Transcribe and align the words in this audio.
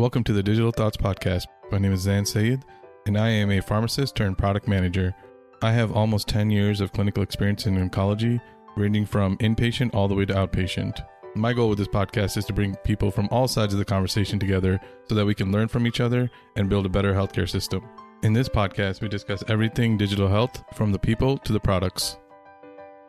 Welcome 0.00 0.24
to 0.24 0.32
the 0.32 0.42
Digital 0.42 0.70
Thoughts 0.70 0.96
Podcast. 0.96 1.44
My 1.70 1.76
name 1.76 1.92
is 1.92 2.00
Zain 2.00 2.24
Syed, 2.24 2.64
and 3.06 3.18
I 3.18 3.28
am 3.28 3.50
a 3.50 3.60
pharmacist 3.60 4.16
turned 4.16 4.38
product 4.38 4.66
manager. 4.66 5.14
I 5.60 5.72
have 5.72 5.92
almost 5.92 6.26
10 6.26 6.48
years 6.48 6.80
of 6.80 6.90
clinical 6.90 7.22
experience 7.22 7.66
in 7.66 7.76
oncology, 7.76 8.40
ranging 8.76 9.04
from 9.04 9.36
inpatient 9.36 9.94
all 9.94 10.08
the 10.08 10.14
way 10.14 10.24
to 10.24 10.32
outpatient. 10.32 11.06
My 11.34 11.52
goal 11.52 11.68
with 11.68 11.76
this 11.76 11.86
podcast 11.86 12.38
is 12.38 12.46
to 12.46 12.54
bring 12.54 12.76
people 12.76 13.10
from 13.10 13.28
all 13.30 13.46
sides 13.46 13.74
of 13.74 13.78
the 13.78 13.84
conversation 13.84 14.38
together 14.38 14.80
so 15.06 15.14
that 15.14 15.26
we 15.26 15.34
can 15.34 15.52
learn 15.52 15.68
from 15.68 15.86
each 15.86 16.00
other 16.00 16.30
and 16.56 16.70
build 16.70 16.86
a 16.86 16.88
better 16.88 17.12
healthcare 17.12 17.46
system. 17.46 17.86
In 18.22 18.32
this 18.32 18.48
podcast, 18.48 19.02
we 19.02 19.08
discuss 19.08 19.44
everything 19.48 19.98
digital 19.98 20.28
health 20.28 20.64
from 20.72 20.92
the 20.92 20.98
people 20.98 21.36
to 21.36 21.52
the 21.52 21.60
products. 21.60 22.16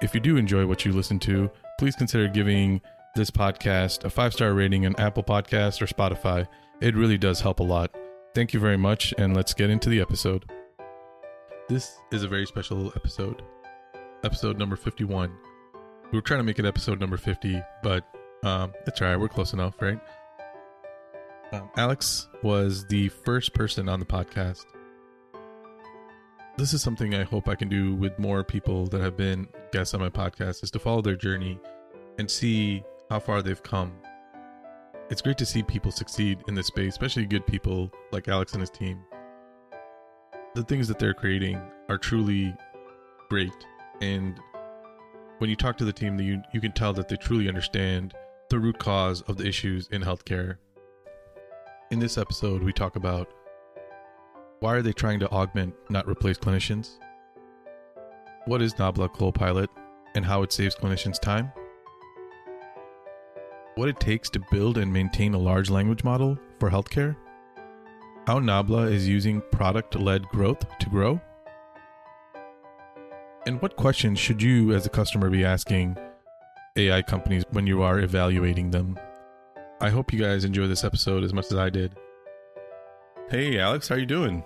If 0.01 0.13
you 0.13 0.19
do 0.19 0.35
enjoy 0.35 0.65
what 0.65 0.83
you 0.83 0.91
listen 0.91 1.19
to, 1.19 1.49
please 1.79 1.95
consider 1.95 2.27
giving 2.27 2.81
this 3.15 3.31
podcast 3.31 4.03
a 4.03 4.09
five 4.09 4.33
star 4.33 4.53
rating 4.53 4.85
on 4.85 4.97
Apple 4.97 5.23
Podcasts 5.23 5.81
or 5.81 5.85
Spotify. 5.85 6.45
It 6.81 6.95
really 6.95 7.19
does 7.19 7.41
help 7.41 7.59
a 7.59 7.63
lot. 7.63 7.95
Thank 8.33 8.55
you 8.55 8.59
very 8.59 8.77
much, 8.77 9.13
and 9.19 9.35
let's 9.35 9.53
get 9.53 9.69
into 9.69 9.87
the 9.87 10.01
episode. 10.01 10.45
This 11.69 11.95
is 12.11 12.23
a 12.23 12.27
very 12.27 12.47
special 12.47 12.91
episode, 12.95 13.43
episode 14.23 14.57
number 14.57 14.75
51. 14.75 15.31
We 16.11 16.17
were 16.17 16.23
trying 16.23 16.39
to 16.39 16.43
make 16.43 16.57
it 16.57 16.65
episode 16.65 16.99
number 16.99 17.17
50, 17.17 17.61
but 17.83 18.03
um, 18.43 18.73
it's 18.87 18.99
all 18.99 19.09
right. 19.09 19.19
We're 19.19 19.27
close 19.27 19.53
enough, 19.53 19.75
right? 19.79 19.99
Um, 21.51 21.69
Alex 21.77 22.27
was 22.41 22.87
the 22.87 23.09
first 23.09 23.53
person 23.53 23.87
on 23.87 23.99
the 23.99 24.05
podcast. 24.05 24.65
This 26.57 26.73
is 26.73 26.81
something 26.81 27.13
I 27.13 27.23
hope 27.23 27.47
I 27.47 27.53
can 27.53 27.69
do 27.69 27.93
with 27.93 28.17
more 28.17 28.43
people 28.43 28.87
that 28.87 29.01
have 29.01 29.15
been 29.15 29.47
guests 29.71 29.93
on 29.93 29.99
my 29.99 30.09
podcast 30.09 30.63
is 30.63 30.71
to 30.71 30.79
follow 30.79 31.03
their 31.03 31.15
journey 31.15 31.59
and 32.17 32.29
see 32.29 32.83
how 33.11 33.19
far 33.19 33.43
they've 33.43 33.61
come. 33.61 33.93
It's 35.11 35.21
great 35.21 35.37
to 35.39 35.45
see 35.45 35.61
people 35.61 35.91
succeed 35.91 36.41
in 36.47 36.55
this 36.55 36.67
space, 36.67 36.93
especially 36.93 37.25
good 37.25 37.45
people 37.45 37.91
like 38.13 38.29
Alex 38.29 38.53
and 38.53 38.61
his 38.61 38.69
team. 38.69 38.97
The 40.55 40.63
things 40.63 40.87
that 40.87 40.99
they're 40.99 41.13
creating 41.13 41.61
are 41.89 41.97
truly 41.97 42.55
great. 43.29 43.51
And 43.99 44.39
when 45.39 45.49
you 45.49 45.57
talk 45.57 45.77
to 45.79 45.85
the 45.85 45.91
team, 45.91 46.17
you, 46.17 46.41
you 46.53 46.61
can 46.61 46.71
tell 46.71 46.93
that 46.93 47.09
they 47.09 47.17
truly 47.17 47.49
understand 47.49 48.13
the 48.49 48.57
root 48.57 48.79
cause 48.79 49.19
of 49.23 49.35
the 49.35 49.45
issues 49.45 49.89
in 49.89 50.01
healthcare. 50.01 50.55
In 51.91 51.99
this 51.99 52.17
episode, 52.17 52.63
we 52.63 52.71
talk 52.71 52.95
about 52.95 53.33
why 54.61 54.75
are 54.75 54.81
they 54.81 54.93
trying 54.93 55.19
to 55.19 55.29
augment, 55.29 55.75
not 55.89 56.07
replace 56.07 56.37
clinicians? 56.37 56.99
What 58.45 58.61
is 58.61 58.75
Nabla 58.75 59.11
Copilot 59.11 59.69
and 60.15 60.23
how 60.23 60.41
it 60.41 60.53
saves 60.53 60.73
clinicians 60.73 61.19
time? 61.19 61.51
What 63.75 63.87
it 63.87 64.01
takes 64.01 64.29
to 64.31 64.41
build 64.51 64.77
and 64.77 64.91
maintain 64.91 65.33
a 65.33 65.37
large 65.37 65.69
language 65.69 66.03
model 66.03 66.37
for 66.59 66.69
healthcare? 66.69 67.15
How 68.27 68.37
Nabla 68.37 68.91
is 68.91 69.07
using 69.07 69.41
product 69.51 69.95
led 69.95 70.27
growth 70.27 70.65
to 70.79 70.89
grow? 70.89 71.21
And 73.47 73.61
what 73.61 73.77
questions 73.77 74.19
should 74.19 74.43
you, 74.43 74.73
as 74.73 74.85
a 74.85 74.89
customer, 74.89 75.29
be 75.29 75.45
asking 75.45 75.97
AI 76.75 77.01
companies 77.01 77.43
when 77.51 77.65
you 77.65 77.81
are 77.81 77.99
evaluating 77.99 78.71
them? 78.71 78.99
I 79.79 79.89
hope 79.89 80.11
you 80.11 80.19
guys 80.19 80.43
enjoy 80.43 80.67
this 80.67 80.83
episode 80.83 81.23
as 81.23 81.33
much 81.33 81.45
as 81.45 81.55
I 81.55 81.69
did. 81.69 81.95
Hey, 83.29 83.57
Alex, 83.57 83.87
how 83.87 83.95
you 83.95 84.05
doing? 84.05 84.43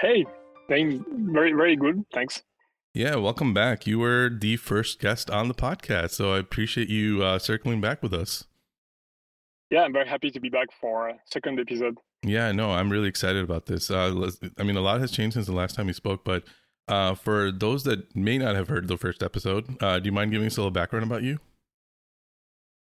Hey, 0.00 0.24
doing 0.68 1.04
very, 1.30 1.52
very 1.52 1.76
good. 1.76 2.04
Thanks. 2.12 2.42
Yeah, 2.92 3.14
welcome 3.16 3.54
back. 3.54 3.86
You 3.86 4.00
were 4.00 4.28
the 4.28 4.56
first 4.56 4.98
guest 4.98 5.30
on 5.30 5.46
the 5.46 5.54
podcast, 5.54 6.10
so 6.10 6.34
I 6.34 6.38
appreciate 6.38 6.88
you 6.88 7.22
uh, 7.22 7.38
circling 7.38 7.80
back 7.80 8.02
with 8.02 8.12
us. 8.12 8.46
Yeah, 9.70 9.82
I'm 9.82 9.92
very 9.92 10.08
happy 10.08 10.28
to 10.32 10.40
be 10.40 10.48
back 10.48 10.72
for 10.80 11.10
a 11.10 11.14
second 11.24 11.60
episode. 11.60 11.98
Yeah, 12.24 12.50
no, 12.50 12.72
I'm 12.72 12.90
really 12.90 13.06
excited 13.06 13.44
about 13.44 13.66
this. 13.66 13.92
Uh, 13.92 14.30
I 14.58 14.64
mean, 14.64 14.76
a 14.76 14.80
lot 14.80 15.00
has 15.00 15.12
changed 15.12 15.34
since 15.34 15.46
the 15.46 15.52
last 15.52 15.76
time 15.76 15.86
we 15.86 15.92
spoke, 15.92 16.24
but 16.24 16.42
uh, 16.88 17.14
for 17.14 17.52
those 17.52 17.84
that 17.84 18.16
may 18.16 18.38
not 18.38 18.56
have 18.56 18.66
heard 18.66 18.88
the 18.88 18.96
first 18.96 19.22
episode, 19.22 19.80
uh, 19.80 20.00
do 20.00 20.06
you 20.06 20.12
mind 20.12 20.32
giving 20.32 20.48
us 20.48 20.56
a 20.56 20.60
little 20.60 20.72
background 20.72 21.04
about 21.04 21.22
you? 21.22 21.38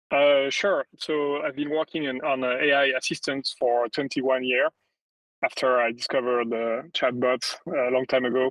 Uh, 0.10 0.50
sure. 0.50 0.86
So 0.98 1.44
I've 1.44 1.56
been 1.56 1.70
working 1.70 2.06
in, 2.06 2.20
on 2.22 2.44
AI 2.44 2.86
assistants 2.98 3.56
for 3.60 3.88
21 3.90 4.44
years 4.44 4.72
after 5.44 5.78
I 5.78 5.92
discovered 5.92 6.50
the 6.50 6.90
chatbots 6.94 7.58
a 7.68 7.92
long 7.92 8.08
time 8.08 8.26
ago. 8.26 8.50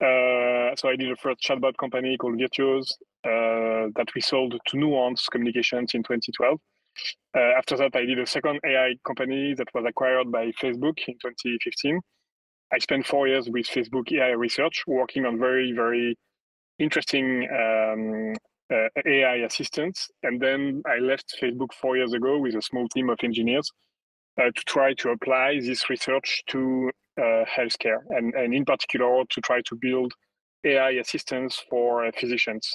Uh, 0.00 0.76
so 0.76 0.88
I 0.90 0.96
did 0.96 1.10
a 1.10 1.16
first 1.16 1.40
chatbot 1.40 1.76
company 1.78 2.16
called 2.18 2.38
VirtuOz 2.38 2.92
uh, 3.24 3.88
that 3.96 4.08
we 4.14 4.20
sold 4.20 4.54
to 4.66 4.76
Nuance 4.76 5.26
Communications 5.28 5.94
in 5.94 6.02
2012. 6.02 6.58
Uh, 7.34 7.40
after 7.58 7.76
that, 7.76 7.94
I 7.94 8.04
did 8.04 8.18
a 8.18 8.26
second 8.26 8.60
AI 8.64 8.94
company 9.06 9.54
that 9.54 9.68
was 9.74 9.84
acquired 9.88 10.30
by 10.30 10.46
Facebook 10.62 10.98
in 11.06 11.14
2015. 11.14 12.00
I 12.72 12.78
spent 12.78 13.06
four 13.06 13.28
years 13.28 13.48
with 13.48 13.66
Facebook 13.66 14.12
AI 14.12 14.30
research, 14.30 14.82
working 14.86 15.24
on 15.24 15.38
very, 15.38 15.72
very 15.72 16.16
interesting 16.78 17.48
um, 17.50 18.34
uh, 18.72 18.88
AI 19.06 19.36
assistants. 19.46 20.08
And 20.22 20.40
then 20.40 20.82
I 20.86 20.98
left 20.98 21.36
Facebook 21.40 21.72
four 21.72 21.96
years 21.96 22.12
ago 22.12 22.38
with 22.38 22.54
a 22.54 22.62
small 22.62 22.88
team 22.88 23.08
of 23.08 23.18
engineers 23.22 23.70
uh, 24.38 24.50
to 24.54 24.62
try 24.66 24.94
to 24.94 25.10
apply 25.10 25.60
this 25.60 25.88
research 25.88 26.42
to 26.48 26.90
healthcare, 27.18 28.00
and, 28.10 28.34
and 28.34 28.54
in 28.54 28.64
particular 28.64 29.24
to 29.30 29.40
try 29.40 29.60
to 29.62 29.76
build 29.76 30.12
AI 30.64 30.90
assistants 30.90 31.62
for 31.70 32.04
uh, 32.04 32.10
physicians. 32.18 32.70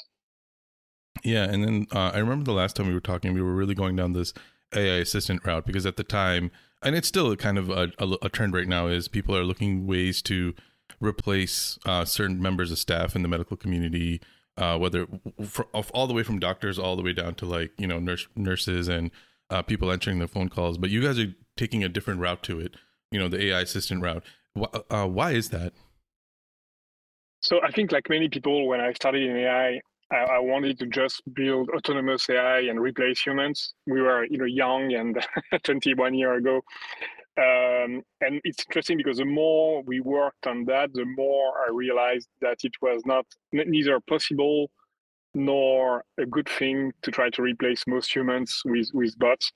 Yeah, 1.24 1.44
and 1.44 1.64
then 1.64 1.88
uh, 1.94 2.12
I 2.14 2.20
remember 2.20 2.46
the 2.46 2.54
last 2.54 2.76
time 2.76 2.88
we 2.88 2.94
were 2.94 3.00
talking, 3.00 3.34
we 3.34 3.42
were 3.42 3.54
really 3.54 3.76
going 3.76 3.96
down 3.96 4.14
this 4.14 4.34
AI 4.74 4.98
assistant 4.98 5.46
route 5.46 5.66
because 5.66 5.86
at 5.86 5.98
the 5.98 6.04
time, 6.04 6.52
and 6.82 6.96
it's 6.96 7.08
still 7.08 7.36
kind 7.36 7.58
of 7.58 7.70
a, 7.70 7.92
a, 8.00 8.18
a 8.24 8.30
trend 8.30 8.54
right 8.54 8.68
now, 8.68 8.88
is 8.88 9.08
people 9.08 9.36
are 9.36 9.44
looking 9.44 9.86
ways 9.86 10.22
to 10.24 10.54
replace 11.00 11.78
uh, 11.86 12.06
certain 12.06 12.42
members 12.42 12.72
of 12.72 12.80
staff 12.80 13.16
in 13.16 13.22
the 13.22 13.28
medical 13.28 13.58
community, 13.58 14.22
uh, 14.58 14.78
whether 14.78 15.08
for, 15.46 15.66
all 15.94 16.08
the 16.08 16.14
way 16.14 16.24
from 16.24 16.40
doctors 16.40 16.80
all 16.80 16.96
the 16.96 17.04
way 17.04 17.14
down 17.14 17.36
to 17.36 17.46
like 17.46 17.72
you 17.78 17.88
know 17.88 18.00
nurse, 18.00 18.28
nurses 18.36 18.88
and 18.88 19.12
uh, 19.50 19.62
people 19.62 19.92
answering 19.92 20.20
the 20.20 20.28
phone 20.28 20.50
calls. 20.50 20.78
But 20.78 20.90
you 20.90 21.02
guys 21.02 21.20
are 21.20 21.34
taking 21.58 21.84
a 21.84 21.90
different 21.90 22.20
route 22.20 22.44
to 22.44 22.60
it, 22.60 22.76
you 23.12 23.20
know, 23.20 23.28
the 23.28 23.48
AI 23.48 23.62
assistant 23.62 24.02
route. 24.02 24.24
Uh, 24.90 25.08
why 25.08 25.32
is 25.32 25.50
that? 25.50 25.74
So 27.42 27.60
I 27.64 27.72
think, 27.72 27.92
like 27.92 28.10
many 28.10 28.30
people, 28.30 28.68
when 28.68 28.80
I 28.80 28.94
started 28.94 29.24
in 29.24 29.36
AI, 29.36 29.80
I, 30.12 30.16
I, 30.16 30.40
wanted 30.40 30.78
to 30.80 30.86
just 30.86 31.22
build 31.34 31.70
autonomous 31.70 32.30
AI 32.30 32.60
and 32.62 32.80
replace 32.80 33.22
humans. 33.22 33.74
We 33.88 34.02
were, 34.02 34.26
you 34.26 34.38
know, 34.38 34.46
young 34.46 34.94
and 34.94 35.26
21 35.64 36.14
year 36.14 36.36
ago. 36.36 36.62
Um, 37.38 38.02
and 38.20 38.42
it's 38.44 38.64
interesting 38.68 38.98
because 38.98 39.18
the 39.18 39.26
more 39.26 39.82
we 39.84 40.02
worked 40.02 40.46
on 40.48 40.66
that, 40.66 40.94
the 40.94 41.06
more 41.06 41.54
I 41.66 41.72
realized 41.72 42.28
that 42.42 42.58
it 42.64 42.74
was 42.82 43.02
not 43.06 43.26
neither 43.54 44.00
possible 44.02 44.70
nor 45.34 46.04
a 46.20 46.26
good 46.26 46.50
thing 46.50 46.92
to 47.04 47.12
try 47.12 47.30
to 47.30 47.42
replace 47.42 47.86
most 47.88 48.14
humans 48.14 48.62
with 48.66 48.90
with 48.94 49.18
bots. 49.18 49.52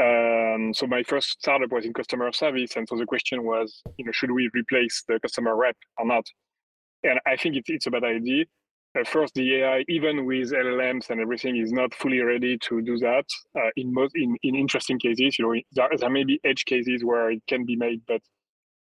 Um, 0.00 0.72
so 0.72 0.86
my 0.86 1.02
first 1.02 1.30
startup 1.40 1.70
was 1.70 1.84
in 1.84 1.92
customer 1.92 2.32
service, 2.32 2.76
and 2.76 2.88
so 2.88 2.96
the 2.96 3.06
question 3.06 3.44
was, 3.44 3.82
you 3.98 4.04
know, 4.04 4.12
should 4.12 4.30
we 4.30 4.48
replace 4.54 5.04
the 5.06 5.20
customer 5.20 5.54
rep 5.54 5.76
or 5.98 6.06
not? 6.06 6.24
And 7.02 7.20
I 7.26 7.36
think 7.36 7.56
it's 7.56 7.68
it's 7.68 7.86
a 7.86 7.90
bad 7.90 8.04
idea. 8.04 8.44
Uh, 8.98 9.04
first, 9.04 9.34
the 9.34 9.56
AI, 9.56 9.84
even 9.88 10.26
with 10.26 10.52
LLMs 10.52 11.08
and 11.10 11.20
everything, 11.20 11.56
is 11.56 11.72
not 11.72 11.94
fully 11.94 12.20
ready 12.20 12.58
to 12.58 12.82
do 12.82 12.98
that. 12.98 13.24
Uh, 13.56 13.70
in 13.76 13.92
most, 13.92 14.12
in, 14.14 14.36
in 14.42 14.54
interesting 14.54 14.98
cases, 14.98 15.38
you 15.38 15.46
know, 15.46 15.60
there, 15.72 15.88
there 15.98 16.10
may 16.10 16.24
be 16.24 16.38
edge 16.44 16.64
cases 16.66 17.02
where 17.02 17.30
it 17.30 17.42
can 17.48 17.64
be 17.64 17.76
made, 17.76 18.02
but 18.06 18.20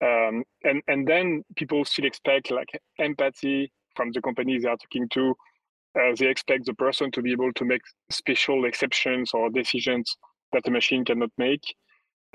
um, 0.03 0.43
and 0.63 0.81
and 0.87 1.07
then 1.07 1.43
people 1.55 1.85
still 1.85 2.05
expect 2.05 2.51
like 2.51 2.69
empathy 2.99 3.71
from 3.95 4.11
the 4.11 4.21
companies 4.21 4.63
they 4.63 4.69
are 4.69 4.77
talking 4.77 5.07
to. 5.09 5.35
Uh, 5.95 6.15
they 6.17 6.27
expect 6.27 6.65
the 6.65 6.73
person 6.73 7.11
to 7.11 7.21
be 7.21 7.31
able 7.31 7.53
to 7.53 7.65
make 7.65 7.81
special 8.09 8.65
exceptions 8.65 9.31
or 9.33 9.49
decisions 9.51 10.17
that 10.53 10.63
the 10.63 10.71
machine 10.71 11.03
cannot 11.05 11.31
make. 11.37 11.63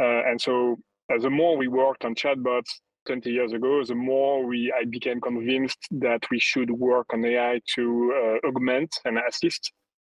Uh, 0.00 0.22
and 0.26 0.40
so, 0.40 0.76
uh, 1.12 1.18
the 1.18 1.30
more 1.30 1.56
we 1.56 1.68
worked 1.68 2.04
on 2.04 2.14
chatbots, 2.14 2.70
20 3.08 3.30
years 3.30 3.52
ago, 3.54 3.82
the 3.84 3.94
more 3.94 4.44
we 4.44 4.72
I 4.78 4.84
became 4.84 5.20
convinced 5.20 5.88
that 5.92 6.22
we 6.30 6.38
should 6.38 6.70
work 6.70 7.06
on 7.14 7.24
AI 7.24 7.60
to 7.74 8.38
uh, 8.44 8.46
augment 8.46 8.94
and 9.06 9.18
assist 9.18 9.72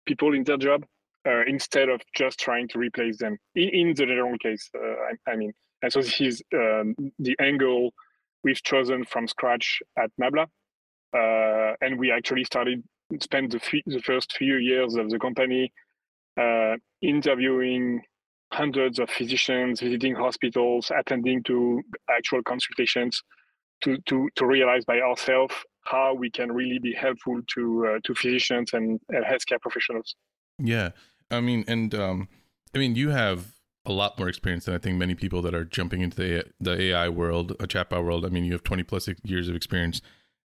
people 0.08 0.34
in 0.34 0.44
their 0.44 0.58
job 0.58 0.84
uh, 1.28 1.44
instead 1.46 1.88
of 1.90 2.02
just 2.16 2.40
trying 2.40 2.68
to 2.70 2.80
replace 2.80 3.18
them. 3.20 3.38
In, 3.54 3.70
in 3.70 3.88
the 3.90 4.06
general 4.08 4.38
case, 4.40 4.70
uh, 4.76 4.80
I, 5.10 5.32
I, 5.32 5.36
mean, 5.36 5.54
and 5.84 5.94
so 5.94 6.02
this 6.02 6.20
is 6.20 6.42
um, 6.54 6.96
the 7.20 7.36
angle 7.40 7.94
we've 8.44 8.64
chosen 8.64 9.06
from 9.06 9.28
scratch 9.28 9.82
at 9.98 10.10
Nabla, 10.20 10.48
uh, 11.14 11.76
and 11.82 12.00
we 12.00 12.12
actually 12.12 12.44
started 12.44 12.84
spent 13.22 13.52
the, 13.52 13.82
the 13.86 14.02
first 14.02 14.36
few 14.38 14.56
years 14.56 14.96
of 14.96 15.10
the 15.10 15.20
company 15.20 15.72
uh, 16.40 16.76
interviewing 17.02 18.02
hundreds 18.52 19.00
of 19.00 19.10
physicians 19.10 19.80
visiting 19.80 20.16
hospitals, 20.16 20.92
attending 20.98 21.44
to 21.44 21.82
actual 22.10 22.42
consultations 22.44 23.22
to, 23.82 23.98
to, 24.08 24.30
to 24.36 24.46
realize 24.46 24.84
by 24.86 25.00
ourselves 25.00 25.54
how 25.84 26.14
we 26.14 26.30
can 26.30 26.52
really 26.52 26.80
be 26.80 26.94
helpful 26.94 27.40
to 27.56 27.88
uh, 27.88 28.00
to 28.04 28.14
physicians 28.14 28.72
and, 28.74 29.00
and 29.10 29.26
healthcare 29.26 29.60
professionals. 29.62 30.16
Yeah, 30.58 30.90
I 31.32 31.42
mean, 31.42 31.64
and 31.68 31.96
um, 31.96 32.28
I 32.76 32.78
mean, 32.78 32.96
you 32.96 33.10
have 33.10 33.54
a 33.86 33.94
lot 33.94 34.20
more 34.20 34.28
experience 34.28 34.66
than 34.66 34.76
I 34.76 34.78
think 34.78 34.98
many 34.98 35.16
people 35.16 35.42
that 35.42 35.56
are 35.56 35.66
jumping 35.66 36.02
into 36.02 36.18
the 36.18 36.46
the 36.60 36.80
AI 36.82 37.10
world, 37.10 37.52
a 37.60 37.68
chatbot 37.68 38.04
world. 38.04 38.26
I 38.26 38.30
mean, 38.30 38.46
you 38.46 38.52
have 38.52 38.64
20 38.64 38.84
plus 38.84 39.10
years 39.24 39.50
of 39.50 39.56
experience, 39.56 40.02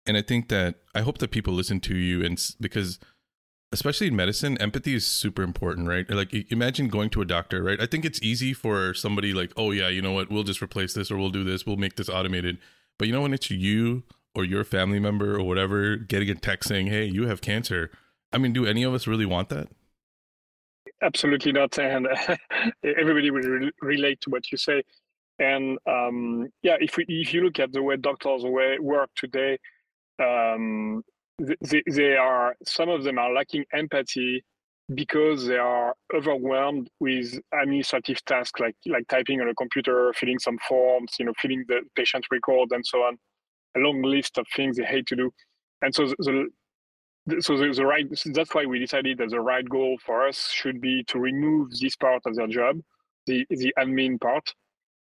and 0.06 0.16
I 0.16 0.22
think 0.22 0.50
that 0.50 0.76
I 0.96 1.02
hope 1.02 1.18
that 1.18 1.32
people 1.32 1.54
listen 1.54 1.80
to 1.82 1.96
you 1.96 2.24
and 2.24 2.40
because 2.60 3.00
especially 3.74 4.08
in 4.08 4.16
medicine, 4.16 4.58
empathy 4.62 4.94
is 4.94 5.06
super 5.06 5.42
important, 5.42 5.88
right? 5.88 6.10
Like 6.10 6.34
imagine 6.52 6.88
going 6.88 7.10
to 7.10 7.22
a 7.22 7.26
doctor, 7.26 7.64
right? 7.64 7.82
I 7.82 7.88
think 7.88 8.06
it's 8.06 8.22
easy 8.22 8.54
for 8.54 8.94
somebody 8.94 9.34
like, 9.34 9.52
oh 9.58 9.72
yeah, 9.72 9.90
you 9.90 10.02
know 10.02 10.12
what, 10.14 10.32
we'll 10.32 10.44
just 10.44 10.62
replace 10.62 10.94
this 10.94 11.12
or 11.12 11.18
we'll 11.18 11.32
do 11.32 11.44
this, 11.44 11.66
we'll 11.66 11.76
make 11.76 11.96
this 11.96 12.08
automated. 12.08 12.60
But 12.98 13.08
you 13.08 13.14
know 13.14 13.22
when 13.22 13.34
it's 13.34 13.50
you 13.50 14.04
or 14.36 14.46
your 14.46 14.64
family 14.64 15.00
member 15.00 15.36
or 15.36 15.44
whatever 15.44 15.98
getting 15.98 16.30
a 16.30 16.36
text 16.36 16.70
saying, 16.70 16.88
hey, 16.88 17.06
you 17.06 17.28
have 17.28 17.42
cancer. 17.42 17.92
I 18.32 18.38
mean, 18.38 18.54
do 18.54 18.66
any 18.66 18.84
of 18.84 18.94
us 18.94 19.08
really 19.08 19.26
want 19.26 19.50
that? 19.50 19.68
Absolutely 21.02 21.52
not, 21.52 21.78
and 21.80 22.08
everybody 22.84 23.30
will 23.30 23.42
re- 23.42 23.72
relate 23.82 24.22
to 24.22 24.30
what 24.30 24.52
you 24.52 24.58
say. 24.58 24.84
And 25.40 25.78
um, 25.88 26.48
yeah, 26.62 26.76
if 26.80 26.96
we 26.96 27.06
if 27.08 27.34
you 27.34 27.42
look 27.42 27.60
at 27.60 27.74
the 27.74 27.82
way 27.82 27.98
doctors 27.98 28.44
work 28.44 29.10
today, 29.16 29.58
um, 30.20 31.04
they, 31.40 31.84
they 31.88 32.16
are 32.16 32.56
some 32.66 32.90
of 32.90 33.04
them 33.04 33.18
are 33.18 33.34
lacking 33.34 33.66
empathy 33.74 34.44
because 34.94 35.48
they 35.48 35.58
are 35.58 35.96
overwhelmed 36.14 36.90
with 37.00 37.40
administrative 37.54 38.24
tasks 38.26 38.60
like 38.60 38.76
like 38.86 39.08
typing 39.08 39.42
on 39.42 39.48
a 39.48 39.56
computer, 39.56 40.14
filling 40.14 40.40
some 40.40 40.58
forms, 40.68 41.16
you 41.20 41.26
know, 41.26 41.34
filling 41.42 41.64
the 41.68 41.82
patient 41.96 42.26
record 42.32 42.70
and 42.72 42.86
so 42.86 43.00
on. 43.00 43.18
A 43.76 43.80
long 43.80 44.02
list 44.02 44.38
of 44.38 44.46
things 44.56 44.78
they 44.78 44.84
hate 44.84 45.08
to 45.08 45.16
do, 45.16 45.32
and 45.82 45.96
so 45.96 46.06
the, 46.06 46.48
the 47.26 47.42
so 47.42 47.58
the, 47.58 47.72
the 47.72 47.86
right 47.86 48.06
that's 48.34 48.54
why 48.54 48.66
we 48.66 48.78
decided 48.78 49.18
that 49.18 49.30
the 49.30 49.40
right 49.40 49.68
goal 49.68 49.98
for 50.06 50.28
us 50.28 50.50
should 50.52 50.80
be 50.80 51.04
to 51.06 51.18
remove 51.18 51.72
this 51.80 51.96
part 51.96 52.22
of 52.26 52.36
their 52.36 52.48
job, 52.48 52.80
the 53.26 53.46
the 53.50 53.74
admin 53.80 54.22
part, 54.22 54.54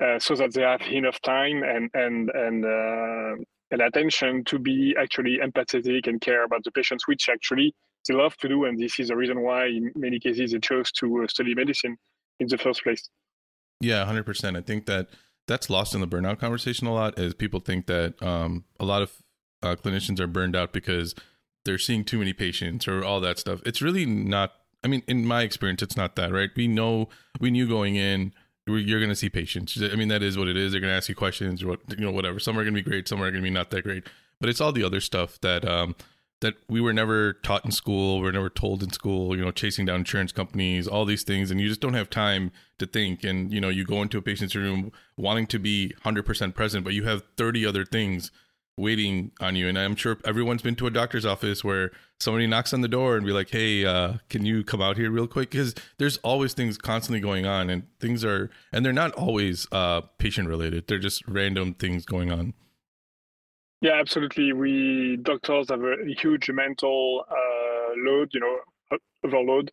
uh, 0.02 0.20
so 0.20 0.36
that 0.36 0.54
they 0.54 0.62
have 0.62 0.82
enough 0.84 1.20
time 1.22 1.64
and 1.64 1.90
and 1.94 2.30
and 2.30 2.66
uh, 2.66 3.44
and 3.72 3.82
attention 3.82 4.44
to 4.46 4.60
be 4.60 4.96
actually 5.00 5.40
empathetic 5.44 6.08
and 6.08 6.22
care 6.22 6.44
about 6.44 6.64
the 6.64 6.72
patients, 6.72 7.08
which 7.08 7.30
actually 7.30 7.74
they 8.08 8.14
love 8.14 8.38
to 8.38 8.48
do. 8.48 8.66
And 8.66 8.80
this 8.80 9.00
is 9.00 9.08
the 9.10 9.16
reason 9.16 9.42
why, 9.42 9.68
in 9.68 9.92
many 9.96 10.20
cases, 10.20 10.52
they 10.52 10.60
chose 10.60 10.92
to 10.94 11.24
uh, 11.24 11.28
study 11.28 11.56
medicine 11.56 11.98
in 12.40 12.48
the 12.48 12.58
first 12.58 12.84
place. 12.84 13.10
Yeah, 13.82 14.06
100%. 14.06 14.58
I 14.58 14.62
think 14.62 14.86
that 14.86 15.08
that's 15.48 15.70
lost 15.70 15.94
in 15.94 16.02
the 16.02 16.08
burnout 16.08 16.40
conversation 16.40 16.88
a 16.88 16.94
lot 16.94 17.20
as 17.20 17.34
people 17.34 17.60
think 17.60 17.88
that 17.88 18.22
um, 18.22 18.66
a 18.80 18.86
lot 18.86 19.02
of 19.02 19.12
uh, 19.62 19.76
clinicians 19.76 20.20
are 20.20 20.28
burned 20.28 20.56
out 20.56 20.74
because 20.74 21.16
they're 21.66 21.78
seeing 21.78 22.04
too 22.04 22.20
many 22.20 22.34
patients 22.34 22.88
or 22.88 23.04
all 23.04 23.20
that 23.22 23.40
stuff. 23.40 23.62
It's 23.66 23.82
really 23.82 24.06
not. 24.06 24.54
I 24.84 24.88
mean, 24.88 25.02
in 25.08 25.26
my 25.26 25.42
experience, 25.42 25.82
it's 25.82 25.98
not 25.98 26.16
that, 26.16 26.32
right? 26.32 26.52
We 26.56 26.68
know, 26.68 27.10
we 27.40 27.50
knew 27.50 27.68
going 27.68 27.96
in 27.96 28.34
you're 28.68 29.00
going 29.00 29.10
to 29.10 29.16
see 29.16 29.30
patients. 29.30 29.80
I 29.82 29.96
mean, 29.96 30.08
that 30.08 30.24
is 30.24 30.38
what 30.38 30.48
it 30.48 30.58
is. 30.58 30.72
They're 30.72 30.82
going 30.82 30.92
to 30.92 30.98
ask 30.98 31.10
you 31.10 31.16
questions 31.16 31.62
or 31.62 31.68
what, 31.68 31.80
you 31.90 32.04
know, 32.04 32.12
whatever. 32.12 32.40
Some 32.40 32.58
are 32.58 32.64
going 32.64 32.74
to 32.74 32.82
be 32.82 32.88
great. 32.88 33.08
Some 33.08 33.22
are 33.22 33.30
going 33.32 33.36
to 33.36 33.42
be 33.42 33.50
not 33.50 33.70
that 33.72 33.84
great. 33.84 34.08
But 34.40 34.50
it's 34.50 34.60
all 34.60 34.72
the 34.72 34.84
other 34.84 35.00
stuff 35.00 35.40
that, 35.42 35.68
um, 35.68 35.96
that 36.42 36.56
we 36.68 36.82
were 36.82 36.92
never 36.92 37.34
taught 37.34 37.64
in 37.64 37.72
school. 37.72 38.22
We 38.22 38.28
are 38.28 38.32
never 38.32 38.50
told 38.50 38.82
in 38.82 38.92
school, 38.92 39.36
you 39.36 39.44
know, 39.44 39.52
chasing 39.52 39.86
down 39.86 39.98
insurance 39.98 40.32
companies, 40.32 40.88
all 40.88 41.06
these 41.06 41.24
things. 41.24 41.52
And 41.52 41.62
you 41.62 41.68
just 41.68 41.80
don't 41.80 41.94
have 41.94 42.10
time 42.10 42.52
to 42.80 42.88
think. 42.88 43.24
And, 43.24 43.54
you 43.54 43.62
know, 43.62 43.70
you 43.70 43.86
go 43.86 44.02
into 44.02 44.18
a 44.18 44.22
patient's 44.22 44.56
room 44.56 44.92
wanting 45.16 45.48
to 45.48 45.60
be 45.60 45.94
100% 46.04 46.56
present, 46.56 46.84
but 46.84 46.94
you 46.94 47.04
have 47.04 47.24
30 47.38 47.66
other 47.66 47.86
things 47.86 48.32
waiting 48.78 49.32
on 49.40 49.56
you. 49.56 49.68
And 49.68 49.78
I'm 49.78 49.96
sure 49.96 50.18
everyone's 50.26 50.62
been 50.62 50.76
to 50.76 50.88
a 50.88 50.92
doctor's 50.92 51.26
office 51.26 51.64
where 51.64 51.92
somebody 52.20 52.48
knocks 52.48 52.74
on 52.74 52.82
the 52.82 52.88
door 52.88 53.16
and 53.16 53.26
be 53.26 53.32
like, 53.32 53.50
"Hey, 53.50 53.86
uh, 53.86 54.16
can 54.30 54.46
you 54.46 54.64
come 54.64 54.82
out 54.82 54.98
here 54.98 55.10
real 55.12 55.28
quick?" 55.28 55.52
Because 55.52 55.76
there's 55.98 56.18
always 56.18 56.54
things 56.54 56.78
constantly 56.78 57.20
going 57.20 57.46
on, 57.46 57.70
and 57.70 57.84
things 58.00 58.26
are, 58.26 58.50
and 58.72 58.86
they're 58.86 58.94
not 58.94 59.12
always 59.14 59.68
uh, 59.72 60.02
patient 60.18 60.48
related. 60.48 60.88
They're 60.88 61.00
just 61.00 61.28
random 61.28 61.74
things 61.74 62.06
going 62.06 62.32
on. 62.32 62.54
Yeah, 63.82 63.94
absolutely. 64.00 64.54
We 64.54 65.18
doctors 65.22 65.70
have 65.70 65.84
a 65.84 65.96
huge 66.20 66.50
mental 66.50 67.26
uh, 67.30 67.94
load, 67.98 68.30
you 68.34 68.40
know, 68.40 68.98
overload, 69.24 69.72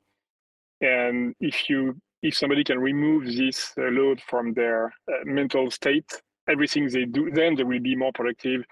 and 0.81 1.35
if 1.41 1.69
you 1.69 1.97
if 2.23 2.37
somebody 2.37 2.63
can 2.63 2.79
remove 2.79 3.27
this 3.27 3.73
uh, 3.79 3.83
load 3.83 4.21
from 4.21 4.55
their 4.55 4.87
uh, 5.09 5.25
mental 5.25 5.71
state, 5.73 6.09
everything 6.49 6.89
they 6.89 7.05
do, 7.05 7.31
then 7.33 7.57
they 7.57 7.65
will 7.65 7.81
be 7.81 7.97
more 7.97 8.13
productive 8.13 8.63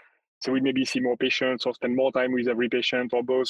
so 0.41 0.53
we 0.53 0.61
maybe 0.61 0.85
see 0.85 1.01
more 1.01 1.17
patients 1.17 1.67
or 1.67 1.75
spend 1.75 1.95
more 1.97 2.13
time 2.13 2.33
with 2.33 2.49
every 2.49 2.69
patient 2.69 3.13
or 3.13 3.23
both. 3.23 3.49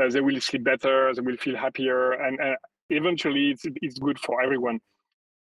Uh, 0.00 0.08
they 0.08 0.20
will 0.20 0.40
sleep 0.40 0.64
better, 0.64 1.12
they 1.14 1.20
will 1.20 1.36
feel 1.36 1.56
happier, 1.56 2.12
and 2.12 2.40
uh, 2.40 2.54
eventually 2.90 3.50
it's, 3.50 3.64
it's 3.82 3.98
good 3.98 4.18
for 4.18 4.40
everyone. 4.40 4.80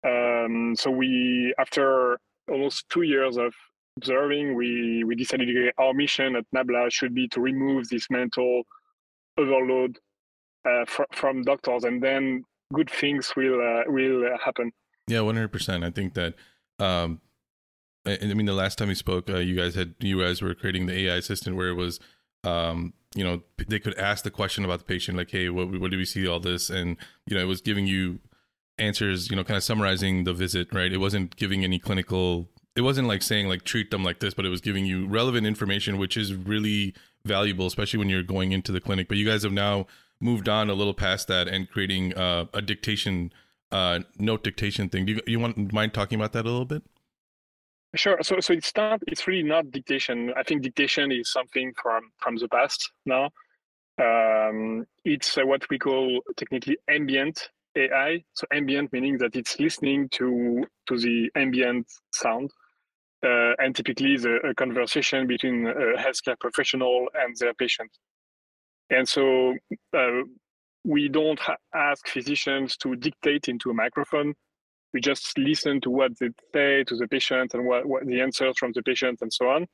Um, 0.07 0.75
so 0.77 0.91
we, 0.91 1.55
after 1.59 2.19
almost 2.51 2.89
two 2.91 3.03
years 3.03 3.37
of 3.37 3.55
observing, 3.97 4.55
we, 4.55 5.03
we 5.05 5.15
decided 5.15 5.49
our 5.79 5.95
mission 5.95 6.37
at 6.37 6.45
Nabla 6.55 6.93
should 6.93 7.15
be 7.15 7.27
to 7.29 7.41
remove 7.41 7.89
this 7.89 8.07
mental 8.11 8.63
overload 9.39 9.99
uh, 10.69 10.85
fr- 10.87 11.03
from 11.13 11.43
doctors, 11.43 11.85
and 11.85 12.03
then 12.03 12.45
good 12.73 12.91
things 12.91 13.33
will 13.37 13.61
uh, 13.61 13.85
will 13.87 14.29
happen. 14.45 14.73
Yeah, 15.09 15.23
one 15.23 15.37
hundred 15.37 15.53
percent. 15.53 15.85
I 15.85 15.91
think 15.91 16.15
that 16.15 16.35
um, 16.79 17.21
I 18.07 18.35
mean, 18.35 18.47
the 18.47 18.53
last 18.53 18.79
time 18.79 18.89
we 18.89 18.95
spoke, 18.95 19.31
uh, 19.31 19.39
you 19.39 19.57
guys 19.57 19.75
had 19.75 19.95
you 20.01 20.21
guys 20.21 20.43
were 20.43 20.55
creating 20.55 20.87
the 20.87 21.07
AI 21.07 21.17
assistant 21.17 21.57
where 21.57 21.69
it 21.69 21.75
was, 21.75 22.01
um, 22.43 22.93
you 23.15 23.25
know, 23.25 23.43
they 23.69 23.79
could 23.79 23.97
ask 23.99 24.25
the 24.25 24.31
question 24.31 24.65
about 24.65 24.81
the 24.81 24.85
patient, 24.85 25.17
like, 25.17 25.31
"Hey, 25.31 25.49
what 25.49 25.81
what 25.81 25.91
do 25.91 25.97
we 25.97 26.05
see 26.05 26.27
all 26.27 26.41
this?" 26.41 26.69
And 26.69 26.97
you 27.27 27.37
know, 27.37 27.43
it 27.43 27.47
was 27.47 27.61
giving 27.61 27.87
you 27.87 28.21
answers, 28.79 29.31
you 29.31 29.37
know, 29.37 29.45
kind 29.45 29.57
of 29.57 29.63
summarizing 29.63 30.25
the 30.25 30.35
visit, 30.35 30.73
right? 30.73 30.93
It 30.93 30.99
wasn't 30.99 31.37
giving 31.37 31.65
any 31.65 31.79
clinical. 31.79 32.49
It 32.77 32.83
wasn't 32.83 33.09
like 33.09 33.23
saying 33.23 33.49
like 33.49 33.65
treat 33.65 33.91
them 33.91 34.05
like 34.05 34.19
this, 34.19 34.35
but 34.35 34.45
it 34.45 34.51
was 34.51 34.61
giving 34.61 34.85
you 34.85 35.07
relevant 35.07 35.47
information, 35.47 35.97
which 35.97 36.17
is 36.17 36.35
really 36.35 36.95
valuable, 37.25 37.67
especially 37.67 37.99
when 37.99 38.09
you're 38.09 38.23
going 38.23 38.53
into 38.53 38.73
the 38.73 38.81
clinic. 38.81 39.09
But 39.09 39.17
you 39.17 39.27
guys 39.27 39.45
have 39.45 39.53
now 39.53 39.87
moved 40.21 40.49
on 40.49 40.71
a 40.71 40.75
little 40.75 40.95
past 40.95 41.29
that 41.29 41.49
and 41.49 41.71
creating 41.71 42.15
uh, 42.15 42.47
a 42.53 42.61
dictation, 42.61 43.33
uh, 43.71 44.01
note 44.19 44.43
dictation 44.43 44.89
thing. 44.89 45.07
Do 45.07 45.13
you, 45.13 45.21
you 45.27 45.41
want 45.41 45.73
mind 45.73 45.95
talking 45.95 46.19
about 46.19 46.33
that 46.33 46.45
a 46.45 46.51
little 46.51 46.65
bit? 46.65 46.83
Sure. 47.95 48.19
So, 48.23 48.41
so 48.41 48.53
it's 48.53 48.73
not. 48.77 49.01
It's 49.07 49.27
really 49.29 49.45
not 49.45 49.71
dictation. 49.71 50.33
I 50.37 50.43
think 50.43 50.63
dictation 50.63 51.13
is 51.13 51.31
something 51.31 51.73
from 51.81 52.11
from 52.19 52.37
the 52.37 52.49
past 52.49 52.91
now. 53.07 53.31
Um, 54.01 54.85
it's 55.05 55.39
uh, 55.39 55.47
what 55.47 55.63
we 55.71 55.79
call 55.79 56.21
technically 56.37 56.77
ambient 56.89 57.51
AI. 57.77 58.25
So 58.33 58.47
ambient 58.53 58.93
meaning 58.93 59.19
that 59.19 59.37
it's 59.37 59.61
listening 59.61 60.09
to 60.11 60.65
to 60.89 60.99
the 60.99 61.31
ambient 61.37 61.87
sound, 62.13 62.51
uh, 63.25 63.53
and 63.59 63.77
typically 63.77 64.17
the 64.17 64.39
a 64.49 64.55
conversation 64.55 65.29
between 65.29 65.69
a 65.69 65.97
healthcare 65.97 66.39
professional 66.41 67.09
and 67.15 67.37
their 67.39 67.55
patient. 67.55 67.91
And 68.91 69.09
so 69.09 69.55
uh, 69.97 70.23
we 70.85 71.09
don't 71.09 71.39
ha- 71.39 71.57
ask 71.75 72.09
physicians 72.09 72.77
to 72.79 72.97
dictate 72.97 73.49
into 73.49 73.71
a 73.71 73.75
microphone 73.75 74.35
we 74.95 75.01
just 75.01 75.37
listen 75.37 75.81
to 75.81 75.91
what 75.91 76.13
they 76.21 76.31
say 76.55 76.85
to 76.85 76.97
the 76.97 77.09
patient 77.09 77.53
and 77.53 77.67
what, 77.67 77.85
what 77.85 78.07
the 78.07 78.21
answers 78.21 78.57
from 78.57 78.71
the 78.73 78.83
patient 78.83 79.19
and 79.21 79.33
so 79.33 79.49
on. 79.49 79.67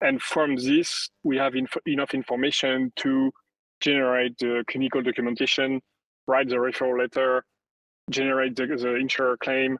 And 0.00 0.22
from 0.22 0.54
this, 0.54 1.10
we 1.24 1.36
have 1.36 1.56
inf- 1.56 1.76
enough 1.84 2.14
information 2.14 2.92
to 2.96 3.32
generate 3.80 4.38
the 4.38 4.64
clinical 4.70 5.02
documentation, 5.02 5.80
write 6.28 6.48
the 6.48 6.54
referral 6.54 6.96
letter, 6.96 7.44
generate 8.08 8.54
the, 8.54 8.66
the 8.66 8.94
insurer 8.94 9.36
claim, 9.36 9.76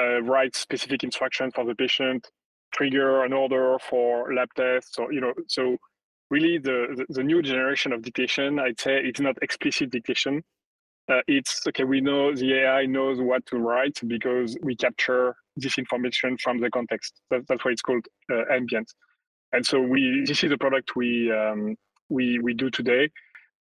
uh, 0.00 0.22
write 0.22 0.54
specific 0.54 1.02
instructions 1.02 1.52
for 1.56 1.64
the 1.64 1.74
patient, 1.74 2.28
trigger 2.72 3.24
an 3.24 3.32
order 3.32 3.76
for 3.80 4.32
lab 4.32 4.48
tests. 4.54 4.96
Or 4.96 5.12
you 5.12 5.20
know, 5.20 5.34
so 5.48 5.76
really 6.30 6.58
the, 6.58 6.86
the, 6.96 7.06
the 7.14 7.24
new 7.24 7.42
generation 7.42 7.92
of 7.92 8.02
dictation, 8.02 8.60
I'd 8.60 8.78
say 8.78 9.00
it's 9.02 9.20
not 9.20 9.36
explicit 9.42 9.90
dictation, 9.90 10.44
uh, 11.10 11.22
it's 11.26 11.66
okay 11.66 11.84
we 11.84 12.00
know 12.00 12.34
the 12.34 12.54
ai 12.60 12.86
knows 12.86 13.20
what 13.20 13.44
to 13.46 13.58
write 13.58 13.98
because 14.06 14.56
we 14.62 14.76
capture 14.76 15.34
this 15.56 15.78
information 15.78 16.36
from 16.38 16.60
the 16.60 16.70
context. 16.70 17.20
That, 17.30 17.46
that's 17.48 17.64
why 17.64 17.72
it's 17.72 17.82
called 17.82 18.06
uh, 18.32 18.42
ambient. 18.50 18.92
And 19.52 19.64
so 19.64 19.80
we 19.80 20.24
this 20.26 20.44
is 20.44 20.52
a 20.52 20.58
product 20.58 20.96
we 20.96 21.32
um, 21.32 21.76
we 22.08 22.38
we 22.38 22.54
do 22.54 22.70
today. 22.70 23.10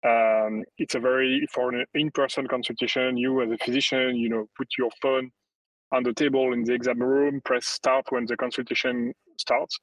Um, 0.05 0.63
it's 0.77 0.95
a 0.95 0.99
very 0.99 1.45
for 1.51 1.73
an 1.73 1.85
in-person 1.93 2.47
consultation 2.47 3.17
you 3.17 3.41
as 3.41 3.51
a 3.51 3.57
physician 3.57 4.15
you 4.15 4.29
know 4.29 4.45
put 4.55 4.67
your 4.77 4.89
phone 5.01 5.29
on 5.91 6.03
the 6.03 6.13
table 6.13 6.53
in 6.53 6.63
the 6.63 6.73
exam 6.73 6.99
room 6.99 7.41
press 7.43 7.65
start 7.65 8.05
when 8.09 8.25
the 8.25 8.37
consultation 8.37 9.13
starts. 9.37 9.79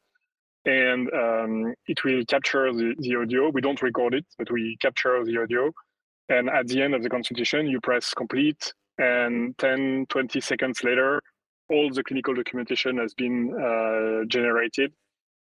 And 0.64 1.08
um, 1.12 1.74
it 1.86 2.02
will 2.02 2.24
capture 2.24 2.72
the, 2.72 2.94
the 2.98 3.14
audio. 3.16 3.50
We 3.50 3.60
don't 3.60 3.80
record 3.82 4.14
it 4.14 4.26
but 4.38 4.50
we 4.50 4.76
capture 4.80 5.24
the 5.24 5.38
audio 5.42 5.72
and 6.28 6.50
at 6.50 6.66
the 6.68 6.82
end 6.82 6.94
of 6.94 7.02
the 7.02 7.10
consultation, 7.10 7.66
you 7.66 7.80
press 7.80 8.12
complete, 8.14 8.72
and 8.98 9.56
10, 9.58 10.06
20 10.08 10.40
seconds 10.40 10.82
later, 10.82 11.22
all 11.68 11.90
the 11.90 12.02
clinical 12.02 12.34
documentation 12.34 12.98
has 12.98 13.14
been 13.14 13.52
uh, 13.54 14.24
generated 14.28 14.92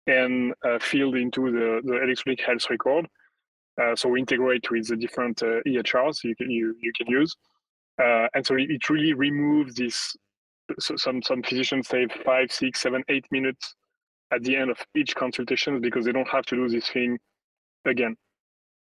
and 0.06 0.54
uh, 0.64 0.78
filled 0.78 1.16
into 1.16 1.50
the, 1.50 1.80
the 1.85 2.02
electronic 2.02 2.40
health 2.40 2.71
record. 2.71 3.06
Uh, 3.80 3.95
so 3.95 4.09
we 4.09 4.21
integrate 4.21 4.71
with 4.71 4.88
the 4.88 4.97
different 4.97 5.42
uh, 5.42 5.61
EHRs 5.66 6.25
you 6.25 6.35
can, 6.35 6.50
you, 6.50 6.75
you 6.80 6.92
can 6.97 7.06
use. 7.09 7.37
Uh, 8.02 8.26
and 8.35 8.47
so 8.47 8.54
it 8.59 8.88
really 8.88 9.12
removes 9.14 9.75
this 9.75 10.16
so 10.78 10.97
some 10.97 11.23
some 11.23 11.42
physicians 11.42 11.88
save 11.88 12.11
five, 12.25 12.50
six, 12.50 12.80
seven, 12.80 13.02
eight 13.09 13.25
minutes 13.30 13.75
at 14.33 14.42
the 14.42 14.56
end 14.56 14.71
of 14.71 14.78
each 14.97 15.14
consultation 15.14 15.80
because 15.80 16.04
they 16.04 16.12
don't 16.12 16.28
have 16.28 16.45
to 16.47 16.56
do 16.56 16.68
this 16.68 16.88
thing 16.88 17.18
again. 17.85 18.16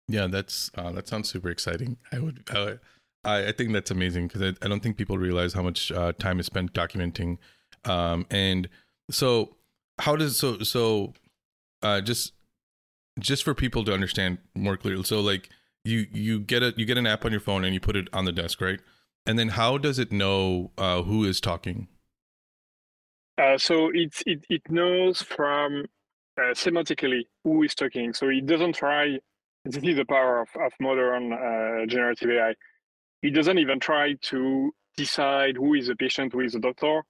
Yeah, 0.07 0.27
that's 0.27 0.71
uh, 0.75 0.91
that 0.93 1.07
sounds 1.07 1.29
super 1.29 1.49
exciting. 1.49 1.97
I 2.11 2.19
would, 2.19 2.47
I, 2.53 2.77
I 3.47 3.51
think 3.51 3.73
that's 3.73 3.91
amazing 3.91 4.27
because 4.27 4.41
I, 4.41 4.65
I, 4.65 4.69
don't 4.69 4.81
think 4.81 4.97
people 4.97 5.17
realize 5.17 5.53
how 5.53 5.61
much 5.61 5.91
uh, 5.91 6.13
time 6.13 6.39
is 6.39 6.45
spent 6.45 6.73
documenting. 6.73 7.37
Um, 7.83 8.25
and 8.29 8.69
so, 9.11 9.57
how 9.99 10.15
does 10.15 10.37
so 10.37 10.59
so, 10.59 11.13
uh, 11.81 12.01
just 12.01 12.33
just 13.19 13.43
for 13.43 13.53
people 13.53 13.83
to 13.85 13.93
understand 13.93 14.37
more 14.55 14.77
clearly. 14.77 15.03
So, 15.03 15.19
like 15.19 15.49
you 15.83 16.07
you 16.11 16.39
get 16.39 16.63
a 16.63 16.73
you 16.77 16.85
get 16.85 16.97
an 16.97 17.07
app 17.07 17.25
on 17.25 17.31
your 17.31 17.41
phone 17.41 17.65
and 17.65 17.73
you 17.73 17.79
put 17.79 17.95
it 17.95 18.07
on 18.13 18.25
the 18.25 18.31
desk, 18.31 18.61
right? 18.61 18.79
And 19.25 19.37
then 19.37 19.49
how 19.49 19.77
does 19.77 19.99
it 19.99 20.11
know 20.11 20.71
uh, 20.77 21.01
who 21.01 21.25
is 21.25 21.41
talking? 21.41 21.89
Uh, 23.37 23.57
so 23.57 23.91
it, 23.93 24.21
it 24.25 24.45
it 24.49 24.61
knows 24.69 25.21
from 25.21 25.85
uh, 26.37 26.53
semantically 26.53 27.23
who 27.43 27.63
is 27.63 27.75
talking. 27.75 28.13
So 28.13 28.29
it 28.29 28.45
doesn't 28.45 28.73
try. 28.75 29.17
This 29.71 29.83
is 29.83 29.97
the 29.97 30.05
power 30.05 30.41
of, 30.41 30.49
of 30.61 30.71
modern 30.79 31.33
uh, 31.33 31.85
generative 31.87 32.29
AI. 32.29 32.53
It 33.21 33.31
doesn't 33.31 33.57
even 33.57 33.79
try 33.79 34.13
to 34.13 34.71
decide 34.95 35.55
who 35.55 35.73
is 35.73 35.87
the 35.87 35.95
patient, 35.95 36.33
who 36.33 36.41
is 36.41 36.53
the 36.53 36.59
doctor. 36.59 37.01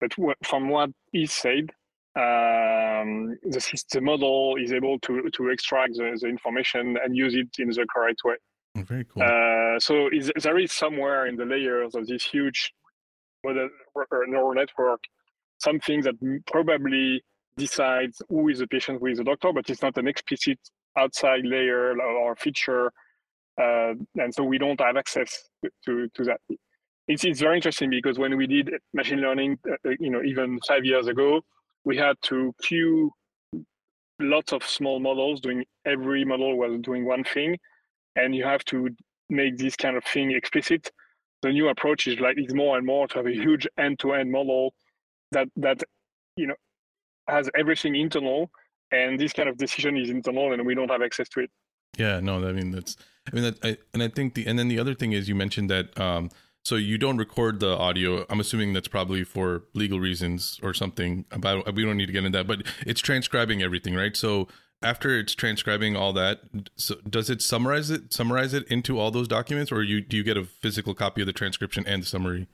But 0.00 0.12
from 0.44 0.68
what 0.68 0.90
is 1.12 1.32
said, 1.32 1.70
um, 2.16 3.36
the, 3.42 3.82
the 3.92 4.00
model 4.00 4.56
is 4.56 4.72
able 4.72 4.98
to, 5.00 5.28
to 5.30 5.48
extract 5.48 5.94
the, 5.94 6.16
the 6.20 6.28
information 6.28 6.96
and 7.02 7.16
use 7.16 7.34
it 7.34 7.48
in 7.58 7.68
the 7.68 7.86
correct 7.92 8.22
way. 8.24 8.36
Very 8.76 9.04
cool. 9.04 9.22
Uh, 9.22 9.78
so 9.78 10.08
is, 10.12 10.30
there 10.42 10.58
is 10.58 10.72
somewhere 10.72 11.26
in 11.26 11.36
the 11.36 11.44
layers 11.44 11.94
of 11.94 12.06
this 12.06 12.24
huge 12.24 12.72
model, 13.44 13.68
neural 14.28 14.54
network 14.54 15.00
something 15.58 16.00
that 16.02 16.14
probably 16.46 17.22
decides 17.56 18.22
who 18.28 18.48
is 18.48 18.60
the 18.60 18.66
patient, 18.66 19.00
who 19.00 19.06
is 19.06 19.18
the 19.18 19.24
doctor, 19.24 19.52
but 19.52 19.68
it's 19.68 19.82
not 19.82 19.96
an 19.98 20.06
explicit 20.08 20.58
outside 20.98 21.44
layer 21.44 22.00
or 22.00 22.36
feature, 22.36 22.92
uh, 23.60 23.94
and 24.16 24.34
so 24.34 24.42
we 24.44 24.58
don't 24.58 24.80
have 24.80 24.96
access 24.96 25.48
to 25.84 26.08
to 26.14 26.24
that. 26.24 26.40
It's 27.06 27.24
it's 27.24 27.40
very 27.40 27.56
interesting 27.56 27.90
because 27.90 28.18
when 28.18 28.36
we 28.36 28.46
did 28.46 28.70
machine 28.92 29.20
learning, 29.20 29.58
uh, 29.70 29.90
you 29.98 30.10
know, 30.10 30.22
even 30.22 30.58
five 30.66 30.84
years 30.84 31.06
ago, 31.06 31.40
we 31.84 31.96
had 31.96 32.16
to 32.22 32.52
queue 32.62 33.10
lots 34.20 34.52
of 34.52 34.64
small 34.64 35.00
models 35.00 35.40
doing 35.40 35.64
every 35.86 36.24
model 36.24 36.58
was 36.58 36.78
doing 36.80 37.04
one 37.04 37.24
thing, 37.24 37.56
and 38.16 38.34
you 38.34 38.44
have 38.44 38.64
to 38.66 38.90
make 39.30 39.56
this 39.56 39.76
kind 39.76 39.96
of 39.96 40.04
thing 40.04 40.32
explicit. 40.32 40.90
The 41.42 41.50
new 41.50 41.68
approach 41.68 42.06
is 42.06 42.18
like 42.18 42.36
it's 42.36 42.54
more 42.54 42.76
and 42.76 42.86
more 42.86 43.06
to 43.08 43.14
have 43.18 43.26
a 43.26 43.32
huge 43.32 43.66
end-to-end 43.78 44.30
model 44.30 44.74
that 45.32 45.48
that 45.56 45.82
you 46.36 46.46
know 46.46 46.56
has 47.28 47.48
everything 47.56 47.94
internal 47.94 48.50
and 48.92 49.18
this 49.18 49.32
kind 49.32 49.48
of 49.48 49.56
decision 49.56 49.96
is 49.96 50.10
internal 50.10 50.52
and 50.52 50.64
we 50.64 50.74
don't 50.74 50.90
have 50.90 51.02
access 51.02 51.28
to 51.30 51.40
it. 51.40 51.50
Yeah 51.96 52.20
no 52.20 52.46
i 52.46 52.52
mean 52.52 52.70
that's 52.70 52.96
i 53.30 53.34
mean 53.34 53.44
that 53.44 53.64
I, 53.64 53.76
and 53.94 54.02
i 54.02 54.08
think 54.08 54.34
the 54.34 54.46
and 54.46 54.58
then 54.58 54.68
the 54.68 54.78
other 54.78 54.94
thing 54.94 55.12
is 55.12 55.28
you 55.28 55.34
mentioned 55.34 55.70
that 55.70 55.98
um 55.98 56.30
so 56.64 56.74
you 56.74 56.98
don't 56.98 57.16
record 57.16 57.60
the 57.60 57.74
audio. 57.74 58.26
I'm 58.28 58.40
assuming 58.40 58.74
that's 58.74 58.88
probably 58.88 59.24
for 59.24 59.62
legal 59.72 60.00
reasons 60.00 60.60
or 60.62 60.74
something 60.74 61.24
about 61.30 61.74
we 61.74 61.82
don't 61.82 61.96
need 61.96 62.06
to 62.06 62.12
get 62.12 62.24
into 62.24 62.36
that 62.36 62.46
but 62.46 62.62
it's 62.86 63.00
transcribing 63.00 63.62
everything 63.62 63.94
right? 63.94 64.14
So 64.14 64.48
after 64.82 65.18
it's 65.18 65.34
transcribing 65.34 65.96
all 65.96 66.12
that 66.12 66.40
so 66.76 66.96
does 67.08 67.30
it 67.30 67.40
summarize 67.40 67.90
it 67.90 68.12
summarize 68.12 68.52
it 68.54 68.68
into 68.68 68.98
all 68.98 69.10
those 69.10 69.26
documents 69.26 69.72
or 69.72 69.82
you 69.82 70.00
do 70.00 70.16
you 70.16 70.22
get 70.22 70.36
a 70.36 70.44
physical 70.44 70.94
copy 70.94 71.22
of 71.22 71.26
the 71.26 71.32
transcription 71.32 71.84
and 71.86 72.02
the 72.02 72.06
summary 72.06 72.46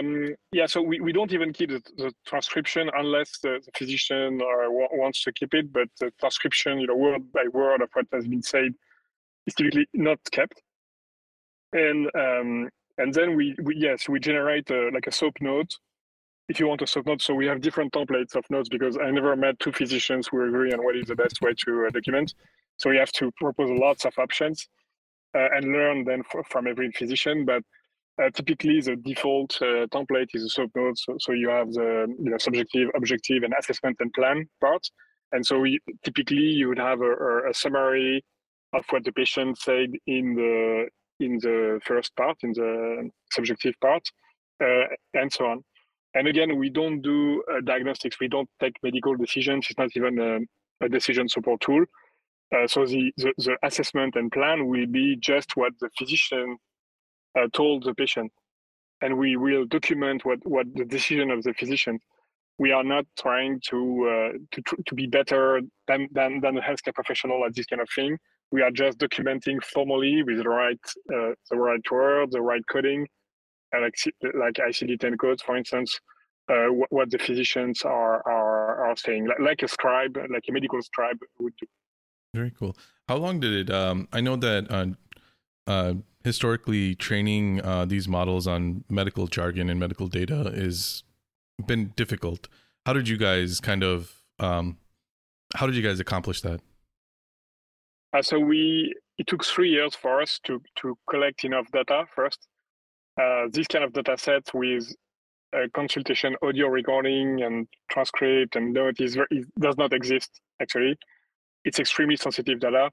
um, 0.00 0.34
yeah, 0.52 0.66
so 0.66 0.82
we, 0.82 1.00
we 1.00 1.12
don't 1.12 1.32
even 1.32 1.52
keep 1.52 1.70
the, 1.70 1.82
the 1.96 2.12
transcription 2.26 2.90
unless 2.94 3.38
the, 3.38 3.60
the 3.64 3.70
physician 3.76 4.40
uh, 4.42 4.64
w- 4.64 4.88
wants 4.92 5.22
to 5.24 5.32
keep 5.32 5.54
it. 5.54 5.72
But 5.72 5.88
the 5.98 6.12
transcription, 6.18 6.80
you 6.80 6.86
know, 6.86 6.96
word 6.96 7.32
by 7.32 7.44
word 7.52 7.82
of 7.82 7.90
what 7.92 8.06
has 8.12 8.26
been 8.26 8.42
said, 8.42 8.72
is 9.46 9.54
typically 9.54 9.86
not 9.94 10.18
kept. 10.32 10.62
And 11.72 12.10
um, 12.16 12.68
and 12.98 13.14
then 13.14 13.36
we, 13.36 13.54
we 13.62 13.76
yes 13.76 14.08
we 14.08 14.20
generate 14.20 14.70
a, 14.70 14.90
like 14.92 15.06
a 15.06 15.12
SOAP 15.12 15.36
note 15.40 15.76
if 16.50 16.58
you 16.58 16.66
want 16.66 16.82
a 16.82 16.86
SOAP 16.86 17.06
note. 17.06 17.22
So 17.22 17.34
we 17.34 17.46
have 17.46 17.60
different 17.60 17.92
templates 17.92 18.34
of 18.34 18.44
notes 18.50 18.68
because 18.68 18.98
I 18.98 19.10
never 19.10 19.36
met 19.36 19.58
two 19.60 19.72
physicians 19.72 20.28
who 20.28 20.44
agree 20.46 20.72
on 20.72 20.84
what 20.84 20.96
is 20.96 21.06
the 21.06 21.14
best 21.14 21.40
way 21.40 21.52
to 21.64 21.86
uh, 21.86 21.90
document. 21.90 22.34
So 22.76 22.90
we 22.90 22.96
have 22.96 23.12
to 23.12 23.30
propose 23.40 23.70
lots 23.70 24.04
of 24.04 24.18
options 24.18 24.68
uh, 25.34 25.48
and 25.54 25.72
learn 25.72 26.04
then 26.04 26.22
f- 26.34 26.46
from 26.48 26.66
every 26.66 26.90
physician. 26.90 27.44
But 27.44 27.58
uh, 27.58 27.79
typically, 28.34 28.80
the 28.80 28.96
default 28.96 29.56
uh, 29.62 29.86
template 29.86 30.28
is 30.34 30.44
a 30.44 30.48
SOAP 30.48 30.70
note. 30.74 30.98
So, 30.98 31.16
so 31.18 31.32
you 31.32 31.48
have 31.48 31.72
the 31.72 32.06
you 32.22 32.30
know, 32.30 32.38
subjective, 32.38 32.88
objective, 32.94 33.42
and 33.44 33.54
assessment 33.58 33.96
and 34.00 34.12
plan 34.12 34.48
part. 34.60 34.86
And 35.32 35.44
so 35.46 35.60
we, 35.60 35.78
typically, 36.04 36.36
you 36.36 36.68
would 36.68 36.78
have 36.78 37.00
a, 37.00 37.48
a, 37.48 37.54
summary 37.54 38.24
of 38.72 38.84
what 38.90 39.04
the 39.04 39.12
patient 39.12 39.58
said 39.58 39.90
in 40.06 40.34
the 40.34 40.88
in 41.24 41.38
the 41.38 41.80
first 41.84 42.14
part, 42.16 42.36
in 42.42 42.52
the 42.52 43.10
subjective 43.30 43.74
part, 43.80 44.02
uh, 44.62 44.86
and 45.14 45.32
so 45.32 45.46
on. 45.46 45.62
And 46.14 46.26
again, 46.26 46.58
we 46.58 46.70
don't 46.70 47.02
do 47.02 47.42
uh, 47.50 47.60
diagnostics. 47.60 48.18
We 48.18 48.28
don't 48.28 48.48
take 48.60 48.74
medical 48.82 49.14
decisions. 49.16 49.66
It's 49.70 49.78
not 49.78 49.90
even 49.94 50.18
a, 50.18 50.84
a 50.84 50.88
decision 50.88 51.28
support 51.28 51.60
tool. 51.60 51.84
Uh, 52.54 52.66
so 52.66 52.84
the, 52.84 53.12
the, 53.16 53.32
the 53.38 53.56
assessment 53.62 54.16
and 54.16 54.32
plan 54.32 54.66
will 54.66 54.86
be 54.86 55.16
just 55.20 55.56
what 55.56 55.72
the 55.80 55.88
physician 55.96 56.56
uh, 57.38 57.46
told 57.52 57.84
the 57.84 57.94
patient, 57.94 58.32
and 59.00 59.16
we 59.16 59.36
will 59.36 59.64
document 59.66 60.24
what 60.24 60.38
what 60.44 60.66
the 60.74 60.84
decision 60.84 61.30
of 61.30 61.42
the 61.42 61.54
physician. 61.54 61.98
We 62.58 62.72
are 62.72 62.84
not 62.84 63.06
trying 63.18 63.60
to 63.70 63.78
uh, 64.12 64.38
to 64.52 64.62
to 64.86 64.94
be 64.94 65.06
better 65.06 65.60
than, 65.88 66.08
than 66.12 66.40
than 66.40 66.58
a 66.58 66.60
healthcare 66.60 66.94
professional 66.94 67.44
at 67.44 67.54
this 67.54 67.66
kind 67.66 67.80
of 67.80 67.88
thing. 67.94 68.18
We 68.52 68.62
are 68.62 68.70
just 68.70 68.98
documenting 68.98 69.62
formally 69.62 70.22
with 70.22 70.38
the 70.38 70.48
right 70.48 70.80
uh, 71.14 71.32
the 71.50 71.56
right 71.56 71.80
word, 71.90 72.32
the 72.32 72.42
right 72.42 72.62
coding, 72.70 73.06
like 73.72 73.94
like 74.34 74.54
ICD-10 74.54 75.18
codes, 75.18 75.42
for 75.42 75.56
instance. 75.56 75.98
Uh, 76.48 76.66
what, 76.72 76.92
what, 76.92 77.10
the 77.10 77.18
physicians 77.18 77.82
are 77.84 78.26
are 78.26 78.88
are 78.88 78.96
saying, 78.96 79.24
like, 79.28 79.38
like 79.38 79.62
a 79.62 79.68
scribe, 79.68 80.16
like 80.16 80.42
a 80.48 80.52
medical 80.52 80.82
scribe 80.82 81.16
would 81.38 81.54
do. 81.60 81.66
Very 82.34 82.50
cool. 82.50 82.76
How 83.08 83.16
long 83.16 83.38
did 83.38 83.52
it? 83.52 83.74
Um, 83.74 84.08
I 84.12 84.20
know 84.20 84.36
that 84.36 84.66
uh, 84.70 84.86
uh, 85.70 85.94
historically 86.22 86.94
training 86.94 87.60
uh, 87.62 87.84
these 87.84 88.06
models 88.08 88.46
on 88.46 88.84
medical 88.88 89.26
jargon 89.26 89.70
and 89.70 89.80
medical 89.80 90.08
data 90.08 90.50
is 90.54 91.02
been 91.66 91.92
difficult. 91.96 92.48
How 92.86 92.92
did 92.92 93.08
you 93.08 93.16
guys 93.16 93.60
kind 93.60 93.82
of 93.82 94.22
um, 94.38 94.78
how 95.54 95.66
did 95.66 95.74
you 95.74 95.82
guys 95.82 96.00
accomplish 96.00 96.40
that? 96.42 96.60
Uh, 98.12 98.22
so 98.22 98.38
we 98.38 98.94
it 99.18 99.26
took 99.26 99.44
three 99.44 99.70
years 99.70 99.94
for 99.94 100.22
us 100.22 100.40
to 100.44 100.62
to 100.76 100.96
collect 101.08 101.44
enough 101.44 101.70
data 101.72 102.04
first. 102.14 102.46
Uh, 103.20 103.46
this 103.50 103.66
kind 103.66 103.84
of 103.84 103.92
data 103.92 104.16
set 104.16 104.42
with 104.54 104.94
consultation 105.74 106.36
audio 106.42 106.68
recording 106.68 107.42
and 107.42 107.66
transcript 107.90 108.54
and 108.54 108.72
note 108.72 109.00
is, 109.00 109.16
it 109.16 109.46
does 109.58 109.76
not 109.76 109.92
exist 109.92 110.40
actually. 110.62 110.96
It's 111.64 111.78
extremely 111.78 112.16
sensitive 112.16 112.60
data. 112.60 112.90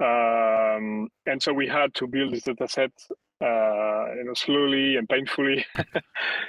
Um, 0.00 1.08
and 1.26 1.42
so 1.42 1.52
we 1.52 1.68
had 1.68 1.94
to 1.94 2.06
build 2.06 2.32
this 2.32 2.42
data 2.42 2.68
set 2.68 2.92
uh, 3.40 4.14
you 4.16 4.24
know, 4.24 4.34
slowly 4.34 4.96
and 4.96 5.08
painfully. 5.08 5.64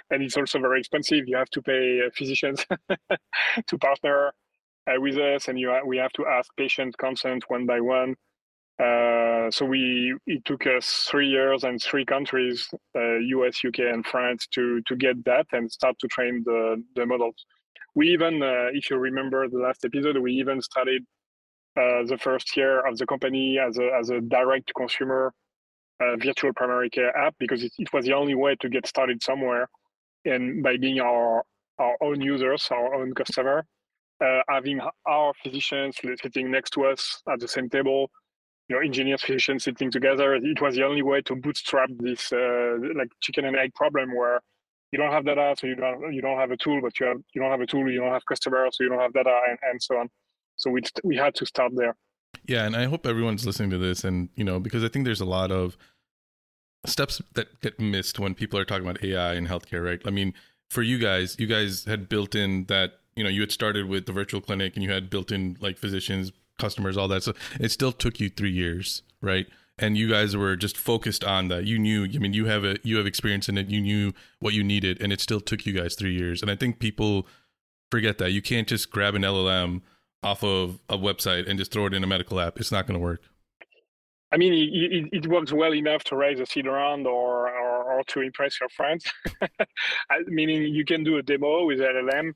and 0.10 0.24
it's 0.24 0.38
also 0.38 0.60
very 0.60 0.80
expensive. 0.80 1.28
You 1.28 1.38
have 1.38 1.50
to 1.52 1.62
pay 1.62 2.02
physicians 2.16 2.66
to 3.68 3.78
partner 3.78 4.34
uh, 4.88 5.00
with 5.02 5.18
us, 5.18 5.48
and 5.48 5.60
you 5.60 5.70
ha- 5.70 5.86
we 5.86 5.98
have 5.98 6.14
to 6.14 6.26
ask 6.26 6.50
patient 6.58 6.98
consent 6.98 7.44
one 7.48 7.66
by 7.66 7.80
one. 7.80 8.16
Uh, 8.78 9.50
so 9.52 9.66
we 9.66 10.16
it 10.28 10.44
took 10.46 10.68
us 10.68 11.08
three 11.10 11.28
years 11.28 11.64
and 11.64 11.82
three 11.82 12.06
countries, 12.06 12.68
US, 12.94 13.62
uh, 13.64 13.68
UK, 13.68 13.80
and 13.80 14.06
France, 14.06 14.48
to 14.54 14.82
to 14.86 14.96
get 14.96 15.24
that 15.26 15.48
and 15.54 15.72
start 15.72 15.98
to 16.00 16.08
train 16.08 16.44
the 16.46 16.84
the 16.96 17.06
models. 17.06 17.46
We 17.96 18.10
even, 18.10 18.44
uh, 18.44 18.68
if 18.74 18.90
you 18.90 18.98
remember 18.98 19.48
the 19.48 19.60
last 19.60 19.86
episode, 19.86 20.18
we 20.18 20.34
even 20.34 20.62
started 20.62 21.04
uh, 21.04 21.15
the 21.76 22.18
first 22.20 22.56
year 22.56 22.86
of 22.86 22.98
the 22.98 23.06
company 23.06 23.60
as 23.60 23.78
a, 23.78 23.90
as 24.00 24.10
a 24.10 24.22
direct 24.22 24.72
consumer 24.76 25.34
uh, 26.02 26.16
virtual 26.18 26.54
primary 26.54 26.90
care 26.90 27.16
app 27.16 27.36
because 27.40 27.64
it, 27.64 27.72
it, 27.78 27.92
was 27.94 28.06
the 28.06 28.14
only 28.14 28.36
way 28.36 28.56
to 28.56 28.70
get 28.70 28.86
started 28.88 29.22
somewhere. 29.24 29.68
And 30.26 30.64
by 30.64 30.78
being 30.78 31.00
our, 31.00 31.44
our 31.80 31.98
own 32.02 32.22
users, 32.22 32.68
our 32.72 32.94
own 32.96 33.14
customer, 33.14 33.66
uh, 34.24 34.42
having 34.50 34.80
our 35.08 35.34
physicians 35.44 35.98
sitting 36.22 36.52
next 36.52 36.72
to 36.72 36.86
us 36.86 37.22
at 37.32 37.40
the 37.40 37.48
same 37.48 37.70
table, 37.70 38.10
you 38.68 38.76
know, 38.76 38.82
engineers, 38.82 39.22
physicians 39.22 39.64
sitting 39.64 39.92
together, 39.92 40.36
it 40.36 40.62
was 40.62 40.76
the 40.76 40.84
only 40.84 41.02
way 41.02 41.22
to 41.22 41.36
bootstrap 41.36 41.90
this 42.00 42.32
uh, 42.32 42.78
like 42.96 43.10
chicken 43.22 43.46
and 43.46 43.56
egg 43.56 43.74
problem 43.76 44.16
where 44.16 44.42
you 44.92 44.98
don't 44.98 45.12
have 45.12 45.26
data, 45.26 45.56
so 45.58 45.68
you 45.68 45.76
don't 45.76 46.14
you 46.14 46.22
don't 46.22 46.38
have 46.38 46.52
a 46.52 46.58
tool, 46.58 46.80
but 46.82 47.00
you 47.00 47.06
have 47.06 47.18
you 47.34 47.42
don't 47.42 47.52
have 47.52 47.62
a 47.62 47.68
tool, 47.68 47.90
you 47.92 48.00
don't 48.00 48.14
have 48.14 48.26
customers, 48.26 48.78
so 48.78 48.84
you 48.84 48.90
don't 48.90 49.00
have 49.00 49.14
data, 49.14 49.40
and, 49.50 49.60
and 49.70 49.84
so 49.84 49.98
on. 49.98 50.10
So 50.56 50.70
we 50.70 50.82
we 51.04 51.16
had 51.16 51.36
to 51.36 51.46
start 51.46 51.74
there. 51.76 51.96
Yeah, 52.46 52.66
and 52.66 52.76
I 52.76 52.86
hope 52.86 53.06
everyone's 53.06 53.46
listening 53.46 53.70
to 53.72 53.78
this, 53.78 54.04
and 54.04 54.30
you 54.36 54.44
know, 54.44 54.60
because 54.60 54.84
I 54.84 54.90
think 54.90 55.06
there's 55.06 55.22
a 55.22 55.26
lot 55.26 55.52
of 55.52 55.78
steps 56.86 57.22
that 57.34 57.62
get 57.62 57.80
missed 57.80 58.20
when 58.20 58.36
people 58.36 58.60
are 58.60 58.66
talking 58.66 58.86
about 58.88 59.04
AI 59.04 59.34
in 59.34 59.48
healthcare, 59.48 59.84
right? 59.84 60.02
I 60.06 60.10
mean, 60.12 60.34
for 60.70 60.82
you 60.82 60.98
guys, 60.98 61.36
you 61.40 61.48
guys 61.48 61.86
had 61.86 62.10
built 62.10 62.36
in 62.36 62.66
that, 62.66 62.94
you 63.16 63.24
know, 63.24 63.30
you 63.30 63.42
had 63.42 63.52
started 63.52 63.88
with 63.88 64.06
the 64.06 64.12
virtual 64.12 64.42
clinic 64.42 64.76
and 64.76 64.84
you 64.84 64.92
had 64.92 65.10
built 65.10 65.32
in 65.32 65.58
like 65.60 65.78
physicians, 65.78 66.32
customers, 66.60 66.98
all 66.98 67.08
that. 67.08 67.24
So 67.24 67.34
it 67.60 67.70
still 67.70 67.92
took 67.92 68.20
you 68.20 68.30
three 68.30 68.52
years, 68.52 69.04
right? 69.22 69.48
And 69.78 69.98
you 69.98 70.10
guys 70.10 70.36
were 70.38 70.56
just 70.56 70.78
focused 70.78 71.24
on 71.24 71.50
that. 71.50 71.66
You 71.66 71.78
knew, 71.78 72.06
I 72.06 72.18
mean, 72.20 72.34
you 72.34 72.46
have 72.46 72.64
a 72.64 72.78
you 72.84 72.98
have 72.98 73.06
experience 73.06 73.50
in 73.50 73.58
it. 73.58 73.68
You 73.68 73.82
knew 73.82 74.14
what 74.40 74.54
you 74.54 74.64
needed, 74.64 75.02
and 75.02 75.12
it 75.12 75.20
still 75.20 75.42
took 75.42 75.66
you 75.66 75.74
guys 75.74 75.96
three 75.96 76.16
years. 76.16 76.42
And 76.42 76.50
I 76.50 76.56
think 76.56 76.80
people 76.80 77.28
forget 77.92 78.18
that 78.20 78.32
you 78.32 78.42
can't 78.42 78.68
just 78.70 78.90
grab 78.90 79.16
an 79.16 79.24
LLM 79.24 79.82
off 80.26 80.44
of 80.44 80.80
a 80.90 80.98
website 80.98 81.48
and 81.48 81.60
just 81.60 81.72
throw 81.72 81.86
it 81.86 81.94
in 81.94 82.04
a 82.04 82.08
medical 82.08 82.40
app. 82.40 82.60
It's 82.60 82.72
not 82.72 82.88
going 82.88 83.00
to 83.00 83.04
work. 83.04 83.22
I 84.32 84.38
mean, 84.38 84.54
it, 84.54 85.10
it, 85.14 85.28
works 85.28 85.54
well 85.54 85.74
enough 85.74 86.04
to 86.06 86.16
raise 86.16 86.40
a 86.40 86.48
seed 86.48 86.66
round 86.66 87.06
or, 87.06 87.48
or, 87.48 87.84
or 87.94 88.04
to 88.06 88.22
impress 88.22 88.60
your 88.60 88.70
friends. 88.70 89.06
Meaning, 90.26 90.64
you 90.74 90.84
can 90.84 91.04
do 91.04 91.18
a 91.18 91.22
demo 91.22 91.66
with 91.66 91.80
LLM. 91.80 92.32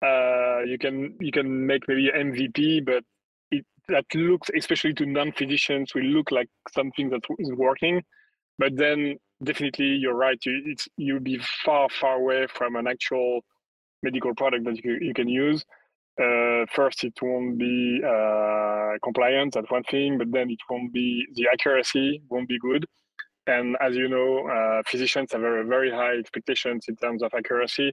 Uh, 0.00 0.64
you 0.64 0.78
can 0.78 1.16
you 1.20 1.30
can 1.30 1.66
make 1.66 1.86
maybe 1.86 2.10
MVP, 2.10 2.84
but 2.86 3.04
it 3.50 3.64
that 3.88 4.06
looks, 4.14 4.48
especially 4.56 4.94
to 4.94 5.06
non-physicians, 5.06 5.94
will 5.94 6.04
look 6.04 6.30
like 6.30 6.48
something 6.72 7.10
that 7.10 7.22
is 7.38 7.52
working. 7.52 8.02
But 8.58 8.76
then, 8.76 9.16
definitely, 9.44 9.86
you're 10.02 10.14
right. 10.14 10.38
You, 10.44 10.62
it's 10.66 10.88
you'll 10.96 11.20
be 11.20 11.38
far 11.64 11.88
far 11.90 12.16
away 12.16 12.46
from 12.46 12.74
an 12.76 12.86
actual 12.86 13.40
medical 14.02 14.34
product 14.34 14.64
that 14.64 14.82
you, 14.82 14.98
you 15.00 15.14
can 15.14 15.28
use 15.28 15.64
uh, 16.20 16.66
first 16.72 17.04
it 17.04 17.14
won't 17.22 17.58
be 17.58 18.00
uh, 18.04 18.92
compliant 19.02 19.54
that's 19.54 19.70
one 19.70 19.84
thing 19.84 20.18
but 20.18 20.30
then 20.32 20.50
it 20.50 20.58
won't 20.68 20.92
be 20.92 21.24
the 21.34 21.46
accuracy 21.52 22.22
won't 22.28 22.48
be 22.48 22.58
good. 22.58 22.84
And 23.46 23.76
as 23.80 23.96
you 23.96 24.08
know 24.08 24.46
uh, 24.48 24.82
physicians 24.86 25.32
have 25.32 25.40
very, 25.40 25.64
very 25.66 25.90
high 25.90 26.16
expectations 26.16 26.86
in 26.88 26.96
terms 26.96 27.22
of 27.22 27.32
accuracy. 27.34 27.92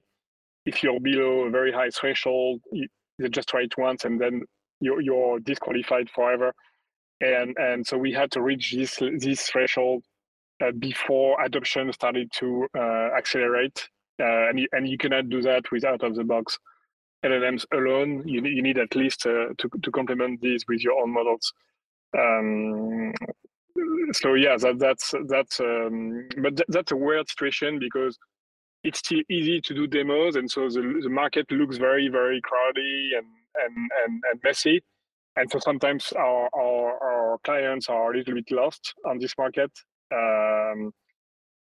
If 0.66 0.82
you're 0.82 1.00
below 1.00 1.46
a 1.46 1.50
very 1.50 1.72
high 1.72 1.90
threshold 1.90 2.60
you 2.72 2.88
just 3.30 3.48
try 3.48 3.62
it 3.62 3.78
once 3.78 4.04
and 4.04 4.20
then 4.20 4.42
you're, 4.80 5.00
you're 5.00 5.38
disqualified 5.40 6.10
forever. 6.10 6.52
And 7.20 7.56
and 7.56 7.86
so 7.86 7.96
we 7.96 8.12
had 8.12 8.30
to 8.32 8.42
reach 8.42 8.74
this 8.74 8.96
this 9.18 9.48
threshold 9.48 10.04
uh, 10.62 10.72
before 10.78 11.42
adoption 11.42 11.92
started 11.92 12.30
to 12.38 12.66
uh, 12.76 13.08
accelerate. 13.16 13.88
Uh, 14.20 14.48
and, 14.48 14.58
you, 14.58 14.66
and 14.72 14.88
you 14.88 14.96
cannot 14.96 15.28
do 15.28 15.42
that 15.42 15.70
with 15.70 15.84
out 15.84 16.02
of 16.02 16.14
the 16.14 16.24
box 16.24 16.58
LLMs 17.26 17.64
alone. 17.72 18.22
You, 18.26 18.44
you 18.44 18.62
need 18.62 18.78
at 18.78 18.94
least 18.94 19.26
uh, 19.26 19.48
to, 19.58 19.68
to 19.82 19.90
complement 19.90 20.40
these 20.40 20.64
with 20.68 20.82
your 20.82 21.00
own 21.00 21.12
models. 21.12 21.52
Um, 22.16 23.12
so 24.12 24.34
yeah, 24.34 24.56
that, 24.58 24.78
that's 24.78 25.14
that's 25.26 25.60
um, 25.60 26.28
but 26.42 26.56
th- 26.56 26.68
that's 26.68 26.92
a 26.92 26.96
weird 26.96 27.28
situation 27.28 27.78
because 27.78 28.16
it's 28.84 29.00
still 29.00 29.20
easy 29.28 29.60
to 29.60 29.74
do 29.74 29.86
demos, 29.86 30.36
and 30.36 30.50
so 30.50 30.68
the, 30.68 31.00
the 31.02 31.10
market 31.10 31.50
looks 31.50 31.76
very 31.76 32.08
very 32.08 32.40
crowded 32.40 33.12
and 33.18 33.26
and 33.56 33.90
and, 34.04 34.22
and 34.30 34.40
messy, 34.42 34.82
and 35.36 35.50
so 35.50 35.58
sometimes 35.58 36.12
our, 36.18 36.48
our, 36.54 37.02
our 37.02 37.38
clients 37.44 37.88
are 37.88 38.12
a 38.12 38.16
little 38.16 38.34
bit 38.34 38.50
lost 38.50 38.94
on 39.04 39.18
this 39.18 39.34
market. 39.36 39.70
Um, 40.12 40.92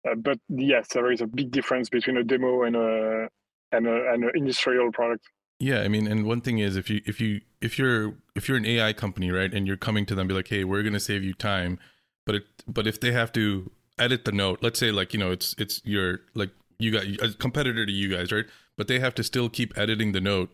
uh, 0.09 0.15
but 0.17 0.39
yes, 0.49 0.87
there 0.93 1.11
is 1.11 1.21
a 1.21 1.27
big 1.27 1.51
difference 1.51 1.87
between 1.87 2.17
a 2.17 2.23
demo 2.23 2.63
and, 2.63 2.75
a, 2.75 3.27
and 3.71 3.85
an 3.85 4.31
industrial 4.33 4.91
product. 4.91 5.23
Yeah, 5.61 5.81
I 5.81 5.89
mean, 5.89 6.07
and 6.07 6.25
one 6.25 6.41
thing 6.41 6.57
is 6.57 6.75
if 6.75 6.89
you 6.89 7.01
if 7.05 7.21
you 7.21 7.41
if 7.61 7.77
you're 7.77 8.15
if 8.35 8.47
you're 8.47 8.57
an 8.57 8.65
AI 8.65 8.93
company, 8.93 9.29
right, 9.29 9.53
and 9.53 9.67
you're 9.67 9.77
coming 9.77 10.07
to 10.07 10.15
them, 10.15 10.27
be 10.27 10.33
like, 10.33 10.47
hey, 10.47 10.63
we're 10.63 10.81
gonna 10.81 10.99
save 10.99 11.23
you 11.23 11.35
time, 11.35 11.77
but 12.25 12.33
it 12.33 12.43
but 12.67 12.87
if 12.87 12.99
they 12.99 13.11
have 13.11 13.31
to 13.33 13.69
edit 13.99 14.25
the 14.25 14.31
note, 14.31 14.57
let's 14.63 14.79
say 14.79 14.91
like 14.91 15.13
you 15.13 15.19
know 15.19 15.29
it's 15.29 15.53
it's 15.59 15.79
your 15.85 16.21
like 16.33 16.49
you 16.79 16.89
got 16.89 17.03
a 17.03 17.35
competitor 17.37 17.85
to 17.85 17.91
you 17.91 18.09
guys, 18.09 18.31
right, 18.31 18.45
but 18.75 18.87
they 18.87 18.97
have 18.97 19.13
to 19.13 19.23
still 19.23 19.49
keep 19.49 19.77
editing 19.77 20.13
the 20.13 20.19
note. 20.19 20.49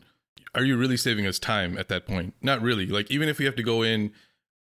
Are 0.53 0.65
you 0.65 0.75
really 0.75 0.97
saving 0.97 1.25
us 1.25 1.39
time 1.39 1.77
at 1.77 1.87
that 1.87 2.05
point? 2.05 2.33
Not 2.41 2.61
really. 2.61 2.85
Like 2.87 3.09
even 3.09 3.29
if 3.29 3.39
we 3.39 3.45
have 3.45 3.55
to 3.55 3.63
go 3.63 3.83
in, 3.83 4.11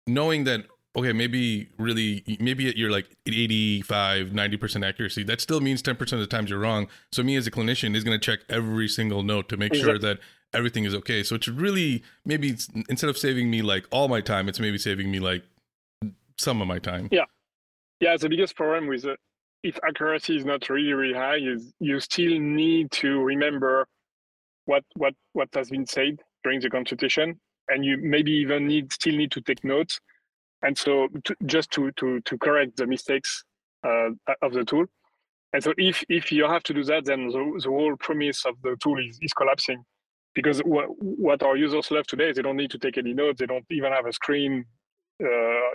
knowing 0.07 0.44
that 0.44 0.66
okay, 0.96 1.12
maybe 1.12 1.68
really, 1.78 2.22
maybe 2.40 2.72
you're 2.76 2.90
like 2.90 3.09
85, 3.26 4.28
90% 4.28 4.87
accuracy. 4.87 5.24
That 5.24 5.40
still 5.40 5.61
means 5.61 5.83
10% 5.83 6.00
of 6.12 6.20
the 6.20 6.26
times 6.26 6.50
you're 6.50 6.59
wrong. 6.59 6.88
So 7.12 7.22
me 7.22 7.37
as 7.37 7.46
a 7.46 7.50
clinician 7.50 7.96
is 7.96 8.04
going 8.04 8.18
to 8.18 8.24
check 8.24 8.40
every 8.48 8.88
single 8.88 9.22
note 9.22 9.48
to 9.48 9.57
make 9.57 9.74
sure 9.74 9.98
that 9.98 10.20
everything 10.52 10.85
is 10.85 10.94
okay. 10.94 11.22
So 11.22 11.35
it's 11.35 11.48
really 11.48 12.04
maybe 12.24 12.57
instead 12.88 13.11
of 13.11 13.18
saving 13.18 13.50
me 13.50 13.62
like 13.62 13.87
all 13.90 14.09
my 14.09 14.20
time, 14.20 14.48
it's 14.48 14.61
maybe 14.61 14.78
saving 14.78 15.11
me 15.11 15.18
like 15.18 15.42
some 16.38 16.62
of 16.62 16.68
my 16.68 16.78
time. 16.78 17.09
Yeah. 17.11 17.24
Yeah. 18.00 18.16
The 18.16 18.28
biggest 18.28 18.54
problem 18.54 18.87
with 18.87 19.04
uh, 19.04 19.16
if 19.64 19.78
accuracy 19.87 20.37
is 20.37 20.44
not 20.44 20.68
really, 20.68 20.92
really 20.92 21.14
high 21.14 21.38
is 21.38 21.72
you 21.80 21.98
still 21.98 22.38
need 22.38 22.92
to 22.92 23.20
remember 23.22 23.88
what, 24.66 24.85
what, 24.94 25.14
what 25.33 25.48
has 25.54 25.70
been 25.70 25.87
said 25.87 26.20
during 26.44 26.61
the 26.61 26.70
consultation. 26.70 27.40
And 27.68 27.85
you 27.85 27.96
maybe 27.96 28.30
even 28.30 28.66
need 28.68 28.92
still 28.92 29.16
need 29.16 29.30
to 29.33 29.40
take 29.40 29.64
notes 29.64 29.98
and 30.62 30.76
so 30.76 31.08
to, 31.24 31.34
just 31.46 31.70
to, 31.72 31.90
to, 31.92 32.20
to 32.20 32.38
correct 32.38 32.76
the 32.76 32.86
mistakes 32.86 33.44
uh, 33.86 34.10
of 34.42 34.52
the 34.52 34.64
tool. 34.64 34.86
And 35.52 35.62
so 35.62 35.72
if, 35.78 36.02
if 36.08 36.32
you 36.32 36.44
have 36.44 36.62
to 36.64 36.74
do 36.74 36.82
that, 36.84 37.04
then 37.04 37.28
the, 37.28 37.60
the 37.62 37.68
whole 37.68 37.96
premise 37.96 38.44
of 38.44 38.54
the 38.62 38.76
tool 38.82 38.98
is, 38.98 39.18
is 39.22 39.32
collapsing 39.32 39.84
because 40.34 40.58
what, 40.60 40.86
what 40.98 41.42
our 41.42 41.56
users 41.56 41.90
love 41.90 42.06
today 42.06 42.30
is 42.30 42.36
they 42.36 42.42
don't 42.42 42.56
need 42.56 42.72
to 42.72 42.78
take 42.78 42.98
any 42.98 43.14
notes. 43.14 43.38
They 43.38 43.46
don't 43.46 43.64
even 43.70 43.92
have 43.92 44.06
a 44.06 44.12
screen, 44.12 44.64
uh, 45.22 45.26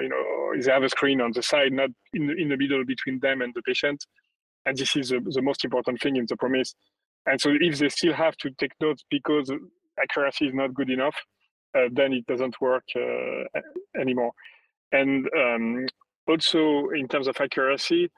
you 0.02 0.10
know, 0.10 0.62
they 0.62 0.72
have 0.72 0.84
a 0.84 0.90
screen 0.90 1.22
on 1.22 1.32
the 1.32 1.42
side, 1.42 1.72
not 1.72 1.90
in 2.14 2.28
the, 2.28 2.34
in 2.34 2.50
the 2.50 2.58
middle 2.58 2.84
between 2.84 3.20
them 3.20 3.42
and 3.42 3.54
the 3.54 3.62
patient. 3.62 4.06
And 4.66 4.78
this 4.78 4.96
is 4.98 5.10
the, 5.10 5.22
the 5.22 5.42
most 5.42 5.64
important 5.64 6.02
thing 6.02 6.18
in 6.18 6.26
the 6.28 6.36
promise. 6.36 6.76
And 7.26 7.40
so 7.40 7.52
if 7.60 7.80
they 7.80 7.90
still 7.90 8.14
have 8.14 8.36
to 8.38 8.52
take 8.52 8.72
notes 8.82 9.06
because 9.10 9.50
accuracy 10.02 10.48
is 10.48 10.54
not 10.54 10.74
good 10.74 10.90
enough, 10.90 11.16
uh, 11.78 11.88
then 11.92 12.12
it 12.14 12.26
doesn't 12.26 12.60
work 12.60 12.84
uh, 12.96 13.60
anymore. 14.00 14.32
And 14.92 15.30
um, 15.38 15.86
also 16.28 16.90
in 16.96 17.08
terms 17.08 17.28
of 17.28 17.36
accuracy, 17.40 18.10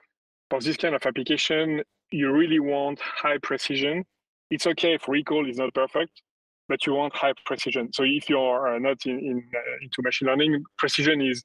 for 0.50 0.60
this 0.60 0.78
kind 0.78 0.96
of 0.96 1.06
application, 1.06 1.82
you 2.12 2.32
really 2.32 2.60
want 2.60 3.00
high 3.00 3.38
precision. 3.42 4.04
It's 4.50 4.68
okay 4.68 4.96
if 4.96 5.08
recall 5.08 5.50
is 5.50 5.58
not 5.58 5.74
perfect, 5.74 6.22
but 6.68 6.86
you 6.86 6.94
want 6.94 7.16
high 7.16 7.34
precision. 7.46 7.92
So 7.94 8.04
if 8.04 8.30
you're 8.30 8.76
uh, 8.76 8.80
not 8.80 8.98
in, 9.06 9.18
in 9.20 9.44
uh, 9.56 9.78
into 9.82 10.02
machine 10.02 10.28
learning, 10.28 10.64
precision 10.78 11.22
is 11.22 11.44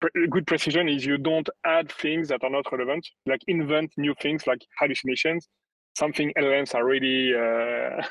pre- 0.00 0.28
good 0.28 0.46
precision 0.46 0.88
is 0.88 1.06
you 1.06 1.18
don't 1.18 1.48
add 1.64 1.90
things 1.92 2.28
that 2.28 2.42
are 2.42 2.50
not 2.50 2.70
relevant, 2.72 3.06
like 3.26 3.40
invent 3.46 3.92
new 3.96 4.14
things 4.20 4.46
like 4.46 4.60
hallucinations. 4.80 5.48
Something 5.96 6.32
LLMs 6.36 6.74
are 6.74 6.84
really 6.84 7.32
uh, 7.32 8.02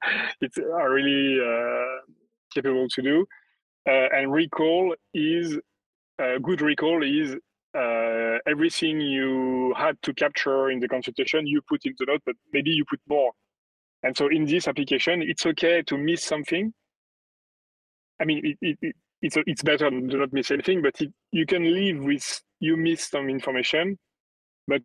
it's 0.40 0.58
are 0.58 0.90
really 0.90 1.38
uh, 1.40 2.12
capable 2.54 2.88
to 2.88 3.02
do. 3.02 3.26
Uh, 3.86 4.08
and 4.12 4.32
recall 4.32 4.94
is 5.14 5.58
uh, 6.18 6.38
good 6.42 6.60
recall 6.60 7.02
is 7.02 7.36
uh, 7.76 8.38
everything 8.46 9.00
you 9.00 9.74
had 9.76 9.96
to 10.02 10.12
capture 10.14 10.70
in 10.70 10.80
the 10.80 10.88
consultation 10.88 11.46
you 11.46 11.60
put 11.68 11.84
in 11.84 11.94
the 11.98 12.06
note, 12.06 12.22
but 12.24 12.34
maybe 12.52 12.70
you 12.70 12.84
put 12.88 13.00
more. 13.08 13.32
And 14.02 14.16
so 14.16 14.28
in 14.28 14.44
this 14.44 14.68
application, 14.68 15.22
it's 15.22 15.44
okay 15.46 15.82
to 15.82 15.98
miss 15.98 16.24
something. 16.24 16.72
I 18.20 18.24
mean, 18.24 18.44
it, 18.44 18.58
it, 18.60 18.78
it, 18.80 18.96
it's 19.22 19.36
it's 19.46 19.62
better 19.62 19.90
to 19.90 20.00
not 20.00 20.32
miss 20.32 20.50
anything, 20.50 20.82
but 20.82 20.94
you 21.32 21.46
can 21.46 21.72
live 21.72 22.04
with 22.04 22.40
you 22.60 22.76
miss 22.76 23.08
some 23.08 23.28
information, 23.28 23.98
but 24.66 24.82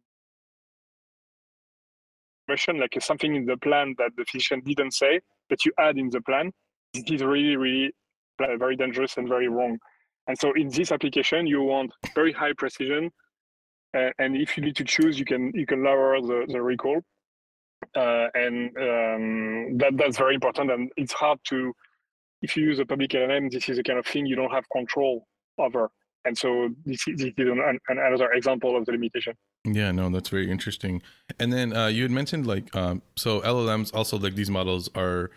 information 2.48 2.80
like 2.80 2.96
something 3.00 3.36
in 3.36 3.46
the 3.46 3.58
plan 3.58 3.96
that 3.98 4.12
the 4.18 4.26
physician 4.26 4.62
didn't 4.66 4.94
say 4.94 5.20
that 5.50 5.64
you 5.66 5.72
add 5.80 5.98
in 5.98 6.10
the 6.10 6.22
plan. 6.22 6.52
It 6.94 7.12
is 7.12 7.24
really 7.24 7.56
really 7.56 7.94
very 8.40 8.76
dangerous 8.76 9.18
and 9.18 9.28
very 9.28 9.48
wrong. 9.48 9.78
And 10.28 10.38
so 10.38 10.54
in 10.54 10.70
this 10.70 10.92
application, 10.92 11.48
you 11.48 11.62
want 11.62 11.92
very 12.16 12.32
high 12.32 12.54
precision. 12.58 13.12
Uh, 13.96 14.10
and 14.20 14.36
if 14.36 14.58
you 14.58 14.64
need 14.64 14.76
to 14.78 14.84
choose, 14.84 15.20
you 15.20 15.26
can 15.26 15.52
you 15.54 15.66
can 15.66 15.84
lower 15.84 16.20
the, 16.22 16.46
the 16.48 16.62
recall. 16.62 17.02
Uh, 17.96 18.28
and 18.34 18.70
um, 18.78 19.78
that 19.78 19.94
that's 19.98 20.18
very 20.18 20.36
important. 20.36 20.72
And 20.72 20.90
it's 20.98 21.14
hard 21.14 21.40
to, 21.50 21.74
if 22.42 22.56
you 22.56 22.64
use 22.64 22.80
a 22.80 22.86
public 22.86 23.12
LLM, 23.12 23.52
this 23.52 23.70
is 23.70 23.78
the 23.78 23.84
kind 23.84 24.00
of 24.00 24.06
thing 24.06 24.26
you 24.26 24.36
don't 24.36 24.52
have 24.52 24.64
control 24.72 25.28
over. 25.60 25.92
And 26.26 26.38
so 26.38 26.70
this, 26.86 27.04
this 27.06 27.34
is 27.38 27.50
an, 27.50 27.60
an, 27.60 27.80
another 27.90 28.32
example 28.32 28.78
of 28.78 28.86
the 28.86 28.94
limitation. 28.94 29.34
Yeah, 29.66 29.92
no, 29.92 30.10
that's 30.10 30.30
very 30.30 30.50
interesting. 30.50 31.02
And 31.40 31.52
then 31.52 31.76
uh, 31.76 31.88
you 31.88 32.04
had 32.04 32.12
mentioned 32.12 32.48
like, 32.48 32.74
um, 32.76 33.02
so 33.16 33.42
LLMs 33.42 33.94
also 33.94 34.18
like 34.18 34.36
these 34.36 34.50
models 34.50 34.90
are 34.96 35.32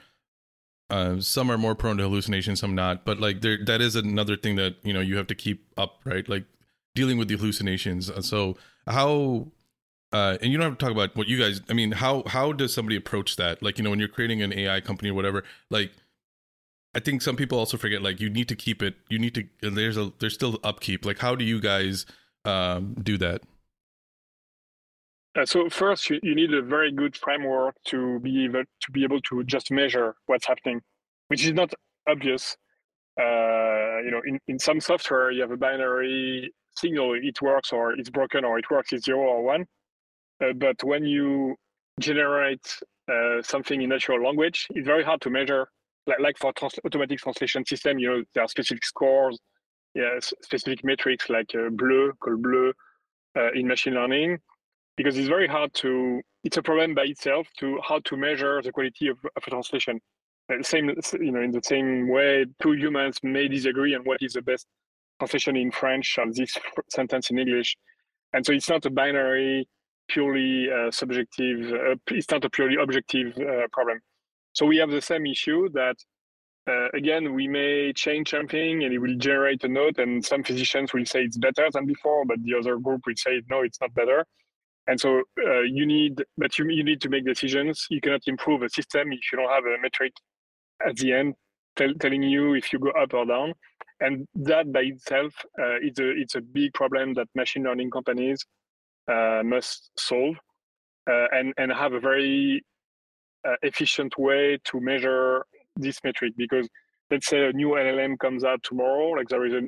uh, 0.88 1.20
some 1.20 1.50
are 1.50 1.58
more 1.58 1.74
prone 1.74 1.96
to 1.96 2.04
hallucinations, 2.04 2.60
some 2.60 2.74
not. 2.74 3.04
But 3.04 3.18
like 3.20 3.40
there, 3.40 3.58
that 3.64 3.80
is 3.80 3.96
another 3.96 4.36
thing 4.36 4.56
that 4.56 4.76
you 4.82 4.92
know 4.92 5.00
you 5.00 5.16
have 5.16 5.26
to 5.28 5.34
keep 5.34 5.66
up, 5.76 6.00
right? 6.04 6.28
Like 6.28 6.44
dealing 6.94 7.18
with 7.18 7.28
the 7.28 7.36
hallucinations. 7.36 8.10
So 8.26 8.56
how, 8.86 9.48
uh, 10.12 10.38
and 10.40 10.52
you 10.52 10.58
don't 10.58 10.70
have 10.70 10.78
to 10.78 10.84
talk 10.84 10.92
about 10.92 11.16
what 11.16 11.26
you 11.26 11.38
guys. 11.38 11.60
I 11.68 11.72
mean, 11.72 11.92
how 11.92 12.22
how 12.26 12.52
does 12.52 12.72
somebody 12.72 12.96
approach 12.96 13.36
that? 13.36 13.62
Like 13.62 13.78
you 13.78 13.84
know 13.84 13.90
when 13.90 13.98
you're 13.98 14.08
creating 14.08 14.42
an 14.42 14.52
AI 14.52 14.80
company 14.80 15.10
or 15.10 15.14
whatever, 15.14 15.44
like. 15.70 15.92
I 16.94 16.98
think 16.98 17.20
some 17.20 17.36
people 17.36 17.58
also 17.58 17.76
forget 17.76 18.00
like 18.00 18.22
you 18.22 18.30
need 18.30 18.48
to 18.48 18.56
keep 18.56 18.82
it. 18.82 18.94
You 19.10 19.18
need 19.18 19.34
to. 19.34 19.44
There's 19.60 19.98
a 19.98 20.14
there's 20.18 20.32
still 20.32 20.58
upkeep. 20.64 21.04
Like 21.04 21.18
how 21.18 21.34
do 21.34 21.44
you 21.44 21.60
guys 21.60 22.06
um, 22.46 22.94
do 22.94 23.18
that? 23.18 23.42
Uh, 25.36 25.44
so 25.44 25.68
first, 25.68 26.08
you, 26.08 26.18
you 26.22 26.34
need 26.34 26.52
a 26.54 26.62
very 26.62 26.90
good 26.90 27.14
framework 27.14 27.74
to 27.84 28.18
be 28.20 28.44
able 28.44 28.62
to 28.80 28.90
be 28.90 29.04
able 29.04 29.20
to 29.20 29.44
just 29.44 29.70
measure 29.70 30.14
what's 30.26 30.46
happening, 30.46 30.80
which 31.28 31.44
is 31.44 31.52
not 31.52 31.72
obvious. 32.08 32.56
Uh, 33.20 34.00
you 34.04 34.10
know, 34.10 34.22
in, 34.24 34.38
in 34.48 34.58
some 34.58 34.80
software, 34.80 35.30
you 35.30 35.42
have 35.42 35.50
a 35.50 35.56
binary 35.56 36.52
signal: 36.76 37.14
it 37.20 37.40
works 37.42 37.72
or 37.72 37.92
it's 37.92 38.08
broken, 38.08 38.44
or 38.44 38.58
it 38.58 38.64
works, 38.70 38.92
it's 38.92 39.04
zero 39.04 39.20
or 39.20 39.42
one. 39.42 39.66
Uh, 40.42 40.52
but 40.54 40.82
when 40.84 41.04
you 41.04 41.54
generate 42.00 42.66
uh, 43.10 43.42
something 43.42 43.82
in 43.82 43.90
natural 43.90 44.22
language, 44.22 44.66
it's 44.70 44.86
very 44.86 45.04
hard 45.04 45.20
to 45.20 45.30
measure. 45.30 45.68
Like, 46.06 46.20
like 46.20 46.38
for 46.38 46.52
trans- 46.52 46.78
automatic 46.84 47.18
translation 47.18 47.64
system, 47.66 47.98
you 47.98 48.08
know, 48.08 48.22
there 48.32 48.44
are 48.44 48.48
specific 48.48 48.84
scores, 48.84 49.38
yeah, 49.94 50.18
specific 50.42 50.82
metrics 50.84 51.28
like 51.28 51.50
uh, 51.54 51.68
bleu, 51.70 52.12
called 52.20 52.42
bleu, 52.42 52.72
uh, 53.36 53.52
in 53.52 53.66
machine 53.66 53.94
learning, 53.94 54.38
because 54.96 55.16
it's 55.16 55.28
very 55.28 55.46
hard 55.46 55.72
to. 55.74 56.20
It's 56.44 56.56
a 56.56 56.62
problem 56.62 56.94
by 56.94 57.04
itself 57.04 57.48
to 57.58 57.80
how 57.82 57.98
to 58.00 58.16
measure 58.16 58.62
the 58.62 58.70
quality 58.70 59.08
of, 59.08 59.18
of 59.36 59.42
a 59.46 59.50
translation. 59.50 60.00
Uh, 60.48 60.62
same, 60.62 60.88
you 61.20 61.32
know, 61.32 61.40
in 61.40 61.50
the 61.50 61.62
same 61.62 62.08
way, 62.08 62.46
two 62.62 62.72
humans 62.72 63.18
may 63.22 63.48
disagree 63.48 63.96
on 63.96 64.02
what 64.02 64.18
is 64.20 64.34
the 64.34 64.42
best 64.42 64.66
translation 65.18 65.56
in 65.56 65.72
French 65.72 66.18
of 66.18 66.34
this 66.34 66.56
sentence 66.90 67.30
in 67.30 67.38
English, 67.38 67.76
and 68.32 68.46
so 68.46 68.52
it's 68.52 68.68
not 68.68 68.86
a 68.86 68.90
binary 68.90 69.66
purely 70.08 70.68
uh, 70.70 70.90
subjective, 70.90 71.72
uh, 71.72 71.96
it's 72.08 72.30
not 72.30 72.44
a 72.44 72.50
purely 72.50 72.76
objective 72.80 73.36
uh, 73.38 73.66
problem. 73.72 74.00
So 74.52 74.66
we 74.66 74.76
have 74.78 74.90
the 74.90 75.00
same 75.00 75.26
issue 75.26 75.68
that, 75.70 75.96
uh, 76.68 76.88
again, 76.94 77.34
we 77.34 77.46
may 77.48 77.92
change 77.92 78.30
something 78.30 78.84
and 78.84 78.92
it 78.92 78.98
will 78.98 79.16
generate 79.16 79.62
a 79.64 79.68
note, 79.68 79.98
and 79.98 80.24
some 80.24 80.42
physicians 80.42 80.92
will 80.92 81.04
say 81.04 81.22
it's 81.22 81.38
better 81.38 81.68
than 81.72 81.86
before, 81.86 82.24
but 82.24 82.42
the 82.42 82.54
other 82.58 82.78
group 82.78 83.02
will 83.06 83.16
say, 83.16 83.42
no, 83.50 83.62
it's 83.62 83.80
not 83.80 83.94
better. 83.94 84.24
And 84.88 85.00
so 85.00 85.22
uh, 85.44 85.62
you 85.62 85.84
need, 85.84 86.22
but 86.38 86.58
you, 86.58 86.68
you 86.68 86.84
need 86.84 87.00
to 87.00 87.08
make 87.08 87.24
decisions. 87.24 87.86
You 87.90 88.00
cannot 88.00 88.22
improve 88.26 88.62
a 88.62 88.68
system 88.68 89.12
if 89.12 89.20
you 89.32 89.38
don't 89.38 89.50
have 89.50 89.64
a 89.64 89.80
metric 89.82 90.12
at 90.86 90.96
the 90.96 91.12
end 91.12 91.34
tell, 91.76 91.92
telling 91.94 92.22
you 92.22 92.54
if 92.54 92.72
you 92.72 92.78
go 92.78 92.90
up 92.90 93.14
or 93.14 93.26
down. 93.26 93.52
And 94.00 94.26
that 94.34 94.72
by 94.72 94.80
itself 94.80 95.32
uh, 95.58 95.78
is 95.82 95.98
a, 95.98 96.10
it's 96.10 96.34
a 96.34 96.40
big 96.40 96.72
problem 96.74 97.14
that 97.14 97.28
machine 97.34 97.64
learning 97.64 97.90
companies 97.90 98.44
uh, 99.10 99.42
must 99.44 99.90
solve 99.98 100.36
uh, 101.08 101.26
and 101.32 101.54
and 101.56 101.72
have 101.72 101.92
a 101.92 102.00
very 102.00 102.62
uh, 103.46 103.54
efficient 103.62 104.18
way 104.18 104.58
to 104.64 104.80
measure 104.80 105.44
this 105.76 106.00
metric 106.04 106.32
because 106.36 106.68
let's 107.10 107.28
say 107.28 107.46
a 107.46 107.52
new 107.52 107.68
LLM 107.68 108.18
comes 108.18 108.44
out 108.44 108.62
tomorrow, 108.62 109.10
like 109.10 109.28
there 109.28 109.46
is 109.46 109.54
a 109.54 109.60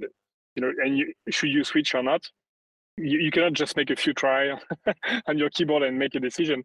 you 0.57 0.63
know, 0.63 0.73
and 0.85 0.99
you, 0.99 1.13
should 1.31 1.51
you 1.51 1.63
switch 1.63 1.95
or 1.95 2.03
not? 2.03 2.23
You, 2.99 3.19
you 3.21 3.31
cannot 3.31 3.53
just 3.53 3.77
make 3.77 3.91
a 3.91 3.97
few 3.97 4.13
trials 4.13 4.61
on 5.29 5.39
your 5.39 5.51
keyboard 5.51 5.83
and 5.83 5.99
make 5.99 6.15
a 6.15 6.21
decision. 6.21 6.65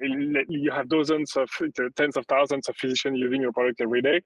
You 0.00 0.70
have 0.72 0.88
dozens 0.88 1.36
of 1.36 1.48
tens 1.96 2.16
of 2.16 2.24
thousands 2.26 2.68
of 2.68 2.76
physicians 2.76 3.18
using 3.18 3.42
your 3.42 3.52
product 3.52 3.80
every 3.80 4.02
day. 4.02 4.20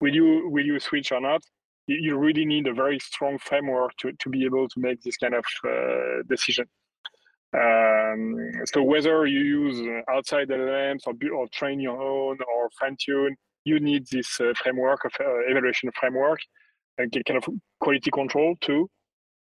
Will 0.00 0.14
you 0.14 0.48
will 0.50 0.64
you 0.64 0.78
switch 0.78 1.12
or 1.12 1.20
not? 1.20 1.42
You 1.86 2.18
really 2.18 2.44
need 2.44 2.66
a 2.66 2.74
very 2.74 2.98
strong 2.98 3.38
framework 3.38 3.92
to, 4.00 4.12
to 4.12 4.28
be 4.28 4.44
able 4.44 4.68
to 4.68 4.80
make 4.80 5.00
this 5.00 5.16
kind 5.16 5.34
of 5.34 5.44
uh, 5.66 6.22
decision. 6.28 6.66
Um, 7.56 8.36
so 8.66 8.82
whether 8.82 9.24
you 9.26 9.40
use 9.40 10.04
outside 10.10 10.48
LLMs 10.48 11.06
or, 11.06 11.14
or 11.34 11.48
train 11.48 11.80
your 11.80 11.98
own 11.98 12.36
or 12.54 12.68
fine 12.78 12.96
tune, 13.02 13.34
you 13.64 13.80
need 13.80 14.06
this 14.12 14.38
uh, 14.38 14.52
framework 14.62 15.06
of 15.06 15.12
uh, 15.18 15.48
evaluation 15.48 15.90
framework 15.98 16.40
and 16.98 17.10
kind 17.26 17.38
of 17.38 17.48
quality 17.80 18.10
control 18.10 18.54
too. 18.60 18.90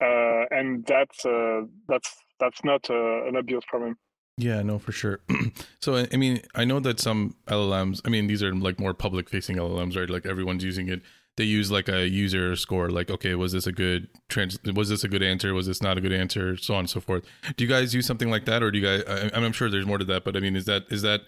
Uh, 0.01 0.45
and 0.51 0.85
that's 0.85 1.25
uh, 1.25 1.61
that's 1.87 2.15
that's 2.39 2.63
not 2.63 2.89
uh, 2.89 3.27
an 3.27 3.35
obvious 3.37 3.63
problem. 3.67 3.97
Yeah, 4.37 4.61
no, 4.63 4.79
for 4.79 4.91
sure. 4.91 5.19
so, 5.81 6.05
I 6.11 6.17
mean, 6.17 6.41
I 6.55 6.65
know 6.65 6.79
that 6.79 6.99
some 6.99 7.35
LLMs, 7.47 8.01
I 8.05 8.09
mean, 8.09 8.25
these 8.25 8.41
are 8.41 8.55
like 8.55 8.79
more 8.79 8.93
public 8.93 9.29
facing 9.29 9.57
LLMs, 9.57 9.95
right? 9.95 10.09
Like 10.09 10.25
everyone's 10.25 10.63
using 10.63 10.87
it 10.87 11.01
they 11.37 11.43
use 11.43 11.71
like 11.71 11.87
a 11.87 12.07
user 12.07 12.55
score 12.55 12.89
like 12.89 13.09
okay 13.09 13.35
was 13.35 13.51
this 13.51 13.65
a 13.65 13.71
good 13.71 14.07
trans 14.29 14.59
was 14.75 14.89
this 14.89 15.03
a 15.03 15.07
good 15.07 15.23
answer 15.23 15.53
was 15.53 15.67
this 15.67 15.81
not 15.81 15.97
a 15.97 16.01
good 16.01 16.11
answer 16.11 16.57
so 16.57 16.73
on 16.73 16.81
and 16.81 16.89
so 16.89 16.99
forth 16.99 17.25
do 17.55 17.63
you 17.63 17.69
guys 17.69 17.93
use 17.93 18.05
something 18.05 18.29
like 18.29 18.45
that 18.45 18.61
or 18.61 18.71
do 18.71 18.79
you 18.79 18.85
guys 18.85 19.03
I, 19.07 19.35
i'm 19.37 19.51
sure 19.51 19.69
there's 19.69 19.85
more 19.85 19.97
to 19.97 20.05
that 20.05 20.23
but 20.23 20.35
i 20.35 20.39
mean 20.39 20.55
is 20.55 20.65
that 20.65 20.83
is 20.89 21.01
that 21.03 21.21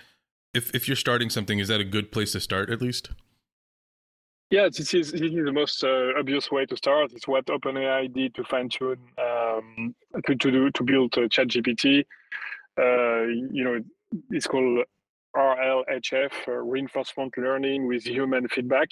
if 0.54 0.74
if 0.76 0.88
you're 0.88 0.98
starting 0.98 1.30
something 1.30 1.60
is 1.60 1.68
that 1.70 1.80
a 1.80 1.86
good 1.86 2.12
place 2.12 2.34
to 2.34 2.40
start 2.40 2.70
at 2.70 2.82
least 2.82 3.10
yeah 4.56 4.68
this 4.70 4.94
is, 4.94 5.12
this 5.12 5.22
is 5.22 5.46
the 5.50 5.58
most 5.62 5.84
uh, 5.84 6.20
obvious 6.20 6.46
way 6.52 6.64
to 6.66 6.76
start 6.84 7.12
it's 7.16 7.28
what 7.28 7.46
openai 7.56 8.02
did 8.14 8.34
to 8.36 8.44
fine 8.44 8.70
tune 8.70 9.04
um, 9.28 9.96
to, 10.26 10.36
to 10.36 10.52
do 10.52 10.72
to 10.72 10.84
build 10.84 11.12
uh, 11.18 11.28
chat 11.28 11.48
gpt 11.54 11.86
uh, 12.84 13.22
you 13.58 13.64
know 13.66 13.76
it's 14.30 14.48
called 14.48 14.76
rlhf 15.36 16.34
uh, 16.48 16.52
reinforcement 16.74 17.34
learning 17.38 17.88
with 17.88 18.04
human 18.04 18.48
feedback 18.48 18.90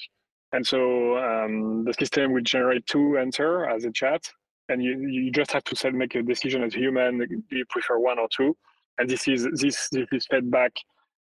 and 0.54 0.66
so 0.66 1.18
um, 1.18 1.86
the 1.86 1.94
system 1.94 2.34
will 2.34 2.42
generate 2.42 2.86
two 2.86 3.18
answer 3.18 3.66
as 3.66 3.86
a 3.86 3.92
chat, 3.92 4.22
and 4.70 4.84
you, 4.84 5.00
you 5.00 5.32
just 5.32 5.52
have 5.52 5.64
to 5.66 5.76
set, 5.76 5.94
make 5.94 6.16
a 6.16 6.22
decision 6.22 6.64
as 6.64 6.76
a 6.76 6.78
human. 6.78 7.20
Do 7.20 7.56
you 7.58 7.66
prefer 7.70 7.98
one 8.00 8.20
or 8.20 8.28
two? 8.36 8.56
And 8.98 9.10
this 9.10 9.28
is 9.28 9.48
this 9.54 9.88
this 9.90 10.08
is 10.12 10.26
fed 10.28 10.52
back, 10.52 10.74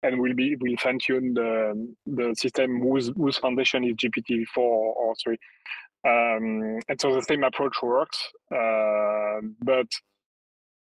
and 0.03 0.19
we'll 0.19 0.35
be 0.35 0.55
we'll 0.59 0.77
fine 0.77 0.99
tune 0.99 1.33
the 1.33 1.95
the 2.05 2.35
system 2.35 2.81
whose 2.81 3.12
whose 3.17 3.38
foundation 3.38 3.83
is 3.83 3.95
GPT 3.95 4.45
four 4.53 4.93
or 4.95 5.15
three. 5.15 5.38
Um, 6.07 6.79
and 6.88 6.99
so 6.99 7.13
the 7.13 7.21
same 7.21 7.43
approach 7.43 7.75
works, 7.83 8.17
uh, 8.55 9.41
but 9.62 9.88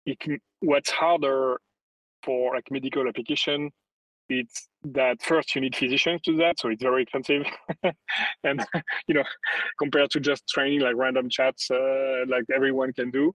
it 0.06 0.18
what's 0.60 0.90
harder 0.90 1.60
for 2.22 2.54
like 2.54 2.70
medical 2.70 3.06
application 3.06 3.70
it's 4.28 4.68
that 4.84 5.20
first 5.22 5.54
you 5.54 5.60
need 5.60 5.76
physicians 5.76 6.20
to 6.22 6.36
that 6.36 6.58
so 6.58 6.68
it's 6.68 6.82
very 6.82 7.02
expensive 7.02 7.44
and 8.44 8.64
you 9.06 9.14
know 9.14 9.24
compared 9.78 10.10
to 10.10 10.20
just 10.20 10.46
training 10.48 10.80
like 10.80 10.94
random 10.96 11.28
chats 11.28 11.70
uh, 11.70 12.24
like 12.28 12.44
everyone 12.54 12.92
can 12.92 13.10
do 13.10 13.32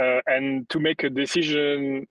uh, 0.00 0.20
and 0.26 0.68
to 0.68 0.78
make 0.78 1.02
a 1.02 1.10
decision 1.10 2.06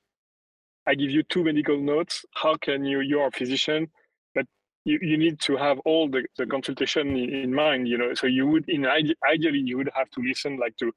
i 0.90 0.96
give 0.96 1.10
you 1.10 1.24
two 1.24 1.44
medical 1.44 1.80
notes 1.80 2.26
how 2.34 2.56
can 2.56 2.84
you 2.86 3.00
you're 3.02 3.28
a 3.28 3.32
physician 3.32 3.88
but 4.36 4.46
you, 4.86 4.98
you 5.02 5.18
need 5.18 5.40
to 5.40 5.56
have 5.56 5.78
all 5.86 6.10
the, 6.10 6.24
the 6.38 6.46
consultation 6.46 7.16
in, 7.16 7.30
in 7.30 7.54
mind 7.54 7.88
you 7.88 7.98
know 7.98 8.14
so 8.14 8.28
you 8.28 8.46
would 8.48 8.68
in 8.70 8.86
ideally 8.86 9.60
you 9.60 9.78
would 9.78 9.92
have 9.96 10.10
to 10.10 10.22
listen 10.22 10.58
like 10.58 10.76
to 10.78 10.92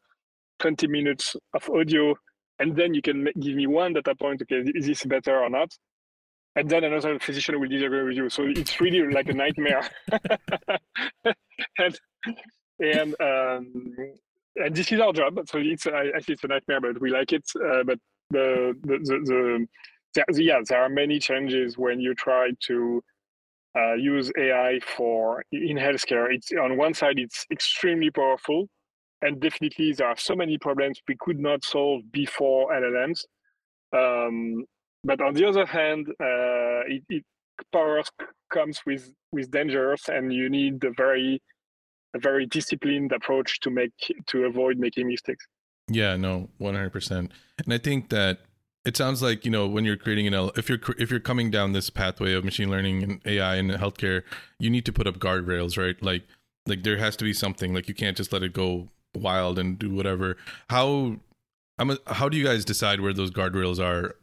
20 0.60 0.86
minutes 0.86 1.36
of 1.54 1.68
audio 1.70 2.14
and 2.58 2.76
then 2.76 2.94
you 2.94 3.02
can 3.02 3.28
give 3.40 3.54
me 3.54 3.66
one 3.66 3.92
data 3.92 4.14
point 4.14 4.40
okay 4.42 4.62
is 4.74 4.86
this 4.86 5.04
better 5.04 5.38
or 5.38 5.50
not 5.50 5.70
and 6.54 6.68
then 6.68 6.84
another 6.84 7.18
physician 7.18 7.58
will 7.58 7.68
disagree 7.68 8.02
with 8.02 8.16
you. 8.16 8.28
So 8.28 8.44
it's 8.44 8.80
really 8.80 9.10
like 9.12 9.28
a 9.28 9.32
nightmare. 9.32 9.88
and 11.78 11.98
and 12.78 13.14
um, 13.20 13.94
and 14.56 14.74
this 14.74 14.92
is 14.92 15.00
our 15.00 15.12
job. 15.12 15.40
So 15.46 15.58
it's 15.58 15.86
I, 15.86 15.90
I 15.90 16.20
it's 16.26 16.44
a 16.44 16.48
nightmare, 16.48 16.80
but 16.80 17.00
we 17.00 17.10
like 17.10 17.32
it. 17.32 17.44
Uh, 17.56 17.84
but 17.84 17.98
the 18.32 18.74
the, 18.82 18.98
the 19.04 19.66
the, 20.34 20.42
yeah, 20.42 20.60
there 20.68 20.82
are 20.82 20.88
many 20.88 21.18
challenges 21.18 21.78
when 21.78 22.00
you 22.00 22.14
try 22.14 22.50
to 22.66 23.02
uh, 23.76 23.94
use 23.94 24.30
AI 24.38 24.80
for 24.96 25.44
in 25.52 25.76
healthcare. 25.76 26.26
It's 26.30 26.52
on 26.52 26.76
one 26.76 26.94
side, 26.94 27.18
it's 27.18 27.46
extremely 27.50 28.10
powerful, 28.10 28.68
and 29.22 29.40
definitely 29.40 29.92
there 29.92 30.08
are 30.08 30.16
so 30.16 30.34
many 30.34 30.58
problems 30.58 31.00
we 31.08 31.16
could 31.18 31.38
not 31.38 31.64
solve 31.64 32.02
before 32.12 32.72
LLMs. 32.72 33.24
Um, 33.94 34.64
but 35.04 35.20
on 35.20 35.34
the 35.34 35.46
other 35.46 35.66
hand, 35.66 36.06
uh, 36.20 36.82
it, 36.86 37.02
it 37.08 37.24
power 37.72 38.02
comes 38.52 38.80
with 38.86 39.12
with 39.32 39.50
dangers, 39.50 40.02
and 40.08 40.32
you 40.32 40.50
need 40.50 40.84
a 40.84 40.92
very 40.96 41.40
a 42.14 42.18
very 42.18 42.46
disciplined 42.46 43.12
approach 43.12 43.60
to 43.60 43.70
make 43.70 43.92
to 44.26 44.44
avoid 44.44 44.78
making 44.78 45.08
mistakes. 45.08 45.46
Yeah, 45.92 46.16
no, 46.16 46.48
one 46.58 46.74
hundred 46.74 46.92
percent. 46.92 47.32
And 47.64 47.72
I 47.72 47.78
think 47.78 48.08
that 48.10 48.40
it 48.84 48.96
sounds 48.96 49.22
like 49.22 49.44
you 49.44 49.50
know 49.50 49.66
when 49.66 49.84
you're 49.84 49.96
creating 49.96 50.26
an 50.26 50.50
if 50.56 50.68
you're 50.68 50.80
if 50.98 51.10
you're 51.10 51.20
coming 51.20 51.50
down 51.50 51.72
this 51.72 51.90
pathway 51.90 52.32
of 52.32 52.44
machine 52.44 52.70
learning 52.70 53.02
and 53.02 53.20
AI 53.26 53.56
and 53.56 53.70
healthcare, 53.70 54.22
you 54.58 54.70
need 54.70 54.84
to 54.86 54.92
put 54.92 55.06
up 55.06 55.18
guardrails, 55.18 55.76
right? 55.76 56.00
Like 56.02 56.24
like 56.66 56.82
there 56.82 56.96
has 56.96 57.16
to 57.16 57.24
be 57.24 57.32
something. 57.32 57.74
Like 57.74 57.88
you 57.88 57.94
can't 57.94 58.16
just 58.16 58.32
let 58.32 58.42
it 58.42 58.52
go 58.52 58.88
wild 59.14 59.58
and 59.58 59.78
do 59.78 59.90
whatever. 59.90 60.36
How 60.70 61.16
I'm 61.78 61.90
a, 61.90 61.98
how 62.06 62.28
do 62.28 62.36
you 62.36 62.44
guys 62.44 62.64
decide 62.64 63.00
where 63.00 63.12
those 63.12 63.30
guardrails 63.30 63.78
are 63.78 64.16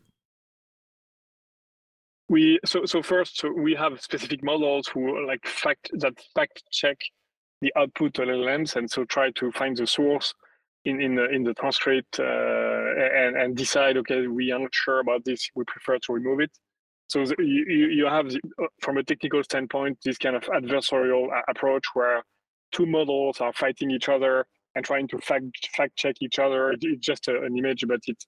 we 2.29 2.59
so 2.63 2.85
so 2.85 3.01
first 3.01 3.39
so 3.39 3.51
we 3.51 3.73
have 3.73 3.99
specific 4.01 4.43
models 4.43 4.87
who 4.87 5.25
like 5.25 5.45
fact 5.45 5.89
that 5.93 6.13
fact 6.35 6.63
check 6.71 6.97
the 7.61 7.73
output 7.75 8.17
of 8.19 8.27
LLMs 8.27 8.75
and 8.75 8.89
so 8.89 9.03
try 9.03 9.31
to 9.31 9.51
find 9.51 9.75
the 9.75 9.87
source 9.87 10.33
in 10.85 11.01
in 11.01 11.15
the 11.15 11.29
in 11.29 11.43
the 11.43 11.53
transcript 11.53 12.19
uh, 12.19 12.23
and 13.21 13.35
and 13.35 13.55
decide 13.55 13.97
okay 13.97 14.27
we 14.27 14.51
are 14.51 14.59
not 14.59 14.73
sure 14.73 14.99
about 14.99 15.23
this 15.25 15.49
we 15.55 15.63
prefer 15.65 15.97
to 15.99 16.13
remove 16.13 16.39
it 16.39 16.51
so 17.07 17.25
the, 17.25 17.35
you 17.39 17.87
you 17.89 18.05
have 18.05 18.29
the, 18.29 18.39
uh, 18.61 18.67
from 18.81 18.97
a 18.97 19.03
technical 19.03 19.43
standpoint 19.43 19.97
this 20.05 20.17
kind 20.17 20.35
of 20.35 20.43
adversarial 20.43 21.27
approach 21.47 21.85
where 21.93 22.23
two 22.71 22.85
models 22.85 23.41
are 23.41 23.53
fighting 23.53 23.91
each 23.91 24.09
other 24.09 24.45
and 24.75 24.85
trying 24.85 25.07
to 25.07 25.17
fact 25.19 25.45
fact 25.75 25.95
check 25.95 26.15
each 26.21 26.39
other 26.39 26.71
it's 26.71 27.05
just 27.05 27.27
a, 27.27 27.41
an 27.41 27.57
image 27.57 27.83
but 27.87 27.99
it's 28.07 28.25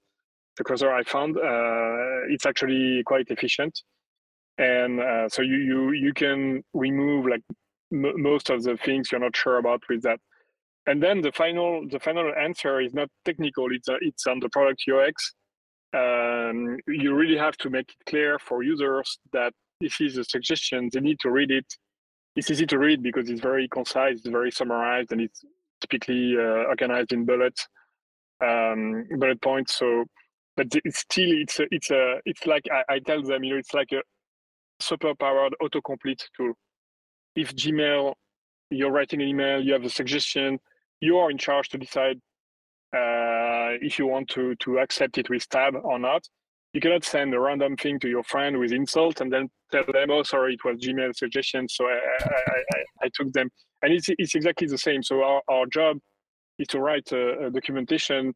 the 0.58 0.64
closer 0.64 0.92
I 0.92 1.04
found, 1.04 1.38
uh, 1.38 2.28
it's 2.30 2.46
actually 2.46 3.04
quite 3.06 3.28
efficient, 3.30 3.82
and 4.58 5.00
uh, 5.00 5.30
so 5.30 5.42
you 5.42 5.58
you 5.58 5.92
you 5.92 6.14
can 6.14 6.64
remove 6.74 7.26
like 7.26 7.42
most 7.92 8.50
of 8.50 8.64
the 8.64 8.78
things 8.78 9.12
you're 9.12 9.22
not 9.22 9.36
sure 9.36 9.58
about 9.58 9.82
with 9.90 10.02
that. 10.04 10.20
And 10.88 11.02
then 11.02 11.22
the 11.22 11.32
final 11.32 11.88
the 11.88 12.00
final 12.00 12.34
answer 12.36 12.82
is 12.82 12.94
not 12.94 13.10
technical; 13.24 13.68
it's 13.72 13.88
uh, 13.88 13.98
it's 14.02 14.26
on 14.28 14.40
the 14.40 14.50
product 14.50 14.84
UX. 14.92 15.34
Um, 15.94 16.78
you 16.88 17.14
really 17.14 17.38
have 17.38 17.58
to 17.58 17.70
make 17.70 17.90
it 17.90 18.10
clear 18.10 18.40
for 18.40 18.64
users 18.64 19.20
that 19.34 19.54
this 19.80 20.02
is 20.02 20.18
a 20.18 20.24
suggestion; 20.24 20.90
they 20.92 21.00
need 21.00 21.20
to 21.20 21.30
read 21.30 21.52
it. 21.52 21.66
It's 22.36 22.50
easy 22.50 22.66
to 22.68 22.80
read 22.80 23.04
because 23.04 23.30
it's 23.30 23.42
very 23.42 23.68
concise, 23.68 24.20
it's 24.20 24.28
very 24.28 24.52
summarized, 24.52 25.12
and 25.12 25.22
it's 25.22 25.44
typically 25.82 26.36
uh, 26.38 26.64
organized 26.70 27.12
in 27.12 27.26
bullets, 27.26 27.68
um, 28.44 29.06
bullet 29.20 29.42
points. 29.42 29.78
So 29.78 30.06
but 30.58 30.68
it's 30.86 31.00
still 31.00 31.30
it's 31.32 31.60
a, 31.60 31.66
it's 31.72 31.92
a 31.92 32.20
it's 32.26 32.46
like 32.46 32.64
I, 32.72 32.96
I 32.96 33.00
tell 33.00 33.22
them 33.22 33.44
you 33.44 33.54
know 33.54 33.60
it's 33.60 33.74
like 33.74 33.92
a 33.92 34.02
super 34.80 35.14
powered 35.16 35.56
autocomplete 35.62 36.24
tool 36.36 36.54
if 37.36 37.56
gmail 37.56 38.14
you're 38.70 38.92
writing 38.92 39.22
an 39.22 39.28
email 39.28 39.62
you 39.62 39.74
have 39.74 39.84
a 39.84 39.90
suggestion 39.90 40.60
you 41.02 41.18
are 41.18 41.30
in 41.30 41.38
charge 41.38 41.70
to 41.70 41.78
decide 41.78 42.18
uh, 42.96 43.76
if 43.82 44.00
you 44.00 44.08
want 44.08 44.30
to 44.30 44.56
to 44.56 44.80
accept 44.80 45.18
it 45.18 45.30
with 45.30 45.48
tab 45.50 45.76
or 45.84 46.00
not. 46.00 46.24
You 46.74 46.80
cannot 46.80 47.04
send 47.04 47.34
a 47.34 47.40
random 47.40 47.76
thing 47.76 48.00
to 48.00 48.08
your 48.08 48.24
friend 48.24 48.58
with 48.58 48.72
insult 48.72 49.20
and 49.20 49.32
then 49.32 49.50
tell 49.72 49.84
them 49.92 50.10
oh 50.10 50.24
sorry 50.24 50.54
it 50.54 50.64
was 50.64 50.78
gmail 50.78 51.14
suggestion 51.14 51.68
so 51.68 51.86
i 51.86 52.00
i, 52.22 52.60
I, 52.76 53.06
I 53.06 53.10
took 53.14 53.34
them. 53.34 53.50
And 53.82 53.94
it's, 53.94 54.08
it's 54.10 54.36
exactly 54.36 54.68
the 54.68 54.78
same. 54.78 55.02
So 55.04 55.24
our, 55.24 55.42
our 55.50 55.66
job 55.66 55.98
is 56.60 56.68
to 56.68 56.80
write 56.80 57.12
a, 57.12 57.48
a 57.48 57.50
documentation 57.50 58.34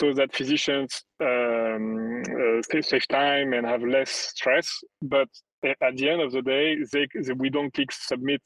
so 0.00 0.14
that 0.14 0.34
physicians 0.34 1.02
um, 1.20 2.22
uh, 2.22 2.80
save 2.80 3.08
time 3.08 3.52
and 3.52 3.66
have 3.66 3.82
less 3.82 4.10
stress. 4.10 4.70
But 5.02 5.28
at 5.64 5.96
the 5.96 6.08
end 6.08 6.22
of 6.22 6.30
the 6.30 6.42
day, 6.42 6.76
they, 6.92 7.08
they 7.20 7.32
we 7.32 7.50
don't 7.50 7.74
click 7.74 7.90
submit 7.90 8.42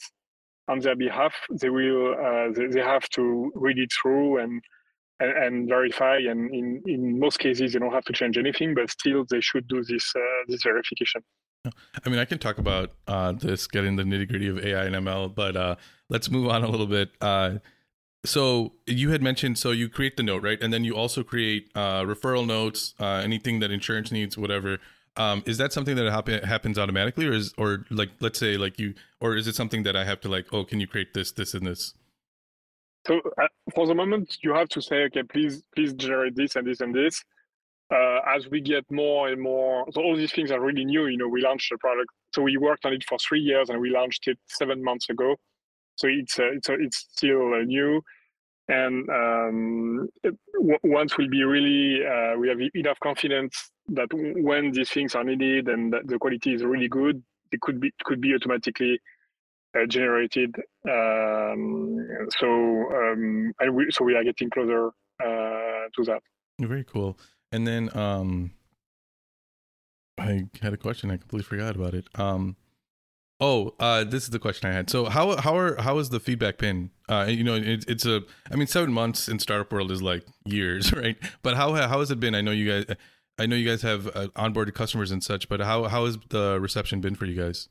on 0.68 0.80
their 0.80 0.96
behalf. 0.96 1.34
They 1.50 1.70
will 1.70 2.14
uh, 2.14 2.52
they, 2.52 2.66
they, 2.66 2.80
have 2.80 3.08
to 3.10 3.52
read 3.54 3.78
it 3.78 3.90
through 3.92 4.38
and, 4.38 4.62
and, 5.20 5.32
and 5.32 5.68
verify. 5.68 6.18
And 6.18 6.52
in, 6.54 6.82
in 6.86 7.18
most 7.18 7.38
cases, 7.38 7.72
they 7.72 7.78
don't 7.78 7.92
have 7.92 8.04
to 8.04 8.12
change 8.12 8.38
anything, 8.38 8.74
but 8.74 8.90
still 8.90 9.24
they 9.28 9.40
should 9.40 9.66
do 9.68 9.82
this 9.84 10.12
uh, 10.16 10.20
this 10.48 10.62
verification. 10.62 11.22
I 12.04 12.08
mean, 12.08 12.18
I 12.18 12.24
can 12.24 12.38
talk 12.38 12.58
about 12.58 12.90
uh, 13.06 13.32
this, 13.32 13.68
getting 13.68 13.94
the 13.94 14.02
nitty 14.02 14.28
gritty 14.28 14.48
of 14.48 14.64
AI 14.64 14.84
and 14.84 14.96
ML, 14.96 15.32
but 15.32 15.56
uh, 15.56 15.76
let's 16.08 16.28
move 16.28 16.48
on 16.48 16.64
a 16.64 16.68
little 16.68 16.88
bit. 16.88 17.10
Uh, 17.20 17.58
so 18.24 18.74
you 18.86 19.10
had 19.10 19.22
mentioned 19.22 19.58
so 19.58 19.72
you 19.72 19.88
create 19.88 20.16
the 20.16 20.22
note 20.22 20.42
right 20.42 20.62
and 20.62 20.72
then 20.72 20.84
you 20.84 20.94
also 20.94 21.22
create 21.22 21.70
uh, 21.74 22.02
referral 22.02 22.46
notes 22.46 22.94
uh, 23.00 23.20
anything 23.24 23.58
that 23.58 23.70
insurance 23.70 24.12
needs 24.12 24.38
whatever 24.38 24.78
um, 25.16 25.42
is 25.46 25.58
that 25.58 25.72
something 25.72 25.96
that 25.96 26.10
happen, 26.10 26.42
happens 26.42 26.78
automatically 26.78 27.26
or 27.26 27.32
is 27.32 27.52
or 27.58 27.84
like 27.90 28.10
let's 28.20 28.38
say 28.38 28.56
like 28.56 28.78
you 28.78 28.94
or 29.20 29.36
is 29.36 29.46
it 29.46 29.54
something 29.54 29.82
that 29.82 29.96
i 29.96 30.04
have 30.04 30.20
to 30.20 30.28
like 30.28 30.46
oh 30.52 30.64
can 30.64 30.80
you 30.80 30.86
create 30.86 31.14
this 31.14 31.32
this 31.32 31.54
and 31.54 31.66
this? 31.66 31.94
So 33.06 33.20
uh, 33.38 33.48
for 33.74 33.86
the 33.86 33.94
moment 33.94 34.38
you 34.42 34.54
have 34.54 34.68
to 34.70 34.82
say 34.82 35.04
okay 35.04 35.22
please 35.22 35.62
please 35.74 35.92
generate 35.94 36.36
this 36.36 36.56
and 36.56 36.66
this 36.66 36.80
and 36.80 36.94
this. 36.94 37.22
Uh, 37.92 38.20
as 38.26 38.48
we 38.48 38.58
get 38.62 38.90
more 38.90 39.28
and 39.28 39.38
more 39.42 39.84
so 39.92 40.00
all 40.00 40.16
these 40.16 40.32
things 40.32 40.50
are 40.50 40.60
really 40.60 40.82
new 40.82 41.08
you 41.08 41.18
know 41.18 41.28
we 41.28 41.42
launched 41.42 41.68
the 41.70 41.76
product 41.76 42.08
so 42.34 42.42
we 42.42 42.56
worked 42.56 42.86
on 42.86 42.92
it 42.92 43.04
for 43.04 43.18
three 43.18 43.40
years 43.40 43.68
and 43.68 43.80
we 43.80 43.90
launched 43.90 44.26
it 44.26 44.38
seven 44.48 44.82
months 44.82 45.10
ago. 45.10 45.36
So 45.96 46.08
it's 46.08 46.38
uh, 46.38 46.52
it's 46.52 46.70
uh, 46.70 46.76
it's 46.78 47.06
still 47.12 47.54
uh, 47.54 47.64
new, 47.64 48.00
and 48.68 49.08
um, 49.10 50.08
once 50.82 51.18
we'll 51.18 51.28
be 51.28 51.42
really 51.42 52.04
uh, 52.06 52.36
we 52.38 52.48
have 52.48 52.58
enough 52.74 52.98
confidence 53.00 53.70
that 53.88 54.08
when 54.12 54.70
these 54.70 54.90
things 54.90 55.14
are 55.14 55.24
needed 55.24 55.68
and 55.68 55.92
that 55.92 56.06
the 56.06 56.18
quality 56.18 56.54
is 56.54 56.62
really 56.62 56.88
good, 56.88 57.22
it 57.50 57.60
could 57.60 57.80
be 57.80 57.92
could 58.04 58.20
be 58.20 58.34
automatically 58.34 59.00
uh, 59.76 59.86
generated. 59.86 60.54
Um, 60.88 62.06
so 62.38 62.48
um, 62.48 63.52
and 63.60 63.74
we 63.74 63.86
so 63.90 64.04
we 64.04 64.14
are 64.14 64.24
getting 64.24 64.50
closer 64.50 64.88
uh, 65.20 65.88
to 65.96 66.04
that. 66.04 66.22
Very 66.60 66.84
cool. 66.84 67.18
And 67.50 67.66
then 67.66 67.94
um, 67.96 68.52
I 70.18 70.44
had 70.62 70.72
a 70.72 70.76
question. 70.76 71.10
I 71.10 71.16
completely 71.16 71.44
forgot 71.44 71.76
about 71.76 71.94
it. 71.94 72.06
Um, 72.14 72.56
Oh, 73.40 73.74
uh, 73.80 74.04
this 74.04 74.24
is 74.24 74.30
the 74.30 74.38
question 74.38 74.70
I 74.70 74.72
had. 74.72 74.88
So 74.88 75.06
how 75.06 75.36
how 75.36 75.56
are 75.56 75.80
how 75.80 75.98
has 75.98 76.10
the 76.10 76.20
feedback 76.20 76.58
been? 76.58 76.90
Uh, 77.08 77.26
you 77.28 77.42
know, 77.42 77.54
it, 77.54 77.84
it's 77.88 78.06
a. 78.06 78.22
I 78.50 78.56
mean, 78.56 78.68
seven 78.68 78.92
months 78.92 79.28
in 79.28 79.38
startup 79.38 79.72
world 79.72 79.90
is 79.90 80.00
like 80.00 80.24
years, 80.44 80.92
right? 80.96 81.16
But 81.42 81.56
how 81.56 81.74
how 81.74 81.98
has 82.00 82.10
it 82.10 82.20
been? 82.20 82.34
I 82.34 82.40
know 82.40 82.52
you 82.52 82.70
guys. 82.70 82.96
I 83.38 83.46
know 83.46 83.56
you 83.56 83.68
guys 83.68 83.82
have 83.82 84.06
uh, 84.08 84.28
onboarded 84.36 84.74
customers 84.74 85.10
and 85.10 85.24
such, 85.24 85.48
but 85.48 85.60
how 85.60 85.84
how 85.84 86.04
has 86.06 86.18
the 86.28 86.58
reception 86.60 87.00
been 87.00 87.14
for 87.14 87.26
you 87.26 87.40
guys? 87.40 87.68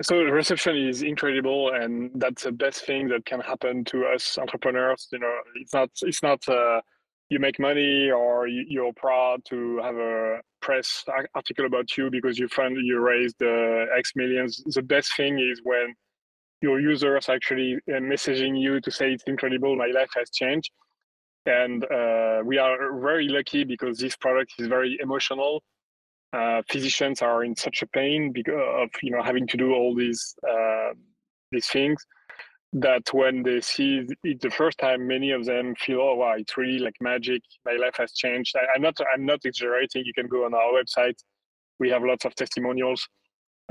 So 0.00 0.18
the 0.18 0.30
reception 0.30 0.76
is 0.76 1.02
incredible, 1.02 1.72
and 1.74 2.12
that's 2.14 2.44
the 2.44 2.52
best 2.52 2.86
thing 2.86 3.08
that 3.08 3.24
can 3.26 3.40
happen 3.40 3.84
to 3.86 4.06
us 4.06 4.38
entrepreneurs. 4.38 5.08
You 5.10 5.18
know, 5.18 5.34
it's 5.56 5.74
not 5.74 5.90
it's 6.02 6.22
not 6.22 6.48
uh, 6.48 6.80
you 7.30 7.38
make 7.38 7.58
money 7.58 8.10
or 8.10 8.46
you're 8.48 8.92
proud 8.94 9.44
to 9.46 9.78
have 9.78 9.96
a 9.96 10.40
press 10.62 11.04
article 11.34 11.66
about 11.66 11.96
you 11.96 12.10
because 12.10 12.38
you 12.38 12.48
found 12.48 12.76
you 12.76 13.00
raised 13.00 13.42
uh, 13.42 13.84
X 13.96 14.12
millions. 14.16 14.62
The 14.66 14.82
best 14.82 15.14
thing 15.16 15.38
is 15.38 15.60
when 15.62 15.94
your 16.62 16.80
users 16.80 17.28
actually 17.28 17.76
uh, 17.88 18.00
messaging 18.00 18.60
you 18.60 18.80
to 18.80 18.90
say 18.90 19.12
it's 19.12 19.24
incredible, 19.26 19.76
my 19.76 19.86
life 19.86 20.10
has 20.16 20.30
changed. 20.30 20.70
And 21.46 21.84
uh, 21.84 22.40
we 22.44 22.58
are 22.58 22.98
very 23.00 23.28
lucky 23.28 23.64
because 23.64 23.98
this 23.98 24.16
product 24.16 24.52
is 24.58 24.66
very 24.66 24.98
emotional. 25.00 25.62
Uh, 26.32 26.62
physicians 26.70 27.22
are 27.22 27.44
in 27.44 27.56
such 27.56 27.82
a 27.82 27.86
pain 27.86 28.32
because 28.32 28.54
of 28.82 28.90
you 29.02 29.10
know 29.10 29.22
having 29.22 29.46
to 29.46 29.56
do 29.56 29.72
all 29.72 29.94
these 29.94 30.34
uh, 30.46 30.90
these 31.50 31.66
things 31.68 32.04
that 32.74 33.02
when 33.12 33.42
they 33.42 33.60
see 33.60 34.06
it 34.24 34.40
the 34.40 34.50
first 34.50 34.78
time, 34.78 35.06
many 35.06 35.30
of 35.30 35.44
them 35.46 35.74
feel, 35.74 36.00
oh 36.00 36.14
wow, 36.14 36.34
it's 36.36 36.56
really 36.56 36.78
like 36.78 36.94
magic. 37.00 37.42
My 37.64 37.72
life 37.72 37.96
has 37.96 38.12
changed. 38.12 38.54
I, 38.56 38.76
am 38.76 38.82
not 38.82 38.98
I'm 39.12 39.24
not 39.24 39.40
exaggerating. 39.44 40.04
You 40.04 40.12
can 40.12 40.26
go 40.26 40.44
on 40.44 40.54
our 40.54 40.72
website. 40.72 41.18
We 41.78 41.88
have 41.90 42.02
lots 42.02 42.24
of 42.24 42.34
testimonials, 42.34 43.08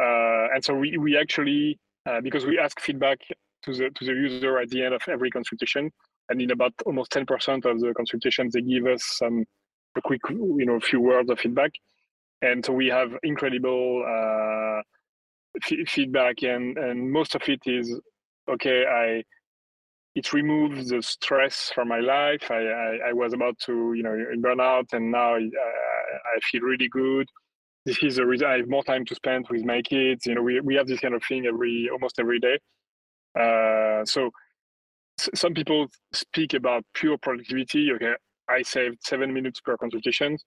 uh, 0.01 0.47
and 0.53 0.63
so 0.63 0.73
we 0.73 0.97
we 0.97 1.17
actually 1.17 1.79
uh, 2.09 2.21
because 2.21 2.45
we 2.45 2.57
ask 2.57 2.79
feedback 2.79 3.19
to 3.63 3.73
the 3.73 3.89
to 3.91 4.05
the 4.05 4.13
user 4.13 4.57
at 4.57 4.69
the 4.69 4.83
end 4.83 4.95
of 4.95 5.01
every 5.07 5.29
consultation, 5.29 5.91
and 6.29 6.41
in 6.41 6.51
about 6.51 6.73
almost 6.85 7.11
10% 7.11 7.65
of 7.65 7.79
the 7.79 7.93
consultations, 7.95 8.53
they 8.53 8.61
give 8.61 8.87
us 8.87 9.03
some 9.03 9.45
a 9.95 10.01
quick 10.01 10.21
you 10.29 10.65
know 10.65 10.75
a 10.75 10.79
few 10.81 11.01
words 11.01 11.29
of 11.29 11.39
feedback, 11.39 11.71
and 12.41 12.65
so 12.65 12.73
we 12.73 12.87
have 12.87 13.11
incredible. 13.23 14.03
Uh, 14.07 14.81
f- 15.63 15.87
feedback 15.89 16.43
and 16.43 16.77
and 16.77 17.11
most 17.11 17.35
of 17.35 17.41
it 17.47 17.59
is 17.65 17.99
okay, 18.49 18.85
I 18.85 19.23
it 20.15 20.33
removes 20.33 20.89
the 20.89 21.01
stress 21.01 21.71
from 21.75 21.87
my 21.89 21.99
life. 21.99 22.49
I, 22.49 22.55
I, 22.55 22.97
I 23.09 23.13
was 23.13 23.33
about 23.33 23.59
to, 23.59 23.93
you 23.93 24.01
know, 24.01 24.17
burn 24.39 24.59
out, 24.59 24.87
and 24.93 25.11
now 25.11 25.35
I, 25.35 25.39
I 25.39 26.39
feel 26.51 26.61
really 26.61 26.89
good. 26.89 27.27
This 27.85 28.01
is 28.01 28.15
the 28.15 28.25
reason 28.25 28.47
I 28.47 28.57
have 28.57 28.67
more 28.67 28.83
time 28.83 29.05
to 29.05 29.15
spend 29.15 29.45
with 29.49 29.63
my 29.63 29.81
kids. 29.83 30.25
You 30.25 30.33
know, 30.33 30.41
we, 30.41 30.59
we 30.59 30.73
have 30.73 30.87
this 30.87 30.99
kind 30.99 31.13
of 31.13 31.21
thing 31.23 31.45
every 31.45 31.87
almost 31.91 32.19
every 32.19 32.39
day. 32.39 32.57
Uh, 33.39 34.03
so 34.05 34.31
some 35.35 35.53
people 35.53 35.87
speak 36.13 36.55
about 36.55 36.83
pure 36.95 37.17
productivity. 37.19 37.91
Okay, 37.91 38.13
I 38.49 38.63
saved 38.63 38.97
seven 39.01 39.31
minutes 39.31 39.61
per 39.61 39.77
consultation, 39.77 40.37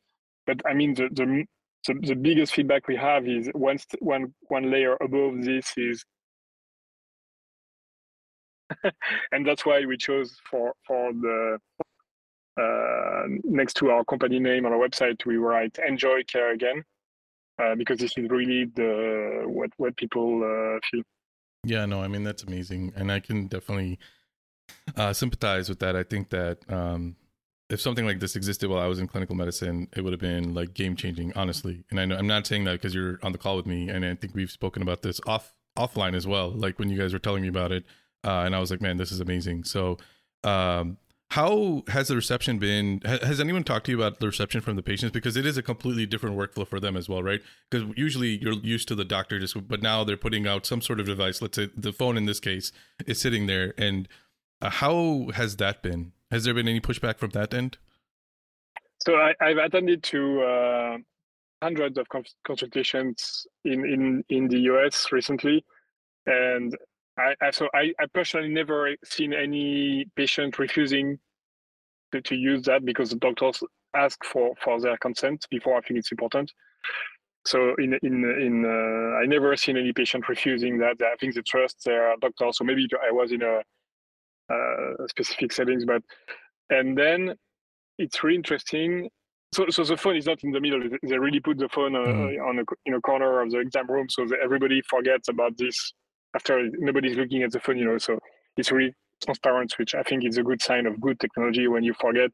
but 0.46 0.60
I 0.66 0.74
mean 0.74 0.94
the 0.94 1.08
the 1.12 1.44
the, 1.86 1.94
the 2.08 2.14
biggest 2.14 2.54
feedback 2.54 2.88
we 2.88 2.96
have 2.96 3.28
is 3.28 3.48
one 3.54 3.78
one 4.00 4.34
one 4.48 4.70
layer 4.70 4.96
above 5.00 5.42
this 5.44 5.72
is 5.76 6.04
and 9.32 9.46
that's 9.46 9.64
why 9.66 9.84
we 9.84 9.96
chose 9.96 10.36
for 10.48 10.72
for 10.86 11.12
the 11.12 11.58
uh, 12.60 13.22
next 13.44 13.74
to 13.74 13.90
our 13.90 14.04
company 14.04 14.38
name 14.38 14.66
on 14.66 14.72
our 14.72 14.78
website 14.78 15.24
we 15.24 15.36
write 15.36 15.78
enjoy 15.86 16.22
care 16.24 16.52
again 16.52 16.82
uh, 17.62 17.74
because 17.74 17.98
this 17.98 18.12
is 18.16 18.28
really 18.28 18.66
the 18.74 19.42
what 19.46 19.70
what 19.76 19.96
people 19.96 20.42
uh, 20.42 20.78
feel 20.90 21.02
yeah 21.64 21.86
no 21.86 22.02
i 22.02 22.08
mean 22.08 22.24
that's 22.24 22.42
amazing 22.42 22.92
and 22.96 23.10
i 23.10 23.20
can 23.20 23.46
definitely 23.46 23.98
uh, 24.96 25.12
sympathize 25.12 25.68
with 25.68 25.78
that 25.78 25.96
i 25.96 26.02
think 26.02 26.30
that 26.30 26.58
um, 26.68 27.16
if 27.70 27.80
something 27.80 28.04
like 28.04 28.18
this 28.18 28.34
existed 28.34 28.68
while 28.68 28.80
I 28.80 28.88
was 28.88 28.98
in 28.98 29.06
clinical 29.06 29.36
medicine, 29.36 29.88
it 29.96 30.02
would 30.02 30.12
have 30.12 30.20
been 30.20 30.54
like 30.54 30.74
game 30.74 30.96
changing, 30.96 31.32
honestly. 31.36 31.84
And 31.90 32.00
I 32.00 32.04
know 32.04 32.16
I'm 32.16 32.26
not 32.26 32.46
saying 32.46 32.64
that 32.64 32.72
because 32.72 32.94
you're 32.94 33.20
on 33.22 33.30
the 33.32 33.38
call 33.38 33.56
with 33.56 33.66
me, 33.66 33.88
and 33.88 34.04
I 34.04 34.14
think 34.16 34.34
we've 34.34 34.50
spoken 34.50 34.82
about 34.82 35.02
this 35.02 35.20
off 35.26 35.54
offline 35.78 36.14
as 36.14 36.26
well. 36.26 36.50
Like 36.50 36.78
when 36.78 36.90
you 36.90 36.98
guys 36.98 37.12
were 37.12 37.20
telling 37.20 37.42
me 37.42 37.48
about 37.48 37.70
it, 37.70 37.84
uh, 38.24 38.42
and 38.44 38.54
I 38.54 38.60
was 38.60 38.70
like, 38.70 38.80
man, 38.80 38.96
this 38.96 39.12
is 39.12 39.20
amazing. 39.20 39.64
So, 39.64 39.98
um, 40.44 40.98
how 41.30 41.84
has 41.86 42.08
the 42.08 42.16
reception 42.16 42.58
been? 42.58 43.00
Has 43.04 43.40
anyone 43.40 43.62
talked 43.62 43.86
to 43.86 43.92
you 43.92 44.02
about 44.02 44.18
the 44.18 44.26
reception 44.26 44.60
from 44.60 44.74
the 44.74 44.82
patients? 44.82 45.12
Because 45.12 45.36
it 45.36 45.46
is 45.46 45.56
a 45.56 45.62
completely 45.62 46.04
different 46.04 46.36
workflow 46.36 46.66
for 46.66 46.80
them 46.80 46.96
as 46.96 47.08
well, 47.08 47.22
right? 47.22 47.40
Because 47.70 47.86
usually 47.96 48.38
you're 48.38 48.54
used 48.54 48.88
to 48.88 48.96
the 48.96 49.04
doctor 49.04 49.38
just, 49.38 49.68
but 49.68 49.80
now 49.80 50.02
they're 50.02 50.16
putting 50.16 50.48
out 50.48 50.66
some 50.66 50.80
sort 50.80 50.98
of 50.98 51.06
device. 51.06 51.40
Let's 51.40 51.54
say 51.54 51.68
the 51.76 51.92
phone 51.92 52.16
in 52.16 52.26
this 52.26 52.40
case 52.40 52.72
is 53.06 53.20
sitting 53.20 53.46
there, 53.46 53.74
and 53.78 54.08
uh, 54.60 54.70
how 54.70 55.28
has 55.34 55.56
that 55.56 55.82
been? 55.82 56.12
Has 56.32 56.44
there 56.44 56.54
been 56.54 56.66
any 56.66 56.80
pushback 56.80 57.18
from 57.18 57.30
that 57.30 57.54
end? 57.54 57.78
So 58.98 59.14
I, 59.14 59.34
have 59.40 59.58
attended 59.58 60.02
to 60.04 60.42
uh, 60.42 60.96
hundreds 61.62 61.96
of 61.98 62.06
consultations 62.44 63.46
in, 63.64 63.84
in, 63.84 64.24
in 64.28 64.48
the 64.48 64.60
US 64.72 65.12
recently. 65.12 65.64
And 66.26 66.76
I, 67.20 67.34
I 67.46 67.50
so 67.50 67.68
I, 67.74 67.92
I 68.00 68.06
personally 68.12 68.48
never 68.48 68.94
seen 69.04 69.32
any 69.32 70.06
patient 70.16 70.58
refusing 70.58 71.18
to, 72.12 72.20
to 72.22 72.34
use 72.34 72.62
that 72.62 72.84
because 72.84 73.10
the 73.10 73.16
doctors 73.16 73.62
ask 73.94 74.24
for, 74.24 74.54
for 74.62 74.80
their 74.80 74.96
consent 74.98 75.46
before 75.50 75.76
I 75.76 75.80
think 75.80 75.98
it's 75.98 76.12
important. 76.12 76.50
So 77.46 77.74
in 77.78 77.98
in 78.02 78.24
in 78.24 78.64
uh, 78.64 79.22
I 79.22 79.26
never 79.26 79.56
seen 79.56 79.76
any 79.76 79.92
patient 79.92 80.28
refusing 80.28 80.78
that. 80.78 80.96
I 81.00 81.16
think 81.18 81.34
they 81.34 81.42
trust 81.42 81.84
their 81.84 82.14
doctor. 82.20 82.50
So 82.52 82.64
maybe 82.64 82.86
I 83.02 83.10
was 83.10 83.32
in 83.32 83.42
a, 83.42 83.62
uh, 84.52 85.06
specific 85.08 85.52
settings, 85.52 85.84
but 85.84 86.02
and 86.68 86.96
then 86.98 87.34
it's 87.98 88.22
really 88.22 88.36
interesting. 88.36 89.08
So 89.54 89.66
so 89.70 89.84
the 89.84 89.96
phone 89.96 90.16
is 90.16 90.26
not 90.26 90.44
in 90.44 90.50
the 90.50 90.60
middle. 90.60 90.82
They 91.02 91.18
really 91.18 91.40
put 91.40 91.56
the 91.56 91.68
phone 91.70 91.96
uh, 91.96 92.00
mm. 92.00 92.46
on 92.46 92.58
a 92.58 92.64
in 92.84 92.94
a 92.94 93.00
corner 93.00 93.40
of 93.40 93.50
the 93.50 93.60
exam 93.60 93.86
room, 93.86 94.08
so 94.10 94.28
everybody 94.42 94.82
forgets 94.82 95.28
about 95.28 95.56
this 95.56 95.94
after 96.34 96.68
nobody's 96.78 97.16
looking 97.16 97.42
at 97.42 97.52
the 97.52 97.60
phone. 97.60 97.78
You 97.78 97.86
know, 97.86 97.98
so 97.98 98.18
it's 98.56 98.72
really 98.72 98.94
transparent, 99.24 99.74
which 99.78 99.94
I 99.94 100.02
think 100.02 100.24
is 100.24 100.38
a 100.38 100.42
good 100.42 100.62
sign 100.62 100.86
of 100.86 101.00
good 101.00 101.20
technology 101.20 101.68
when 101.68 101.84
you 101.84 101.94
forget 101.94 102.30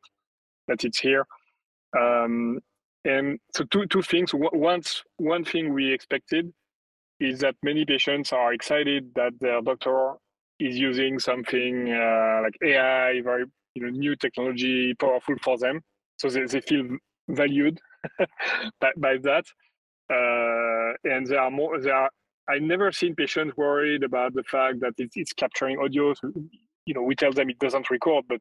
that 0.69 0.85
it's 0.85 0.99
here. 0.99 1.27
Um, 1.99 2.61
and 3.05 3.39
so 3.55 3.65
two 3.65 3.87
two 3.87 4.03
things. 4.03 4.33
Once 4.35 5.03
one 5.17 5.45
thing 5.45 5.73
we 5.73 5.93
expected 5.93 6.53
is 7.21 7.41
that 7.41 7.55
many 7.63 7.85
patients 7.85 8.33
are 8.33 8.53
excited 8.53 9.13
that 9.15 9.33
their 9.41 9.63
doctor 9.63 10.15
is 10.59 10.77
using 10.77 11.19
something 11.19 11.93
uh, 11.93 12.41
like 12.43 12.57
AI, 12.63 13.21
very 13.23 13.45
you 13.75 13.83
know 13.83 13.91
new 13.91 14.17
technology, 14.17 14.95
powerful 14.95 15.37
for 15.43 15.57
them. 15.59 15.81
So 16.19 16.29
they, 16.29 16.45
they 16.45 16.61
feel 16.61 16.85
valued 17.29 17.79
by, 18.81 18.91
by 18.97 19.17
that. 19.23 19.45
Uh, 20.11 20.95
and 21.05 21.27
there 21.27 21.41
are 21.41 21.51
more. 21.51 21.81
There 21.81 21.95
are. 21.95 22.11
I 22.49 22.59
never 22.59 22.93
seen 22.93 23.15
patients 23.15 23.57
worried 23.57 24.03
about 24.05 24.35
the 24.35 24.45
fact 24.45 24.81
that 24.81 24.95
it's, 24.99 25.17
it's 25.17 25.33
capturing 25.33 25.79
audio. 25.79 26.15
So, 26.15 26.33
you 26.85 26.95
know, 26.95 27.03
we 27.03 27.17
tell 27.17 27.33
them 27.33 27.51
it 27.51 27.59
doesn't 27.59 27.91
record, 27.91 28.25
but 28.29 28.41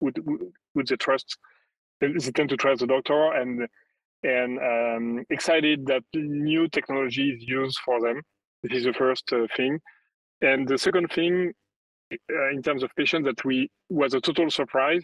would 0.00 0.18
would, 0.26 0.40
would 0.74 0.88
they 0.88 0.96
trust? 0.96 1.38
They 2.00 2.12
tend 2.12 2.48
to 2.50 2.56
trust 2.56 2.80
the 2.80 2.86
doctor, 2.86 3.32
and 3.32 3.66
and 4.22 4.58
um, 4.58 5.24
excited 5.30 5.86
that 5.86 6.02
new 6.14 6.68
technology 6.68 7.30
is 7.30 7.42
used 7.42 7.78
for 7.84 8.00
them. 8.00 8.20
This 8.62 8.78
is 8.78 8.84
the 8.84 8.92
first 8.92 9.32
uh, 9.32 9.46
thing. 9.56 9.80
And 10.42 10.68
the 10.68 10.76
second 10.76 11.10
thing, 11.12 11.52
uh, 12.12 12.50
in 12.50 12.62
terms 12.62 12.82
of 12.82 12.90
patients, 12.96 13.24
that 13.26 13.44
we 13.44 13.70
was 13.88 14.14
a 14.14 14.20
total 14.20 14.50
surprise, 14.50 15.02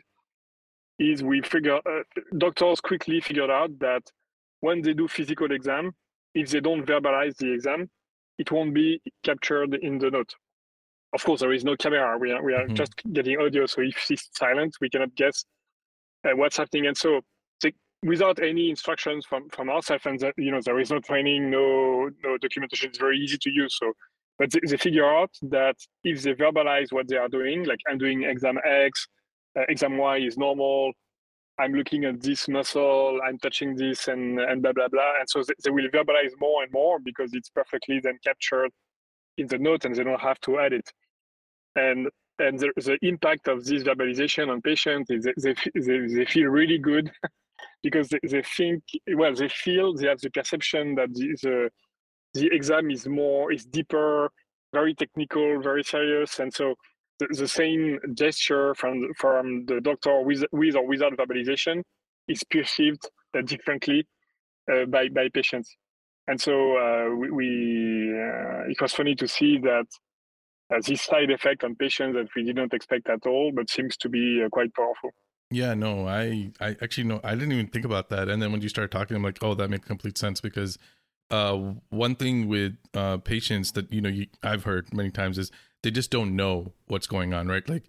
is 0.98 1.22
we 1.22 1.40
figure 1.42 1.76
uh, 1.76 2.02
doctors 2.36 2.80
quickly 2.80 3.20
figured 3.20 3.50
out 3.50 3.78
that 3.78 4.02
when 4.60 4.82
they 4.82 4.94
do 4.94 5.08
physical 5.08 5.50
exam, 5.52 5.92
if 6.34 6.50
they 6.50 6.60
don't 6.60 6.84
verbalize 6.84 7.36
the 7.36 7.52
exam, 7.52 7.88
it 8.38 8.50
won't 8.50 8.74
be 8.74 9.00
captured 9.22 9.74
in 9.74 9.98
the 9.98 10.10
note. 10.10 10.34
Of 11.14 11.24
course, 11.24 11.40
there 11.40 11.52
is 11.52 11.64
no 11.64 11.76
camera. 11.76 12.18
We 12.18 12.32
are 12.32 12.42
we 12.42 12.54
are 12.54 12.64
mm-hmm. 12.64 12.74
just 12.74 12.92
getting 13.12 13.40
audio, 13.40 13.66
so 13.66 13.82
if 13.82 14.10
it's 14.10 14.28
silent, 14.32 14.76
we 14.80 14.90
cannot 14.90 15.14
guess 15.14 15.44
uh, 16.24 16.36
what's 16.36 16.56
happening. 16.56 16.86
And 16.86 16.96
so 16.96 17.20
without 18.02 18.42
any 18.42 18.70
instructions 18.70 19.24
from 19.26 19.48
from 19.50 19.68
ourselves 19.70 20.06
and 20.06 20.20
that, 20.20 20.34
you 20.36 20.50
know 20.50 20.60
there 20.64 20.78
is 20.78 20.90
no 20.90 21.00
training 21.00 21.50
no 21.50 22.10
no 22.22 22.36
documentation 22.38 22.88
it's 22.88 22.98
very 22.98 23.18
easy 23.18 23.38
to 23.38 23.50
use 23.50 23.76
so 23.78 23.92
but 24.38 24.50
they, 24.50 24.60
they, 24.68 24.76
figure 24.76 25.08
out 25.08 25.30
that 25.42 25.76
if 26.04 26.22
they 26.22 26.34
verbalize 26.34 26.92
what 26.92 27.08
they 27.08 27.16
are 27.16 27.28
doing 27.28 27.64
like 27.64 27.78
i'm 27.88 27.98
doing 27.98 28.24
exam 28.24 28.58
x 28.64 29.08
uh, 29.58 29.62
exam 29.68 29.96
y 29.96 30.18
is 30.18 30.36
normal 30.36 30.92
i'm 31.58 31.72
looking 31.72 32.04
at 32.04 32.20
this 32.20 32.48
muscle 32.48 33.18
i'm 33.26 33.38
touching 33.38 33.74
this 33.76 34.08
and 34.08 34.38
and 34.40 34.62
blah 34.62 34.72
blah 34.72 34.88
blah. 34.88 35.12
And 35.20 35.28
so 35.28 35.42
they, 35.42 35.54
they 35.64 35.70
will 35.70 35.88
verbalize 35.88 36.32
more 36.40 36.62
and 36.62 36.72
more 36.72 36.98
because 36.98 37.32
it's 37.34 37.50
perfectly 37.50 38.00
then 38.00 38.18
captured 38.22 38.70
in 39.38 39.46
the 39.46 39.58
note 39.58 39.84
and 39.84 39.94
they 39.94 40.04
don't 40.04 40.20
have 40.20 40.40
to 40.40 40.58
add 40.58 40.72
it. 40.72 40.90
And 41.76 42.08
and 42.38 42.58
the, 42.58 42.70
the 42.76 42.98
impact 43.02 43.48
of 43.48 43.64
this 43.64 43.82
verbalization 43.82 44.50
on 44.50 44.60
patients 44.60 45.10
is 45.10 45.24
they, 45.24 45.54
they, 45.74 46.06
they 46.06 46.26
feel 46.26 46.48
really 46.48 46.78
good 46.78 47.10
because 47.82 48.08
they, 48.08 48.20
they 48.22 48.42
think 48.42 48.82
well 49.14 49.34
they 49.34 49.48
feel 49.48 49.94
they 49.94 50.08
have 50.08 50.20
the 50.20 50.30
perception 50.30 50.94
that 50.96 51.12
the, 51.14 51.36
the 51.42 51.70
the 52.34 52.46
exam 52.54 52.90
is 52.90 53.06
more 53.06 53.52
is 53.52 53.64
deeper 53.64 54.30
very 54.74 54.94
technical 54.94 55.60
very 55.62 55.82
serious. 55.82 56.38
And 56.38 56.52
so 56.52 56.74
the, 57.18 57.26
the 57.30 57.48
same 57.48 57.98
gesture 58.14 58.74
from 58.74 59.12
from 59.16 59.64
the 59.66 59.80
doctor 59.80 60.20
with 60.22 60.44
with 60.52 60.76
or 60.76 60.86
without 60.86 61.12
verbalization 61.16 61.82
is 62.28 62.42
perceived 62.44 63.08
differently 63.44 64.06
uh, 64.72 64.84
by 64.86 65.08
by 65.08 65.28
patients 65.32 65.76
and 66.28 66.40
so 66.40 66.76
uh, 66.76 67.14
we, 67.14 67.30
we 67.30 68.10
uh, 68.12 68.70
it 68.70 68.80
was 68.80 68.92
funny 68.92 69.14
to 69.14 69.28
see 69.28 69.58
that 69.58 69.86
uh, 70.74 70.80
this 70.86 71.02
side 71.02 71.30
effect 71.30 71.62
on 71.62 71.74
patients 71.76 72.14
that 72.14 72.28
we 72.34 72.42
didn't 72.42 72.72
expect 72.74 73.08
at 73.08 73.26
all 73.26 73.52
but 73.54 73.70
seems 73.70 73.96
to 73.96 74.08
be 74.08 74.42
uh, 74.44 74.48
quite 74.48 74.72
powerful 74.74 75.10
yeah, 75.50 75.74
no, 75.74 76.08
I 76.08 76.50
I 76.60 76.76
actually 76.82 77.04
no, 77.04 77.20
I 77.22 77.34
didn't 77.34 77.52
even 77.52 77.68
think 77.68 77.84
about 77.84 78.08
that. 78.08 78.28
And 78.28 78.42
then 78.42 78.50
when 78.50 78.62
you 78.62 78.68
started 78.68 78.90
talking, 78.90 79.16
I'm 79.16 79.22
like, 79.22 79.38
oh, 79.42 79.54
that 79.54 79.70
makes 79.70 79.86
complete 79.86 80.18
sense 80.18 80.40
because 80.40 80.76
uh, 81.30 81.56
one 81.90 82.14
thing 82.16 82.48
with 82.48 82.76
uh, 82.94 83.18
patients 83.18 83.72
that 83.72 83.92
you 83.92 84.00
know 84.00 84.08
you, 84.08 84.26
I've 84.42 84.64
heard 84.64 84.92
many 84.94 85.10
times 85.10 85.38
is 85.38 85.50
they 85.82 85.90
just 85.90 86.10
don't 86.10 86.36
know 86.36 86.72
what's 86.86 87.06
going 87.06 87.34
on, 87.34 87.48
right? 87.48 87.68
Like 87.68 87.84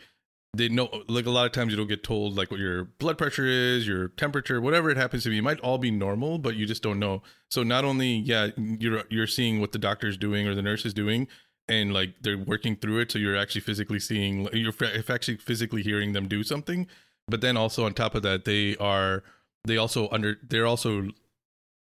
they 0.53 0.69
know, 0.69 0.89
like 1.07 1.25
a 1.25 1.31
lot 1.31 1.45
of 1.45 1.51
times 1.51 1.71
you 1.71 1.77
don't 1.77 1.87
get 1.87 2.03
told 2.03 2.35
like 2.35 2.51
what 2.51 2.59
your 2.59 2.85
blood 2.85 3.17
pressure 3.17 3.45
is, 3.45 3.87
your 3.87 4.09
temperature, 4.09 4.59
whatever 4.59 4.89
it 4.89 4.97
happens 4.97 5.23
to 5.23 5.29
be. 5.29 5.37
It 5.37 5.43
might 5.43 5.59
all 5.59 5.77
be 5.77 5.91
normal, 5.91 6.39
but 6.39 6.55
you 6.55 6.65
just 6.65 6.83
don't 6.83 6.99
know. 6.99 7.21
So 7.49 7.63
not 7.63 7.85
only 7.85 8.17
yeah, 8.17 8.49
you're 8.57 9.03
you're 9.09 9.27
seeing 9.27 9.59
what 9.59 9.71
the 9.71 9.79
doctor's 9.79 10.17
doing 10.17 10.47
or 10.47 10.55
the 10.55 10.61
nurse 10.61 10.85
is 10.85 10.93
doing, 10.93 11.27
and 11.67 11.93
like 11.93 12.15
they're 12.21 12.37
working 12.37 12.75
through 12.75 12.99
it, 12.99 13.11
so 13.11 13.19
you're 13.19 13.37
actually 13.37 13.61
physically 13.61 13.99
seeing, 13.99 14.47
you're 14.53 14.73
actually 15.09 15.37
physically 15.37 15.83
hearing 15.83 16.13
them 16.13 16.27
do 16.27 16.43
something 16.43 16.87
but 17.27 17.41
then 17.41 17.57
also 17.57 17.85
on 17.85 17.93
top 17.93 18.15
of 18.15 18.23
that 18.23 18.45
they 18.45 18.75
are 18.77 19.23
they 19.65 19.77
also 19.77 20.07
under 20.11 20.37
they're 20.47 20.65
also 20.65 21.09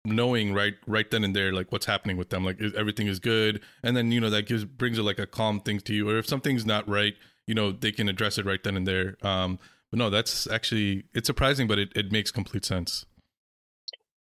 knowing 0.05 0.53
right 0.53 0.75
right 0.87 1.11
then 1.11 1.23
and 1.23 1.35
there 1.35 1.51
like 1.51 1.71
what's 1.71 1.85
happening 1.85 2.15
with 2.15 2.29
them 2.29 2.45
like 2.45 2.59
everything 2.77 3.07
is 3.07 3.19
good. 3.19 3.61
And 3.83 3.95
then 3.95 4.11
you 4.11 4.19
know 4.19 4.29
that 4.29 4.47
gives 4.47 4.65
brings 4.65 4.97
it 4.97 5.03
like 5.03 5.19
a 5.19 5.27
calm 5.27 5.59
thing 5.59 5.79
to 5.81 5.93
you. 5.93 6.09
Or 6.09 6.17
if 6.17 6.27
something's 6.27 6.65
not 6.65 6.87
right 6.87 7.15
you 7.47 7.55
know 7.55 7.71
they 7.71 7.91
can 7.91 8.07
address 8.09 8.37
it 8.37 8.45
right 8.45 8.63
then 8.63 8.77
and 8.77 8.87
there. 8.87 9.17
Um 9.21 9.59
but 9.91 9.99
no 9.99 10.09
that's 10.09 10.47
actually 10.47 11.03
it's 11.13 11.27
surprising 11.27 11.67
but 11.67 11.79
it, 11.79 11.91
it 11.95 12.11
makes 12.11 12.31
complete 12.31 12.65
sense. 12.65 13.05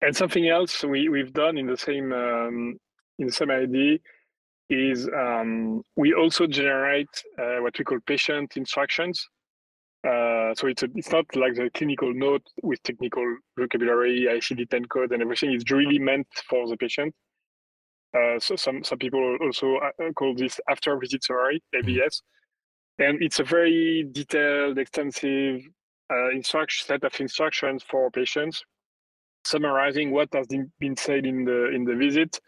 And 0.02 0.14
something 0.14 0.48
else 0.48 0.84
we 0.84 1.08
we've 1.08 1.32
done 1.32 1.58
in 1.58 1.66
the 1.66 1.76
same 1.76 2.12
um 2.12 2.78
in 3.18 3.26
the 3.26 3.32
same 3.32 3.50
idea 3.50 3.98
is 4.68 5.08
um, 5.08 5.82
we 5.96 6.12
also 6.12 6.46
generate 6.46 7.08
uh, 7.38 7.58
what 7.60 7.78
we 7.78 7.84
call 7.84 7.98
patient 8.06 8.56
instructions 8.56 9.28
uh, 10.06 10.54
so 10.54 10.68
it's 10.68 10.84
a, 10.84 10.88
it's 10.94 11.10
not 11.10 11.24
like 11.34 11.54
the 11.54 11.68
clinical 11.74 12.12
note 12.14 12.42
with 12.62 12.80
technical 12.84 13.24
vocabulary, 13.58 14.26
ICD-10 14.30 14.88
code, 14.88 15.10
and 15.10 15.20
everything. 15.20 15.52
It's 15.52 15.70
really 15.70 15.98
meant 15.98 16.28
for 16.48 16.68
the 16.68 16.76
patient. 16.76 17.12
Uh, 18.16 18.38
so 18.38 18.54
some 18.54 18.84
some 18.84 18.98
people 18.98 19.36
also 19.40 19.76
uh, 19.76 20.12
call 20.12 20.34
this 20.34 20.60
after 20.70 20.96
visit 20.96 21.24
summary 21.24 21.60
(AVS), 21.74 22.22
and 22.98 23.20
it's 23.20 23.40
a 23.40 23.44
very 23.44 24.08
detailed, 24.12 24.78
extensive 24.78 25.62
uh, 26.10 26.30
instruction 26.30 26.86
set 26.86 27.02
of 27.02 27.20
instructions 27.20 27.82
for 27.82 28.10
patients, 28.10 28.64
summarizing 29.44 30.12
what 30.12 30.28
has 30.32 30.46
been 30.46 30.96
said 30.96 31.26
in 31.26 31.44
the 31.44 31.70
in 31.74 31.84
the 31.84 31.96
visit, 31.96 32.40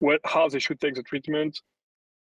what 0.00 0.20
how 0.24 0.48
they 0.48 0.58
should 0.58 0.80
take 0.80 0.94
the 0.94 1.04
treatment, 1.04 1.60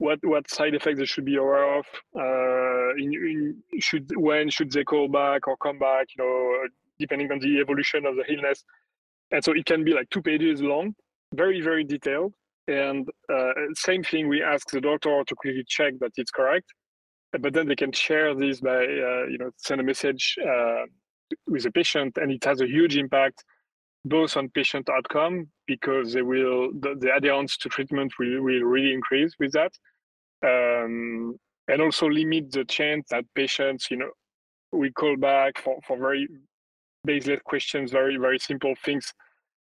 what 0.00 0.18
what 0.22 0.50
side 0.50 0.74
effects 0.74 0.98
they 0.98 1.04
should 1.04 1.26
be 1.26 1.36
aware 1.36 1.78
of 1.78 1.84
uh, 2.16 2.88
in, 2.96 3.12
in, 3.12 3.80
should 3.80 4.10
when 4.16 4.48
should 4.48 4.72
they 4.72 4.82
call 4.82 5.08
back 5.08 5.46
or 5.46 5.56
come 5.58 5.78
back 5.78 6.06
you 6.16 6.24
know 6.24 6.68
depending 6.98 7.30
on 7.30 7.38
the 7.38 7.60
evolution 7.60 8.04
of 8.06 8.16
the 8.16 8.24
illness. 8.32 8.64
And 9.30 9.44
so 9.44 9.52
it 9.52 9.64
can 9.64 9.84
be 9.84 9.92
like 9.92 10.08
two 10.10 10.22
pages 10.22 10.60
long 10.60 10.94
very 11.34 11.60
very 11.60 11.84
detailed. 11.84 12.32
And 12.66 13.08
uh, 13.32 13.52
same 13.74 14.02
thing 14.02 14.28
we 14.28 14.42
ask 14.42 14.70
the 14.70 14.80
doctor 14.80 15.22
to 15.26 15.34
quickly 15.34 15.64
check 15.68 15.94
that 16.00 16.12
it's 16.16 16.30
correct. 16.30 16.68
But 17.32 17.52
then 17.52 17.68
they 17.68 17.76
can 17.76 17.92
share 17.92 18.34
this 18.34 18.60
by 18.60 18.80
uh, 19.08 19.24
you 19.32 19.38
know 19.38 19.50
send 19.58 19.82
a 19.82 19.84
message 19.84 20.36
uh, 20.50 20.84
with 21.46 21.64
the 21.64 21.70
patient 21.70 22.16
and 22.16 22.32
it 22.32 22.44
has 22.44 22.62
a 22.62 22.66
huge 22.66 22.96
impact 22.96 23.44
both 24.06 24.34
on 24.38 24.48
patient 24.48 24.88
outcome 24.88 25.46
because 25.66 26.14
they 26.14 26.22
will 26.22 26.70
the, 26.80 26.96
the 26.98 27.14
adherence 27.14 27.58
to 27.58 27.68
treatment 27.68 28.10
will, 28.18 28.40
will 28.42 28.62
really 28.62 28.94
increase 28.94 29.34
with 29.38 29.52
that 29.52 29.72
um, 30.42 31.36
and 31.68 31.82
also 31.82 32.08
limit 32.08 32.50
the 32.52 32.64
chance 32.64 33.06
that 33.10 33.24
patients 33.34 33.88
you 33.90 33.96
know 33.96 34.10
we 34.72 34.90
call 34.92 35.16
back 35.16 35.58
for, 35.58 35.78
for 35.86 35.96
very 35.96 36.28
baseless 37.04 37.40
questions 37.44 37.90
very 37.90 38.16
very 38.16 38.38
simple 38.38 38.74
things 38.84 39.12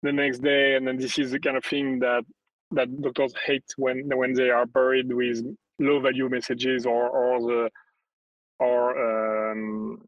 the 0.03 0.11
next 0.11 0.39
day 0.39 0.75
and 0.75 0.87
then 0.87 0.97
this 0.97 1.19
is 1.19 1.31
the 1.31 1.39
kind 1.39 1.57
of 1.57 1.63
thing 1.65 1.99
that 1.99 2.23
that 2.71 3.01
doctors 3.01 3.33
hate 3.45 3.65
when 3.77 4.09
when 4.15 4.33
they 4.33 4.49
are 4.49 4.65
buried 4.65 5.11
with 5.11 5.43
low 5.79 5.99
value 5.99 6.29
messages 6.29 6.85
or 6.85 7.09
or 7.09 7.39
the 7.41 7.69
or 8.59 9.51
um, 9.51 10.01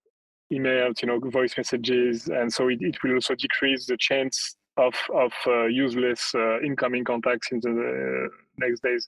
emails, 0.52 1.02
you 1.02 1.08
know, 1.08 1.20
voice 1.20 1.56
messages, 1.58 2.28
and 2.28 2.52
so 2.52 2.68
it, 2.68 2.82
it 2.82 3.02
will 3.04 3.14
also 3.14 3.36
decrease 3.36 3.86
the 3.86 3.98
chance 3.98 4.56
of 4.78 4.94
of 5.14 5.32
uh, 5.48 5.66
useless 5.66 6.32
uh, 6.36 6.60
incoming 6.62 7.04
contacts 7.04 7.52
in 7.52 7.60
the 7.60 8.30
next 8.58 8.84
days. 8.84 9.08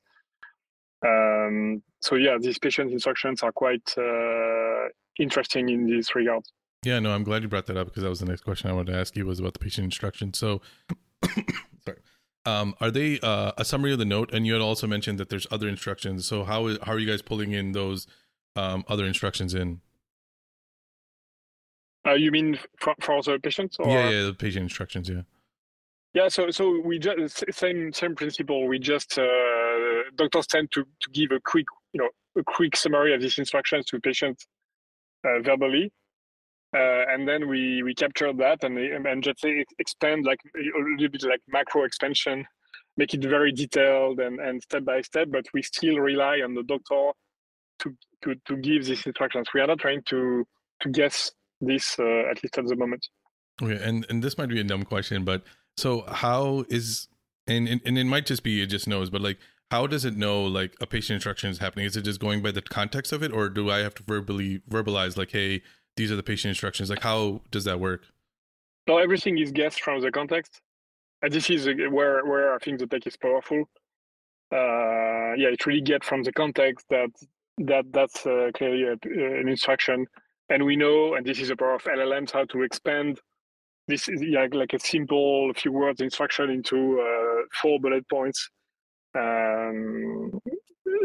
Um, 1.06 1.82
so 2.02 2.16
yeah, 2.16 2.38
these 2.40 2.60
patient 2.60 2.92
instructions 2.92 3.44
are 3.44 3.52
quite 3.52 3.94
uh, 3.98 4.90
interesting 5.20 5.70
in 5.70 5.88
this 5.88 6.16
regard. 6.16 6.44
Yeah, 6.84 7.00
no, 7.00 7.12
I'm 7.12 7.24
glad 7.24 7.44
you 7.44 7.50
brought 7.50 7.66
that 7.68 7.78
up 7.78 7.88
because 7.88 8.04
that 8.04 8.10
was 8.10 8.20
the 8.20 8.26
next 8.26 8.42
question 8.42 8.70
I 8.70 8.74
wanted 8.74 8.92
to 8.92 9.00
ask 9.00 9.16
you 9.16 9.26
was 9.26 9.40
about 9.40 9.54
the 9.54 9.60
patient 9.60 9.86
instructions. 9.86 10.38
So, 10.38 10.62
sorry, 11.86 12.00
um, 12.46 12.76
are 12.82 12.92
they 12.92 13.20
uh, 13.22 13.54
a 13.58 13.64
summary 13.64 13.94
of 13.94 14.00
the 14.00 14.06
note? 14.06 14.34
And 14.34 14.46
you 14.46 14.54
had 14.54 14.62
also 14.62 14.86
mentioned 14.86 15.18
that 15.20 15.30
there's 15.30 15.48
other 15.50 15.68
instructions. 15.68 16.28
So 16.28 16.44
how 16.44 16.68
is, 16.68 16.78
how 16.84 16.94
are 16.94 17.00
you 17.00 17.10
guys 17.10 17.22
pulling 17.22 17.54
in 17.54 17.72
those 17.72 18.06
um, 18.56 18.84
other 18.88 19.06
instructions 19.06 19.54
in? 19.54 19.80
Uh, 22.06 22.16
you 22.16 22.32
mean 22.32 22.60
for, 22.80 22.94
for 23.00 23.22
the 23.22 23.40
patients? 23.40 23.78
Or? 23.80 23.88
Yeah, 23.88 24.10
yeah, 24.10 24.26
the 24.26 24.34
patient 24.34 24.64
instructions. 24.64 25.08
Yeah. 25.08 25.22
Yeah, 26.14 26.28
so 26.28 26.52
so 26.52 26.80
we 26.80 27.00
just 27.00 27.44
same 27.52 27.92
same 27.92 28.16
principle. 28.16 28.68
We 28.68 28.78
just 28.78 29.18
uh, 29.18 30.04
doctors 30.16 30.46
tend 30.46 30.72
to 30.74 30.84
to 30.84 31.10
give 31.12 31.32
a 31.32 31.40
quick 31.40 31.66
you 31.92 32.02
know 32.02 32.10
a 32.38 32.44
quick 32.44 32.76
summary 32.76 33.16
of 33.16 33.22
these 33.22 33.40
instructions 33.40 33.86
to 33.88 34.00
patients 34.00 34.46
uh, 35.26 35.40
verbally, 35.42 35.92
uh, 36.76 37.06
and 37.10 37.28
then 37.28 37.48
we 37.48 37.82
we 37.82 37.96
capture 37.96 38.32
that 38.32 38.64
and 38.64 38.78
and 38.78 39.24
just 39.24 39.44
expand 39.80 40.24
like 40.24 40.40
a 40.56 40.80
little 40.80 41.10
bit 41.10 41.24
like 41.24 41.42
macro 41.48 41.84
expansion, 41.84 42.46
make 42.96 43.16
it 43.16 43.24
very 43.24 43.52
detailed 43.52 44.20
and 44.20 44.40
and 44.40 44.62
step 44.62 44.86
by 44.86 45.02
step. 45.02 45.30
But 45.32 45.46
we 45.52 45.64
still 45.64 45.98
rely 45.98 46.42
on 46.42 46.54
the 46.54 46.64
doctor 46.64 47.12
to 47.80 47.98
to 48.24 48.36
to 48.46 48.58
give 48.58 48.86
these 48.86 49.04
instructions. 49.08 49.48
We 49.52 49.62
are 49.62 49.68
not 49.68 49.80
trying 49.80 50.04
to 50.10 50.46
to 50.82 50.90
guess 50.90 51.32
this 51.60 51.98
uh, 51.98 52.30
at 52.30 52.44
least 52.44 52.60
at 52.60 52.68
the 52.68 52.76
moment. 52.76 53.08
Okay, 53.64 53.82
and 53.84 54.06
and 54.10 54.24
this 54.24 54.38
might 54.38 54.50
be 54.50 54.60
a 54.60 54.64
dumb 54.64 54.84
question, 54.84 55.24
but 55.24 55.44
so 55.78 56.02
how 56.08 56.66
is 56.70 57.08
and, 57.48 57.68
and 57.68 57.82
and 57.86 57.98
it 57.98 58.06
might 58.06 58.26
just 58.26 58.44
be 58.44 58.62
it 58.62 58.68
just 58.68 58.88
knows, 58.88 59.10
but 59.10 59.22
like 59.22 59.40
how 59.72 59.88
does 59.88 60.06
it 60.06 60.16
know 60.16 60.44
like 60.44 60.76
a 60.82 60.86
patient 60.86 61.16
instruction 61.16 61.50
is 61.50 61.58
happening? 61.58 61.86
Is 61.86 61.98
it 61.98 62.04
just 62.04 62.20
going 62.20 62.42
by 62.42 62.52
the 62.52 62.62
context 62.62 63.12
of 63.12 63.24
it, 63.24 63.32
or 63.32 63.50
do 63.50 63.70
I 63.72 63.80
have 63.80 63.96
to 63.96 64.04
verbally 64.04 64.62
verbalize 64.70 65.18
like, 65.18 65.32
hey, 65.32 65.62
these 65.96 66.12
are 66.12 66.16
the 66.16 66.24
patient 66.24 66.50
instructions? 66.50 66.90
Like 66.90 67.02
how 67.02 67.42
does 67.52 67.64
that 67.64 67.80
work? 67.80 68.06
No, 68.88 68.98
everything 68.98 69.38
is 69.38 69.52
guessed 69.52 69.82
from 69.82 70.02
the 70.02 70.12
context, 70.12 70.62
and 71.22 71.32
this 71.32 71.50
is 71.50 71.68
where 71.90 72.26
where 72.26 72.54
I 72.54 72.60
think 72.60 72.80
the 72.80 72.88
tech 72.88 73.08
is 73.08 73.18
powerful. 73.18 73.64
Uh, 74.52 75.34
yeah, 75.36 75.50
it 75.50 75.66
really 75.66 75.82
get 75.82 76.04
from 76.04 76.22
the 76.22 76.32
context 76.32 76.86
that 76.90 77.10
that 77.58 77.86
that's 77.92 78.26
uh, 78.26 78.52
clearly 78.54 78.84
a, 78.84 78.94
an 79.42 79.48
instruction, 79.50 80.06
and 80.50 80.64
we 80.64 80.76
know, 80.76 81.16
and 81.16 81.26
this 81.26 81.40
is 81.40 81.50
a 81.50 81.56
power 81.56 81.76
of 81.76 81.84
LLMs, 81.84 82.32
how 82.32 82.46
to 82.46 82.62
expand 82.62 83.20
this 83.88 84.08
is 84.08 84.22
yeah, 84.22 84.48
like 84.52 84.74
a 84.74 84.80
simple 84.80 85.52
few 85.56 85.72
words 85.72 86.02
instruction 86.02 86.50
into 86.50 87.00
uh, 87.02 87.44
four 87.62 87.80
bullet 87.80 88.08
points, 88.10 88.50
um, 89.16 90.32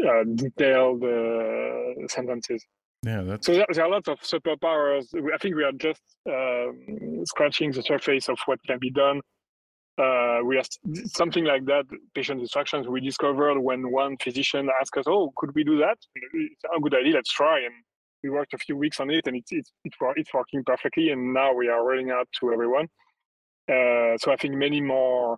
uh, 0.07 0.23
detailed 0.35 1.03
uh, 1.03 2.07
sentences. 2.07 2.63
Yeah, 3.05 3.21
that's... 3.21 3.45
so 3.45 3.53
there, 3.53 3.65
there, 3.71 3.85
are 3.85 3.89
lots 3.89 4.07
of 4.07 4.19
superpowers. 4.19 5.05
I 5.33 5.37
think 5.37 5.55
we 5.55 5.63
are 5.63 5.71
just 5.73 6.01
um, 6.27 7.23
scratching 7.25 7.71
the 7.71 7.81
surface 7.81 8.27
of 8.29 8.37
what 8.45 8.59
can 8.65 8.77
be 8.79 8.91
done. 8.91 9.21
Uh, 9.97 10.39
we 10.45 10.57
are 10.57 10.63
something 11.05 11.43
like 11.43 11.65
that. 11.65 11.83
Patient 12.15 12.39
instructions 12.39 12.87
we 12.87 13.01
discovered 13.01 13.59
when 13.59 13.91
one 13.91 14.15
physician 14.21 14.69
asked 14.81 14.95
us, 14.97 15.05
"Oh, 15.07 15.31
could 15.35 15.53
we 15.55 15.65
do 15.65 15.77
that? 15.79 15.97
It's 16.15 16.63
a 16.75 16.79
good 16.79 16.95
idea. 16.95 17.15
Let's 17.15 17.31
try." 17.31 17.59
And 17.59 17.73
we 18.23 18.29
worked 18.29 18.53
a 18.53 18.57
few 18.57 18.75
weeks 18.75 18.99
on 18.99 19.09
it 19.09 19.27
and 19.27 19.35
it's 19.35 19.51
it's 19.51 19.71
it's 19.85 20.33
working 20.33 20.63
perfectly 20.65 21.09
and 21.11 21.33
now 21.33 21.53
we 21.53 21.67
are 21.69 21.85
rolling 21.85 22.11
out 22.11 22.27
to 22.39 22.51
everyone. 22.51 22.87
Uh, 23.71 24.17
so 24.17 24.31
i 24.31 24.35
think 24.35 24.55
many 24.55 24.81
more 24.81 25.37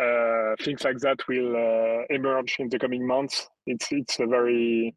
uh, 0.00 0.54
things 0.62 0.84
like 0.84 0.98
that 0.98 1.18
will 1.28 1.56
uh, 1.56 2.04
emerge 2.10 2.56
in 2.58 2.68
the 2.68 2.78
coming 2.78 3.06
months. 3.06 3.48
It's 3.66 3.88
it's 3.90 4.20
a 4.20 4.26
very 4.26 4.94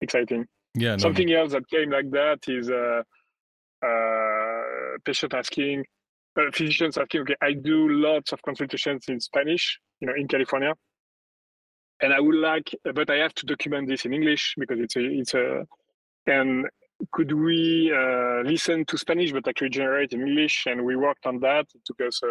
exciting. 0.00 0.46
Yeah 0.74 0.92
no, 0.92 0.98
something 0.98 1.32
else 1.32 1.52
that 1.52 1.68
came 1.68 1.90
like 1.90 2.10
that 2.10 2.40
is 2.48 2.70
uh, 2.70 3.02
uh 3.82 4.98
patient 5.04 5.34
asking 5.34 5.84
uh, 6.38 6.50
physicians 6.52 6.96
asking 6.96 7.22
okay 7.22 7.36
i 7.42 7.52
do 7.52 7.88
lots 7.88 8.32
of 8.32 8.40
consultations 8.42 9.04
in 9.08 9.20
spanish 9.20 9.78
you 10.00 10.06
know 10.06 10.14
in 10.16 10.26
california 10.26 10.72
and 12.02 12.12
i 12.12 12.20
would 12.20 12.34
like 12.34 12.74
but 12.94 13.10
i 13.10 13.16
have 13.16 13.34
to 13.34 13.44
document 13.44 13.86
this 13.86 14.06
in 14.06 14.14
english 14.14 14.54
because 14.58 14.78
it's 14.80 14.96
a 14.96 15.00
it's 15.00 15.34
a 15.34 15.64
and 16.26 16.66
could 17.12 17.32
we 17.32 17.92
uh, 17.94 18.42
listen 18.42 18.84
to 18.86 18.96
Spanish 18.96 19.32
but 19.32 19.46
actually 19.46 19.68
generate 19.68 20.12
English? 20.12 20.64
And 20.66 20.84
we 20.84 20.96
worked 20.96 21.26
on 21.26 21.40
that. 21.40 21.66
It 21.74 21.82
took 21.84 22.00
us 22.00 22.20
uh, 22.22 22.28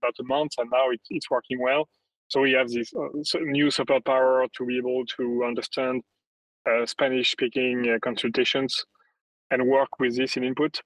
about 0.00 0.14
a 0.20 0.24
month, 0.24 0.52
and 0.58 0.70
now 0.70 0.90
it, 0.90 1.00
it's 1.10 1.30
working 1.30 1.60
well. 1.60 1.88
So 2.28 2.40
we 2.40 2.52
have 2.52 2.68
this 2.70 2.92
uh, 2.94 3.38
new 3.40 3.66
superpower 3.66 4.46
to 4.52 4.66
be 4.66 4.78
able 4.78 5.04
to 5.16 5.44
understand 5.44 6.02
uh, 6.68 6.86
Spanish-speaking 6.86 7.90
uh, 7.90 7.98
consultations 8.00 8.84
and 9.50 9.66
work 9.66 9.88
with 9.98 10.16
this 10.16 10.36
in 10.36 10.44
input. 10.44 10.80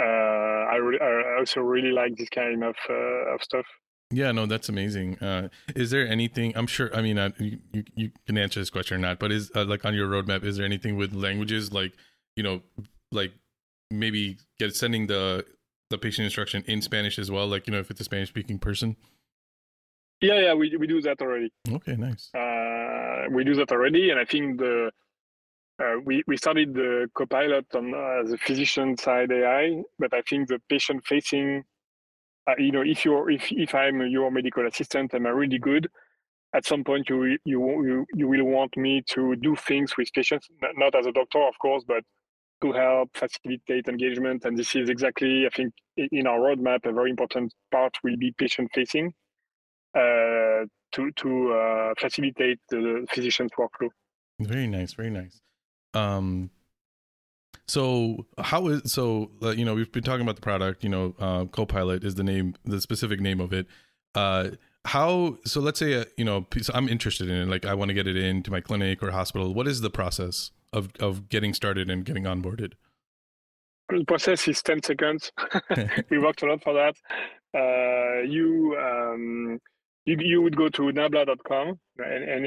Uh, 0.00 0.04
I, 0.04 0.76
re- 0.76 1.00
I, 1.00 1.38
also 1.38 1.60
really 1.60 1.90
like 1.90 2.16
this 2.16 2.28
kind 2.28 2.62
of 2.62 2.76
of 2.88 3.42
stuff. 3.42 3.66
Yeah, 4.10 4.32
no, 4.32 4.46
that's 4.46 4.68
amazing. 4.68 5.18
Uh, 5.18 5.48
is 5.74 5.90
there 5.90 6.06
anything? 6.06 6.52
I'm 6.56 6.66
sure. 6.66 6.94
I 6.94 7.02
mean, 7.02 7.18
uh, 7.18 7.30
you, 7.38 7.58
you, 7.72 7.84
you 7.96 8.10
can 8.26 8.38
answer 8.38 8.60
this 8.60 8.70
question 8.70 8.96
or 8.96 9.00
not, 9.00 9.18
but 9.18 9.32
is 9.32 9.50
uh, 9.54 9.64
like 9.64 9.84
on 9.84 9.94
your 9.94 10.08
roadmap? 10.08 10.44
Is 10.44 10.56
there 10.56 10.66
anything 10.66 10.96
with 10.96 11.14
languages 11.14 11.72
like 11.72 11.92
you 12.36 12.42
know, 12.42 12.62
like 13.10 13.32
maybe 13.90 14.38
get 14.58 14.74
sending 14.76 15.06
the 15.06 15.44
the 15.90 15.98
patient 15.98 16.24
instruction 16.24 16.64
in 16.66 16.82
Spanish 16.82 17.18
as 17.18 17.30
well? 17.30 17.46
Like 17.46 17.66
you 17.66 17.72
know, 17.72 17.80
if 17.80 17.90
it's 17.90 18.00
a 18.00 18.04
Spanish 18.04 18.28
speaking 18.28 18.58
person. 18.58 18.96
Yeah, 20.20 20.40
yeah, 20.40 20.54
we 20.54 20.76
we 20.76 20.86
do 20.86 21.00
that 21.02 21.20
already. 21.20 21.52
Okay, 21.68 21.96
nice. 21.96 22.30
Uh, 22.34 23.26
we 23.30 23.42
do 23.42 23.54
that 23.56 23.72
already, 23.72 24.10
and 24.10 24.20
I 24.20 24.24
think 24.24 24.58
the 24.58 24.90
uh, 25.82 25.94
we 26.04 26.22
we 26.26 26.36
started 26.36 26.72
the 26.74 27.10
copilot 27.14 27.66
on 27.74 27.92
uh, 27.92 28.22
the 28.24 28.38
physician 28.38 28.96
side 28.96 29.32
AI, 29.32 29.82
but 29.98 30.14
I 30.14 30.22
think 30.22 30.48
the 30.48 30.60
patient 30.68 31.04
facing 31.04 31.64
uh, 32.46 32.54
you 32.58 32.72
know, 32.72 32.82
if 32.82 33.04
you're 33.04 33.30
if 33.30 33.50
if 33.50 33.74
I'm 33.74 34.06
your 34.06 34.30
medical 34.30 34.66
assistant, 34.66 35.14
I'm 35.14 35.26
really 35.26 35.58
good? 35.58 35.88
At 36.54 36.66
some 36.66 36.84
point, 36.84 37.08
you 37.08 37.38
you 37.44 37.84
you 37.84 38.06
you 38.14 38.28
will 38.28 38.44
want 38.44 38.76
me 38.76 39.02
to 39.08 39.36
do 39.36 39.56
things 39.56 39.96
with 39.96 40.12
patients, 40.12 40.48
not 40.76 40.94
as 40.94 41.06
a 41.06 41.12
doctor, 41.12 41.42
of 41.42 41.58
course, 41.58 41.84
but 41.86 42.04
to 42.62 42.72
help 42.72 43.10
facilitate 43.14 43.88
engagement. 43.88 44.44
And 44.44 44.56
this 44.56 44.74
is 44.76 44.88
exactly, 44.88 45.46
I 45.46 45.50
think, 45.54 45.72
in 45.96 46.26
our 46.26 46.38
roadmap, 46.38 46.86
a 46.86 46.92
very 46.92 47.10
important 47.10 47.52
part 47.70 47.96
will 48.04 48.16
be 48.16 48.32
patient 48.38 48.70
facing 48.74 49.12
uh, 49.94 50.64
to 50.92 51.10
to 51.16 51.52
uh, 51.52 51.94
facilitate 51.98 52.60
the 52.68 53.06
physician's 53.10 53.50
workflow. 53.58 53.88
Very 54.40 54.66
nice, 54.66 54.94
very 54.94 55.10
nice. 55.10 55.40
Um, 55.94 56.50
so 57.66 58.26
how 58.38 58.68
is 58.68 58.92
so 58.92 59.30
uh, 59.42 59.50
you 59.50 59.64
know 59.64 59.74
we've 59.74 59.90
been 59.92 60.04
talking 60.04 60.22
about 60.22 60.36
the 60.36 60.42
product. 60.42 60.82
You 60.82 60.90
know, 60.90 61.14
uh, 61.18 61.44
Copilot 61.46 62.04
is 62.04 62.14
the 62.14 62.24
name, 62.24 62.54
the 62.64 62.80
specific 62.80 63.20
name 63.20 63.40
of 63.40 63.52
it. 63.52 63.66
Uh, 64.14 64.50
how 64.84 65.38
so? 65.44 65.60
Let's 65.60 65.78
say 65.78 65.94
uh, 65.94 66.04
you 66.16 66.24
know 66.24 66.46
so 66.60 66.72
I'm 66.74 66.88
interested 66.88 67.28
in 67.28 67.36
it. 67.36 67.48
Like 67.48 67.64
I 67.64 67.74
want 67.74 67.88
to 67.88 67.94
get 67.94 68.06
it 68.06 68.16
into 68.16 68.50
my 68.50 68.60
clinic 68.60 69.02
or 69.02 69.10
hospital. 69.10 69.54
What 69.54 69.66
is 69.66 69.80
the 69.80 69.90
process 69.90 70.50
of 70.72 70.90
of 71.00 71.28
getting 71.28 71.54
started 71.54 71.90
and 71.90 72.04
getting 72.04 72.24
onboarded? 72.24 72.72
The 73.88 74.04
process 74.06 74.46
is 74.48 74.62
ten 74.62 74.82
seconds. 74.82 75.32
we 76.10 76.18
worked 76.18 76.42
a 76.42 76.46
lot 76.46 76.62
for 76.62 76.74
that. 76.74 76.96
Uh, 77.54 78.22
you. 78.22 78.76
Um, 78.78 79.60
you, 80.06 80.16
you 80.20 80.42
would 80.42 80.54
go 80.56 80.68
to 80.68 80.82
nabla.com, 80.82 81.78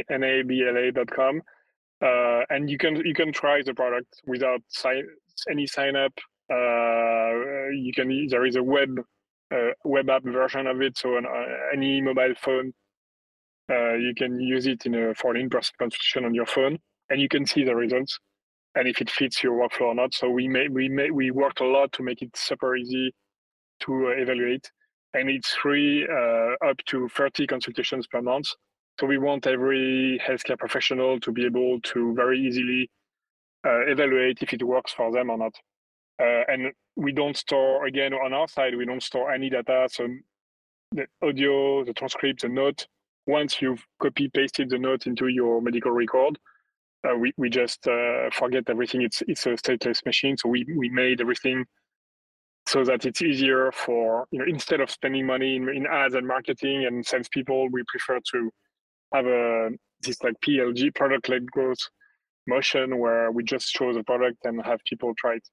n-a-b-l-a.com, 0.10 1.42
uh, 2.02 2.42
and 2.50 2.70
you 2.70 2.78
can 2.78 2.96
you 3.06 3.14
can 3.14 3.32
try 3.32 3.62
the 3.64 3.74
product 3.74 4.22
without 4.26 4.62
any 5.50 5.66
sign 5.66 5.96
up. 5.96 6.14
Uh, 6.52 7.70
you 7.74 7.92
can 7.94 8.28
there 8.30 8.46
is 8.46 8.56
a 8.56 8.64
web 8.64 9.00
uh, 9.54 9.72
web 9.84 10.10
app 10.10 10.24
version 10.24 10.68
of 10.68 10.82
it, 10.82 10.98
so 10.98 11.18
on 11.18 11.26
uh, 11.26 11.46
any 11.74 12.02
mobile 12.02 12.34
phone, 12.40 12.72
uh, 13.72 13.94
you 13.94 14.14
can 14.16 14.40
use 14.40 14.68
it 14.68 14.86
in 14.86 14.94
a 14.94 15.16
for 15.16 15.32
an 15.32 15.42
in-person 15.42 15.74
consultation 15.80 16.26
on 16.26 16.36
your 16.36 16.46
phone, 16.46 16.78
and 17.10 17.20
you 17.20 17.28
can 17.28 17.46
see 17.46 17.64
the 17.64 17.76
results 17.76 18.20
and 18.76 18.88
if 18.88 19.02
it 19.02 19.10
fits 19.10 19.42
your 19.42 19.58
workflow 19.58 19.88
or 19.88 19.96
not. 19.96 20.14
So 20.14 20.30
we 20.30 20.48
may 20.48 20.68
we 20.68 20.90
may 20.90 21.10
we 21.10 21.32
worked 21.32 21.62
a 21.62 21.66
lot 21.66 21.92
to 21.94 22.04
make 22.04 22.22
it 22.22 22.38
super 22.38 22.76
easy 22.76 23.12
to 23.82 24.10
evaluate, 24.10 24.70
and 25.16 25.30
it's 25.30 25.54
free 25.56 26.08
up 26.64 26.78
to 26.88 27.10
30 27.10 27.48
consultations 27.48 28.06
per 28.06 28.22
month. 28.22 28.50
So 29.00 29.06
we 29.06 29.18
want 29.18 29.46
every 29.46 30.20
healthcare 30.26 30.58
professional 30.58 31.20
to 31.20 31.32
be 31.32 31.46
able 31.46 31.80
to 31.82 32.14
very 32.16 32.40
easily 32.40 32.90
uh, 33.66 33.86
evaluate 33.86 34.42
if 34.42 34.54
it 34.54 34.64
works 34.64 34.92
for 34.92 35.12
them 35.12 35.30
or 35.30 35.38
not. 35.38 35.54
Uh, 36.20 36.44
and 36.48 36.72
we 36.96 37.12
don't 37.12 37.38
store, 37.38 37.86
again, 37.86 38.14
on 38.14 38.34
our 38.34 38.48
side, 38.48 38.76
we 38.76 38.86
don't 38.86 39.04
store 39.04 39.32
any 39.32 39.52
data. 39.52 39.88
So 39.92 40.08
the 40.94 41.06
audio, 41.22 41.84
the 41.84 41.94
transcript, 41.94 42.42
the 42.42 42.50
note, 42.50 42.88
once 43.28 43.62
you've 43.62 43.86
copy 44.02 44.30
pasted 44.34 44.70
the 44.70 44.80
note 44.80 45.06
into 45.06 45.28
your 45.28 45.62
medical 45.62 45.92
record, 45.92 46.40
uh, 47.08 47.16
we 47.16 47.32
we 47.38 47.50
just 47.50 47.88
uh, 47.88 48.30
forget 48.32 48.64
everything. 48.70 49.02
It's 49.04 49.22
it's 49.28 49.46
a 49.46 49.50
stateless 49.50 50.04
machine, 50.06 50.38
so 50.38 50.50
we 50.50 50.66
we 50.76 50.90
made 50.90 51.22
everything 51.22 51.66
so 52.68 52.84
that 52.84 53.06
it's 53.06 53.22
easier 53.22 53.72
for 53.72 54.26
you 54.32 54.40
know 54.40 54.46
instead 54.48 54.82
of 54.82 54.90
spending 54.90 55.26
money 55.26 55.56
in, 55.56 55.70
in 55.70 55.86
ads 55.86 56.16
and 56.16 56.26
marketing 56.26 56.86
and 56.86 57.06
salespeople, 57.06 57.70
we 57.70 57.84
prefer 57.88 58.20
to 58.32 58.50
have 59.14 59.26
a 59.26 59.70
this 60.02 60.22
like 60.24 60.36
PLG 60.46 60.94
product 60.94 61.30
led 61.30 61.50
growth 61.52 61.80
motion 62.48 62.98
where 62.98 63.32
we 63.32 63.44
just 63.44 63.70
show 63.70 63.94
the 63.94 64.04
product 64.04 64.38
and 64.46 64.64
have 64.66 64.80
people 64.90 65.14
try 65.18 65.36
it. 65.36 65.48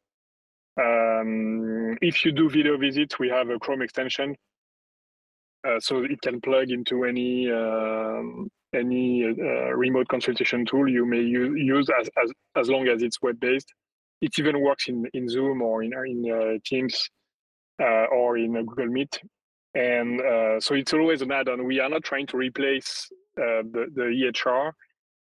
Um, 0.81 1.97
if 2.01 2.25
you 2.25 2.33
do 2.33 2.51
video 2.51 2.77
visits, 2.77 3.19
we 3.19 3.29
have 3.29 3.49
a 3.51 3.59
Chrome 3.59 3.83
extension, 3.83 4.35
uh, 5.67 5.79
so 5.79 6.03
it 6.05 6.21
can 6.21 6.41
plug 6.41 6.71
into 6.71 7.05
any 7.05 7.51
um, 7.51 8.49
any 8.75 9.25
uh, 9.25 9.73
remote 9.75 10.09
consultation 10.09 10.67
tool 10.67 10.89
you 10.89 11.07
may 11.07 11.21
use, 11.21 11.89
as, 12.01 12.09
as 12.23 12.31
as 12.57 12.69
long 12.69 12.89
as 12.89 13.03
it's 13.03 13.23
web 13.23 13.39
based. 13.39 13.73
It 14.21 14.33
even 14.39 14.61
works 14.61 14.89
in 14.89 15.07
in 15.15 15.29
Zoom 15.29 15.63
or 15.63 15.83
in 15.85 15.93
in 15.93 16.31
uh, 16.31 16.59
Teams 16.65 17.09
uh, 17.81 18.07
or 18.11 18.37
in 18.37 18.53
Google 18.67 18.89
Meet, 18.89 19.21
and 19.75 20.21
uh, 20.21 20.61
so 20.61 20.75
it's 20.75 20.93
always 20.93 21.23
an 21.23 21.33
add-on. 21.33 21.65
We 21.65 21.81
are 21.81 21.89
not 21.89 22.05
trying 22.05 22.27
to 22.29 22.37
replace 22.37 23.09
uh, 23.37 23.63
the 23.71 23.87
the 23.95 24.03
EHR, 24.03 24.73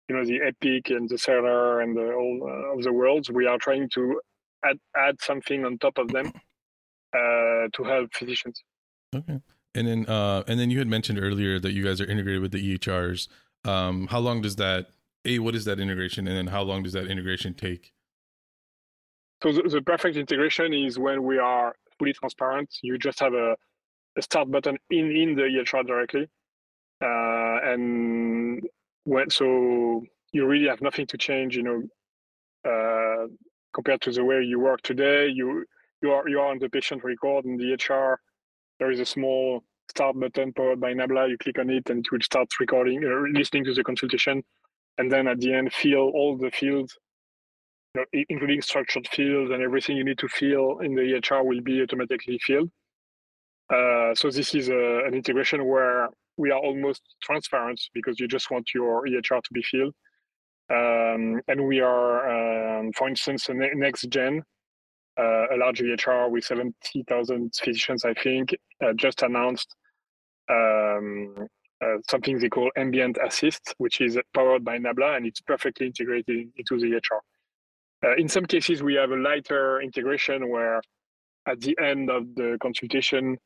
you 0.08 0.16
know, 0.16 0.26
the 0.26 0.42
Epic 0.42 0.90
and 0.90 1.08
the 1.08 1.16
Cerner 1.16 1.84
and 1.84 1.96
the 1.96 2.14
all 2.14 2.76
of 2.78 2.84
the 2.84 2.92
worlds. 2.92 3.30
We 3.30 3.46
are 3.46 3.58
trying 3.58 3.90
to 3.90 4.20
add 4.64 4.80
add 4.96 5.22
something 5.22 5.66
on 5.66 5.78
top 5.78 5.98
of 5.98 6.10
them 6.10 6.32
uh, 7.14 7.68
to 7.74 7.84
help 7.84 8.14
physicians. 8.14 8.64
Okay. 9.16 9.40
And 9.76 9.88
then 9.88 10.06
uh 10.08 10.44
and 10.48 10.60
then 10.60 10.72
you 10.72 10.80
had 10.80 10.88
mentioned 10.88 11.20
earlier 11.20 11.60
that 11.60 11.72
you 11.72 11.84
guys 11.84 12.02
are 12.02 12.06
integrated 12.06 12.42
with 12.42 12.52
the 12.52 12.78
EHRs. 12.78 13.28
Um 13.66 14.08
how 14.08 14.20
long 14.20 14.42
does 14.42 14.56
that 14.56 14.88
A 15.26 15.40
what 15.40 15.56
is 15.56 15.66
that 15.66 15.80
integration 15.80 16.28
and 16.28 16.36
then 16.36 16.48
how 16.48 16.64
long 16.64 16.84
does 16.84 16.94
that 16.94 17.08
integration 17.08 17.54
take? 17.54 17.94
So 19.44 19.52
the, 19.54 19.64
the 19.64 19.82
perfect 19.82 20.18
integration 20.18 20.74
is 20.74 21.00
when 21.00 21.24
we 21.24 21.38
are 21.38 21.76
fully 21.98 22.14
transparent. 22.14 22.70
You 22.82 22.98
just 22.98 23.20
have 23.20 23.34
a 23.34 23.56
start 24.20 24.52
button 24.52 24.78
in 24.90 25.16
in 25.16 25.36
the 25.36 25.44
EHR 25.44 25.86
directly. 25.86 26.28
Uh 27.02 27.58
and 27.72 28.62
when 29.06 29.30
so 29.30 30.04
you 30.32 30.46
really 30.46 30.68
have 30.68 30.82
nothing 30.82 31.08
to 31.08 31.18
change, 31.18 31.56
you 31.56 31.64
know, 31.64 31.84
uh 32.70 33.28
compared 33.74 34.02
to 34.02 34.12
the 34.12 34.24
way 34.24 34.42
you 34.44 34.60
work 34.60 34.82
today. 34.82 35.28
You 35.28 35.66
you 36.02 36.12
are 36.12 36.28
you 36.28 36.40
are 36.40 36.52
on 36.52 36.60
the 36.60 36.70
patient 36.70 37.04
record 37.04 37.46
in 37.46 37.58
the 37.58 37.76
EHR. 37.76 38.18
There 38.80 38.92
is 38.92 39.00
a 39.00 39.06
small 39.06 39.64
start 39.90 40.20
button 40.20 40.54
powered 40.54 40.80
by 40.80 40.94
Nabla. 40.94 41.30
You 41.30 41.38
click 41.38 41.60
on 41.60 41.70
it 41.70 41.90
and 41.90 42.06
it 42.06 42.12
will 42.12 42.22
start 42.22 42.48
recording, 42.60 43.04
uh, 43.04 43.38
listening 43.38 43.66
to 43.66 43.74
the 43.74 43.84
consultation, 43.84 44.44
and 44.98 45.12
then 45.12 45.28
at 45.28 45.40
the 45.40 45.54
end 45.54 45.74
fill 45.74 46.10
all 46.14 46.38
the 46.38 46.52
fields, 46.52 46.98
you 47.96 48.02
know, 48.02 48.24
including 48.30 48.62
structured 48.62 49.08
fields 49.08 49.52
and 49.52 49.62
everything 49.62 49.98
you 49.98 50.06
need 50.06 50.20
to 50.20 50.28
fill 50.28 50.80
in 50.80 50.96
the 50.96 51.02
EHR 51.02 51.44
will 51.46 51.62
be 51.62 51.82
automatically 51.82 52.40
filled. 52.46 52.70
Uh, 53.70 54.16
so 54.16 54.32
this 54.32 54.56
is 54.56 54.70
a, 54.70 55.04
an 55.06 55.14
integration 55.14 55.66
where 55.66 56.10
we 56.38 56.52
are 56.52 56.60
almost 56.60 57.02
transparent 57.22 57.80
because 57.94 58.20
you 58.20 58.28
just 58.28 58.50
want 58.50 58.74
your 58.74 59.06
EHR 59.06 59.42
to 59.44 59.54
be 59.54 59.62
filled. 59.62 59.94
Um, 60.72 61.42
and 61.48 61.68
we 61.68 61.80
are, 61.80 62.80
um, 62.80 62.92
for 62.94 63.08
instance, 63.08 63.50
a 63.50 63.54
NextGen, 63.54 64.42
uh, 65.20 65.46
a 65.54 65.58
large 65.58 65.82
EHR 65.82 66.30
with 66.30 66.46
70,000 66.46 67.54
physicians, 67.62 68.06
I 68.06 68.14
think, 68.14 68.56
uh, 68.84 68.94
just 68.94 69.24
announced 69.24 69.76
um, 70.50 71.36
uh, 71.84 71.98
something 72.10 72.38
they 72.38 72.50
call 72.50 72.72
Ambient 72.78 73.18
Assist, 73.24 73.74
which 73.78 74.02
is 74.02 74.18
powered 74.34 74.64
by 74.64 74.78
Nabla, 74.78 75.18
and 75.18 75.26
it's 75.26 75.42
perfectly 75.42 75.88
integrated 75.88 76.50
into 76.56 76.78
the 76.78 77.00
EHR. 77.00 77.20
Uh, 78.04 78.16
in 78.16 78.30
some 78.30 78.46
cases, 78.46 78.82
we 78.82 78.96
have 78.96 79.12
a 79.12 79.16
lighter 79.16 79.82
integration 79.82 80.50
where 80.50 80.82
at 81.48 81.60
the 81.62 81.78
end 81.82 82.10
of 82.10 82.24
the 82.36 82.58
consultation, 82.62 83.38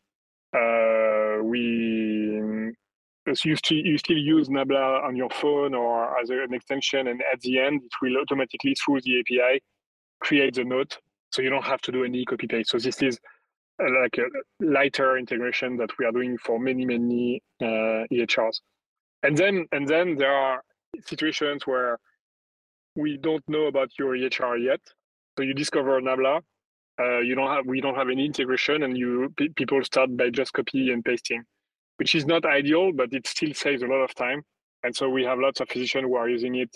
uh, 0.53 1.43
we 1.43 2.73
you 3.43 3.55
still 3.55 3.77
you 3.77 3.97
still 3.97 4.17
use 4.17 4.49
Nabla 4.49 5.03
on 5.03 5.15
your 5.15 5.29
phone 5.29 5.73
or 5.73 6.19
as 6.19 6.29
an 6.29 6.53
extension, 6.53 7.07
and 7.07 7.21
at 7.31 7.39
the 7.41 7.59
end 7.59 7.81
it 7.83 7.91
will 8.01 8.17
automatically 8.21 8.75
through 8.75 9.01
the 9.01 9.19
API 9.19 9.61
create 10.21 10.55
the 10.55 10.63
note, 10.63 10.97
so 11.31 11.41
you 11.41 11.49
don't 11.49 11.65
have 11.65 11.81
to 11.81 11.91
do 11.91 12.03
any 12.03 12.25
copy 12.25 12.47
paste. 12.47 12.69
So 12.69 12.77
this 12.77 13.01
is 13.01 13.17
a, 13.81 13.85
like 14.01 14.17
a 14.17 14.25
lighter 14.63 15.17
integration 15.17 15.77
that 15.77 15.89
we 15.97 16.05
are 16.05 16.11
doing 16.11 16.37
for 16.37 16.59
many 16.59 16.85
many 16.85 17.41
uh, 17.61 18.05
EHRs, 18.11 18.59
and 19.23 19.37
then 19.37 19.65
and 19.71 19.87
then 19.87 20.15
there 20.15 20.33
are 20.33 20.61
situations 21.05 21.65
where 21.65 21.97
we 22.95 23.17
don't 23.17 23.43
know 23.47 23.65
about 23.65 23.89
your 23.97 24.15
EHR 24.15 24.63
yet, 24.63 24.81
so 25.37 25.43
you 25.43 25.53
discover 25.53 25.99
Nabla. 26.01 26.41
Uh, 26.99 27.19
you 27.19 27.35
don't 27.35 27.49
have 27.49 27.65
we 27.65 27.81
don't 27.81 27.95
have 27.95 28.09
any 28.09 28.25
integration, 28.25 28.83
and 28.83 28.97
you 28.97 29.33
people 29.55 29.83
start 29.83 30.15
by 30.15 30.29
just 30.29 30.53
copy 30.53 30.91
and 30.91 31.03
pasting 31.03 31.43
which 31.97 32.15
is 32.15 32.25
not 32.25 32.45
ideal, 32.45 32.91
but 32.91 33.13
it 33.13 33.27
still 33.27 33.53
saves 33.53 33.83
a 33.83 33.87
lot 33.87 34.01
of 34.03 34.13
time. 34.15 34.43
And 34.83 34.95
so 34.95 35.09
we 35.09 35.23
have 35.23 35.39
lots 35.39 35.59
of 35.61 35.69
physicians 35.69 36.05
who 36.05 36.15
are 36.15 36.29
using 36.29 36.55
it 36.55 36.69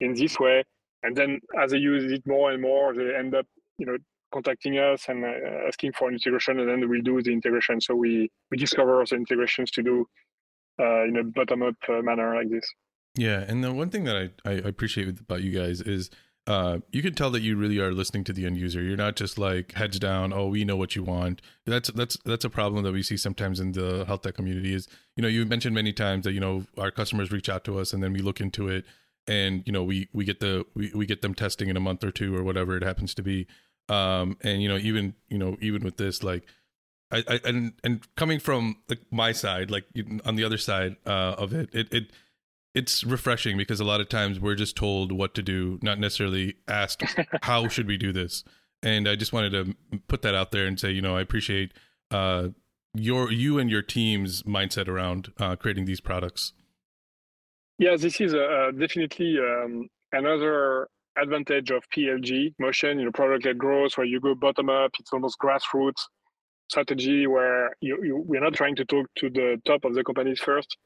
in 0.00 0.14
this 0.14 0.38
way. 0.38 0.64
And 1.02 1.16
then 1.16 1.40
as 1.60 1.72
they 1.72 1.78
use 1.78 2.10
it 2.10 2.26
more 2.26 2.52
and 2.52 2.62
more, 2.62 2.94
they 2.94 3.14
end 3.14 3.34
up, 3.34 3.46
you 3.78 3.86
know, 3.86 3.96
contacting 4.32 4.78
us 4.78 5.08
and 5.08 5.24
uh, 5.24 5.68
asking 5.68 5.92
for 5.92 6.08
an 6.08 6.14
integration, 6.14 6.60
and 6.60 6.68
then 6.68 6.88
we'll 6.88 7.02
do 7.02 7.20
the 7.20 7.32
integration. 7.32 7.80
So 7.80 7.94
we 7.94 8.30
we 8.50 8.56
discover 8.56 9.04
the 9.04 9.16
integrations 9.16 9.70
to 9.72 9.82
do 9.82 10.06
uh, 10.80 11.04
in 11.04 11.16
a 11.18 11.24
bottom 11.24 11.62
up 11.62 11.74
uh, 11.88 12.00
manner 12.00 12.34
like 12.34 12.48
this. 12.48 12.66
Yeah, 13.14 13.44
and 13.46 13.62
the 13.62 13.72
one 13.72 13.90
thing 13.90 14.04
that 14.04 14.16
I, 14.16 14.50
I 14.50 14.52
appreciate 14.52 15.20
about 15.20 15.42
you 15.42 15.50
guys 15.52 15.82
is 15.82 16.08
uh, 16.46 16.78
you 16.90 17.02
can 17.02 17.14
tell 17.14 17.30
that 17.30 17.42
you 17.42 17.56
really 17.56 17.78
are 17.78 17.92
listening 17.92 18.24
to 18.24 18.32
the 18.32 18.46
end 18.46 18.56
user. 18.56 18.82
You're 18.82 18.96
not 18.96 19.14
just 19.14 19.38
like 19.38 19.72
heads 19.72 19.98
down. 19.98 20.32
Oh, 20.32 20.48
we 20.48 20.64
know 20.64 20.76
what 20.76 20.96
you 20.96 21.02
want. 21.04 21.40
That's 21.66 21.90
that's 21.92 22.16
that's 22.24 22.44
a 22.44 22.50
problem 22.50 22.82
that 22.82 22.92
we 22.92 23.02
see 23.02 23.16
sometimes 23.16 23.60
in 23.60 23.72
the 23.72 24.04
health 24.06 24.22
tech 24.22 24.34
community. 24.34 24.74
Is 24.74 24.88
you 25.16 25.22
know 25.22 25.28
you 25.28 25.46
mentioned 25.46 25.74
many 25.74 25.92
times 25.92 26.24
that 26.24 26.32
you 26.32 26.40
know 26.40 26.64
our 26.76 26.90
customers 26.90 27.30
reach 27.30 27.48
out 27.48 27.64
to 27.64 27.78
us 27.78 27.92
and 27.92 28.02
then 28.02 28.12
we 28.12 28.20
look 28.20 28.40
into 28.40 28.68
it 28.68 28.84
and 29.28 29.62
you 29.66 29.72
know 29.72 29.84
we 29.84 30.08
we 30.12 30.24
get 30.24 30.40
the 30.40 30.64
we, 30.74 30.90
we 30.94 31.06
get 31.06 31.22
them 31.22 31.34
testing 31.34 31.68
in 31.68 31.76
a 31.76 31.80
month 31.80 32.02
or 32.02 32.10
two 32.10 32.36
or 32.36 32.42
whatever 32.42 32.76
it 32.76 32.82
happens 32.82 33.14
to 33.14 33.22
be. 33.22 33.46
Um, 33.88 34.36
and 34.42 34.62
you 34.62 34.68
know 34.68 34.78
even 34.78 35.14
you 35.28 35.38
know 35.38 35.56
even 35.60 35.84
with 35.84 35.96
this 35.96 36.22
like 36.24 36.44
I, 37.12 37.22
I 37.28 37.40
and 37.44 37.74
and 37.84 38.06
coming 38.16 38.40
from 38.40 38.78
like 38.88 39.00
my 39.10 39.32
side 39.32 39.70
like 39.70 39.84
on 40.24 40.36
the 40.36 40.44
other 40.44 40.58
side 40.58 40.96
uh, 41.06 41.36
of 41.38 41.52
it 41.52 41.68
it 41.72 41.92
it 41.92 42.10
it's 42.74 43.04
refreshing 43.04 43.56
because 43.56 43.80
a 43.80 43.84
lot 43.84 44.00
of 44.00 44.08
times 44.08 44.40
we're 44.40 44.54
just 44.54 44.76
told 44.76 45.12
what 45.12 45.34
to 45.34 45.42
do, 45.42 45.78
not 45.82 45.98
necessarily 45.98 46.56
asked 46.68 47.02
how 47.42 47.68
should 47.68 47.86
we 47.86 47.96
do 47.96 48.12
this. 48.12 48.44
And 48.82 49.08
I 49.08 49.16
just 49.16 49.32
wanted 49.32 49.50
to 49.50 50.00
put 50.08 50.22
that 50.22 50.34
out 50.34 50.50
there 50.50 50.66
and 50.66 50.78
say, 50.78 50.90
you 50.90 51.02
know, 51.02 51.16
I 51.16 51.20
appreciate 51.20 51.72
uh, 52.10 52.48
your 52.94 53.30
you 53.30 53.58
and 53.58 53.70
your 53.70 53.82
team's 53.82 54.42
mindset 54.42 54.88
around 54.88 55.32
uh, 55.38 55.56
creating 55.56 55.84
these 55.84 56.00
products. 56.00 56.52
Yeah, 57.78 57.96
this 57.96 58.20
is 58.20 58.34
uh, 58.34 58.70
definitely 58.76 59.38
um, 59.38 59.88
another 60.12 60.88
advantage 61.20 61.70
of 61.70 61.84
PLG 61.94 62.54
motion, 62.58 62.98
you 62.98 63.04
know, 63.04 63.12
product-led 63.12 63.58
growth, 63.58 63.96
where 63.96 64.06
you 64.06 64.20
go 64.20 64.34
bottom 64.34 64.68
up. 64.68 64.92
It's 64.98 65.12
almost 65.12 65.36
grassroots 65.38 66.02
strategy 66.70 67.26
where 67.26 67.70
you, 67.80 67.98
you, 68.02 68.16
we're 68.26 68.40
not 68.40 68.54
trying 68.54 68.74
to 68.74 68.84
talk 68.86 69.06
to 69.18 69.28
the 69.28 69.60
top 69.66 69.84
of 69.84 69.94
the 69.94 70.02
companies 70.02 70.40
first 70.40 70.78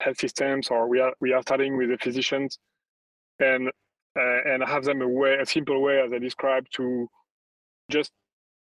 health 0.00 0.18
systems 0.18 0.68
or 0.68 0.88
we 0.88 1.00
are 1.00 1.12
we 1.20 1.32
are 1.32 1.42
starting 1.42 1.76
with 1.76 1.90
the 1.90 1.98
physicians. 1.98 2.58
And 3.38 3.70
uh, 4.18 4.40
and 4.44 4.62
have 4.64 4.84
them 4.84 5.02
a 5.02 5.08
way 5.08 5.36
a 5.40 5.46
simple 5.46 5.80
way 5.80 6.00
as 6.00 6.12
i 6.12 6.18
described 6.18 6.68
to 6.70 7.08
just 7.90 8.12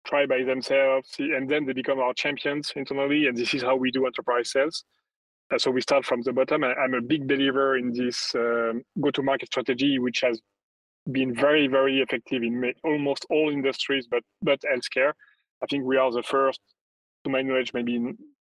try 0.07 0.25
by 0.25 0.43
themselves 0.43 1.15
and 1.19 1.49
then 1.49 1.65
they 1.65 1.73
become 1.73 1.99
our 1.99 2.13
champions 2.13 2.71
internally 2.75 3.27
and 3.27 3.35
this 3.35 3.53
is 3.53 3.61
how 3.61 3.75
we 3.75 3.91
do 3.91 4.05
enterprise 4.05 4.51
sales. 4.51 4.83
Uh, 5.53 5.57
so 5.57 5.69
we 5.69 5.81
start 5.81 6.05
from 6.05 6.21
the 6.21 6.31
bottom 6.31 6.63
i'm 6.63 6.93
a 6.93 7.01
big 7.01 7.27
believer 7.27 7.77
in 7.77 7.91
this 7.91 8.33
um, 8.35 8.81
go 9.01 9.11
to 9.11 9.21
market 9.21 9.47
strategy 9.47 9.99
which 9.99 10.21
has 10.21 10.39
been 11.11 11.35
very 11.35 11.67
very 11.67 12.01
effective 12.01 12.41
in 12.41 12.73
almost 12.83 13.25
all 13.29 13.49
industries 13.51 14.07
but 14.09 14.23
but 14.41 14.59
healthcare. 14.61 15.11
I 15.61 15.65
think 15.67 15.83
we 15.85 15.97
are 15.97 16.11
the 16.11 16.23
first 16.23 16.59
to 17.23 17.29
my 17.29 17.41
knowledge 17.41 17.73
maybe 17.73 17.99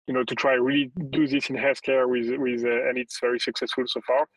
you 0.07 0.13
know 0.13 0.23
to 0.23 0.35
try 0.35 0.53
really 0.53 0.91
do 1.09 1.27
this 1.27 1.49
in 1.49 1.55
healthcare 1.55 2.07
with 2.09 2.27
with 2.39 2.63
uh, 2.65 2.89
and 2.89 2.97
it's 2.97 3.19
very 3.19 3.39
successful 3.39 3.83
so 3.87 4.01
far. 4.05 4.27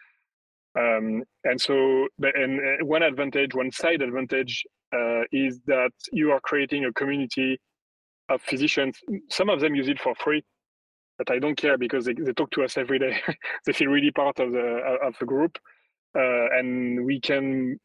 Um, 0.78 1.24
and 1.44 1.60
so 1.60 2.06
and 2.20 2.60
uh, 2.60 2.84
one 2.84 3.02
advantage 3.02 3.54
one 3.54 3.72
side 3.72 4.02
advantage 4.02 4.64
uh, 4.94 5.22
is 5.32 5.60
that 5.66 5.92
you 6.12 6.32
are 6.32 6.40
creating 6.40 6.84
a 6.84 6.92
community 6.92 7.58
of 8.28 8.42
physicians. 8.42 8.98
Some 9.30 9.48
of 9.48 9.60
them 9.60 9.74
use 9.74 9.88
it 9.88 10.00
for 10.00 10.14
free 10.14 10.44
but 11.18 11.30
i 11.30 11.38
don't 11.38 11.56
care 11.56 11.78
because 11.78 12.04
they, 12.04 12.14
they 12.14 12.32
talk 12.32 12.50
to 12.50 12.62
us 12.62 12.76
every 12.76 12.98
day. 12.98 13.18
They 13.64 13.72
feel 13.72 13.88
really 13.88 14.10
part 14.10 14.38
of 14.38 14.52
the 14.52 14.98
of 15.02 15.14
the 15.18 15.26
group. 15.26 15.58
Uh, 16.16 16.46
and 16.58 17.04
we 17.04 17.20
can 17.20 17.78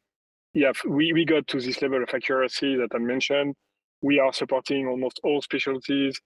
yeah 0.54 0.72
we, 0.88 1.12
we 1.12 1.24
got 1.24 1.46
to 1.48 1.60
this 1.60 1.82
level 1.82 2.02
of 2.02 2.10
accuracy 2.14 2.76
that 2.76 2.94
i 2.94 2.98
mentioned. 2.98 3.54
We 4.02 4.18
are 4.18 4.32
supporting 4.32 4.86
almost 4.86 5.20
all 5.22 5.40
specialties 5.42 6.20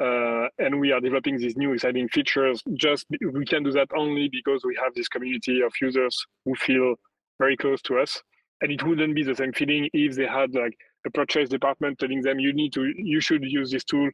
uh, 0.00 0.48
and 0.58 0.80
we 0.80 0.92
are 0.92 1.00
developing 1.00 1.36
these 1.36 1.56
new 1.56 1.72
exciting 1.72 2.08
features. 2.08 2.62
Just 2.74 3.06
we 3.32 3.44
can 3.44 3.62
do 3.62 3.72
that 3.72 3.88
only 3.96 4.28
because 4.28 4.64
we 4.64 4.76
have 4.82 4.94
this 4.94 5.08
community 5.08 5.60
of 5.62 5.72
users 5.80 6.26
who 6.44 6.54
feel 6.54 6.94
very 7.38 7.56
close 7.56 7.82
to 7.82 7.98
us. 7.98 8.20
And 8.60 8.70
it 8.70 8.82
wouldn't 8.82 9.14
be 9.14 9.24
the 9.24 9.34
same 9.34 9.52
feeling 9.52 9.88
if 9.92 10.14
they 10.14 10.26
had 10.26 10.54
like 10.54 10.76
a 11.06 11.10
purchase 11.10 11.48
department 11.48 11.98
telling 11.98 12.22
them 12.22 12.38
you 12.38 12.52
need 12.52 12.72
to, 12.74 12.92
you 12.96 13.20
should 13.20 13.42
use 13.42 13.70
this 13.70 13.84
tool, 13.84 14.08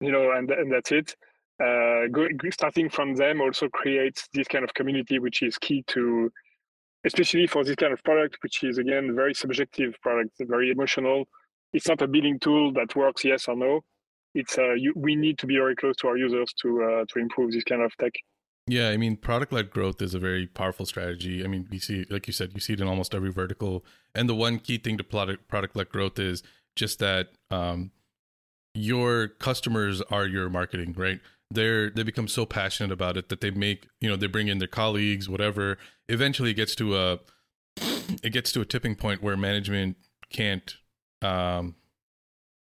you 0.00 0.10
know, 0.10 0.32
and 0.32 0.50
and 0.50 0.72
that's 0.72 0.90
it. 0.92 1.14
Uh, 1.62 2.08
go, 2.10 2.26
starting 2.50 2.88
from 2.88 3.14
them 3.14 3.40
also 3.40 3.68
creates 3.68 4.28
this 4.32 4.48
kind 4.48 4.64
of 4.64 4.74
community, 4.74 5.18
which 5.18 5.42
is 5.42 5.58
key 5.58 5.84
to, 5.86 6.30
especially 7.04 7.46
for 7.46 7.62
this 7.62 7.76
kind 7.76 7.92
of 7.92 8.02
product, 8.02 8.38
which 8.42 8.64
is 8.64 8.78
again 8.78 9.14
very 9.14 9.34
subjective 9.34 9.94
product, 10.02 10.32
very 10.40 10.70
emotional. 10.70 11.24
It's 11.72 11.88
not 11.88 12.02
a 12.02 12.08
billing 12.08 12.38
tool 12.40 12.72
that 12.72 12.96
works 12.96 13.24
yes 13.24 13.48
or 13.48 13.56
no. 13.56 13.82
It's 14.34 14.58
uh, 14.58 14.72
you, 14.72 14.92
we 14.96 15.14
need 15.14 15.38
to 15.38 15.46
be 15.46 15.56
very 15.56 15.76
close 15.76 15.96
to 15.96 16.08
our 16.08 16.16
users 16.16 16.52
to 16.62 16.82
uh, 16.82 17.04
to 17.08 17.18
improve 17.18 17.52
this 17.52 17.64
kind 17.64 17.82
of 17.82 17.96
tech. 17.96 18.12
Yeah, 18.66 18.90
I 18.90 18.96
mean, 18.96 19.16
product 19.16 19.52
led 19.52 19.70
growth 19.70 20.00
is 20.00 20.14
a 20.14 20.20
very 20.20 20.46
powerful 20.46 20.86
strategy. 20.86 21.44
I 21.44 21.48
mean, 21.48 21.66
we 21.70 21.78
see, 21.78 22.06
like 22.10 22.28
you 22.28 22.32
said, 22.32 22.52
you 22.54 22.60
see 22.60 22.74
it 22.74 22.80
in 22.80 22.86
almost 22.86 23.14
every 23.14 23.32
vertical. 23.32 23.84
And 24.14 24.28
the 24.28 24.36
one 24.36 24.60
key 24.60 24.78
thing 24.78 24.96
to 24.98 25.04
product 25.04 25.48
product 25.48 25.74
led 25.74 25.88
growth 25.88 26.18
is 26.18 26.42
just 26.76 26.98
that 27.00 27.30
um, 27.50 27.90
your 28.74 29.28
customers 29.28 30.00
are 30.10 30.26
your 30.26 30.48
marketing, 30.48 30.94
right? 30.96 31.20
They're 31.50 31.90
they 31.90 32.04
become 32.04 32.28
so 32.28 32.46
passionate 32.46 32.92
about 32.92 33.16
it 33.16 33.28
that 33.28 33.40
they 33.40 33.50
make 33.50 33.88
you 34.00 34.08
know 34.08 34.16
they 34.16 34.28
bring 34.28 34.48
in 34.48 34.58
their 34.58 34.68
colleagues, 34.68 35.28
whatever. 35.28 35.76
Eventually, 36.08 36.52
it 36.52 36.54
gets 36.54 36.74
to 36.76 36.96
a 36.96 37.18
it 38.22 38.30
gets 38.30 38.52
to 38.52 38.60
a 38.60 38.64
tipping 38.64 38.94
point 38.94 39.22
where 39.22 39.36
management 39.36 39.96
can't 40.30 40.76
um, 41.20 41.74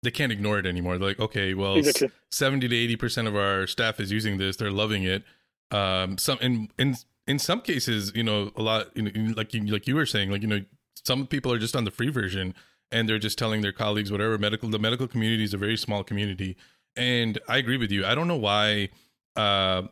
they 0.02 0.10
can't 0.10 0.32
ignore 0.32 0.58
it 0.58 0.66
anymore. 0.66 0.98
They're 0.98 1.08
like, 1.08 1.20
okay, 1.20 1.54
well, 1.54 1.76
exactly. 1.76 2.10
seventy 2.30 2.68
to 2.68 2.76
eighty 2.76 2.96
percent 2.96 3.28
of 3.28 3.36
our 3.36 3.66
staff 3.66 4.00
is 4.00 4.10
using 4.12 4.38
this; 4.38 4.56
they're 4.56 4.70
loving 4.70 5.04
it 5.04 5.24
um 5.70 6.16
some 6.16 6.38
in 6.40 6.70
in 6.78 6.96
in 7.26 7.38
some 7.38 7.60
cases 7.60 8.12
you 8.14 8.22
know 8.22 8.50
a 8.56 8.62
lot 8.62 8.88
you 8.96 9.02
know, 9.02 9.34
like 9.36 9.52
you 9.52 9.64
like 9.66 9.86
you 9.86 9.94
were 9.94 10.06
saying 10.06 10.30
like 10.30 10.42
you 10.42 10.48
know 10.48 10.60
some 11.04 11.26
people 11.26 11.52
are 11.52 11.58
just 11.58 11.76
on 11.76 11.84
the 11.84 11.90
free 11.90 12.08
version 12.08 12.54
and 12.90 13.08
they're 13.08 13.18
just 13.18 13.38
telling 13.38 13.60
their 13.60 13.72
colleagues 13.72 14.10
whatever 14.10 14.38
medical 14.38 14.68
the 14.70 14.78
medical 14.78 15.06
community 15.06 15.44
is 15.44 15.52
a 15.52 15.58
very 15.58 15.76
small 15.76 16.02
community 16.02 16.56
and 16.96 17.38
i 17.48 17.58
agree 17.58 17.76
with 17.76 17.90
you 17.90 18.04
i 18.04 18.14
don't 18.14 18.28
know 18.28 18.36
why 18.36 18.88
uh 19.36 19.82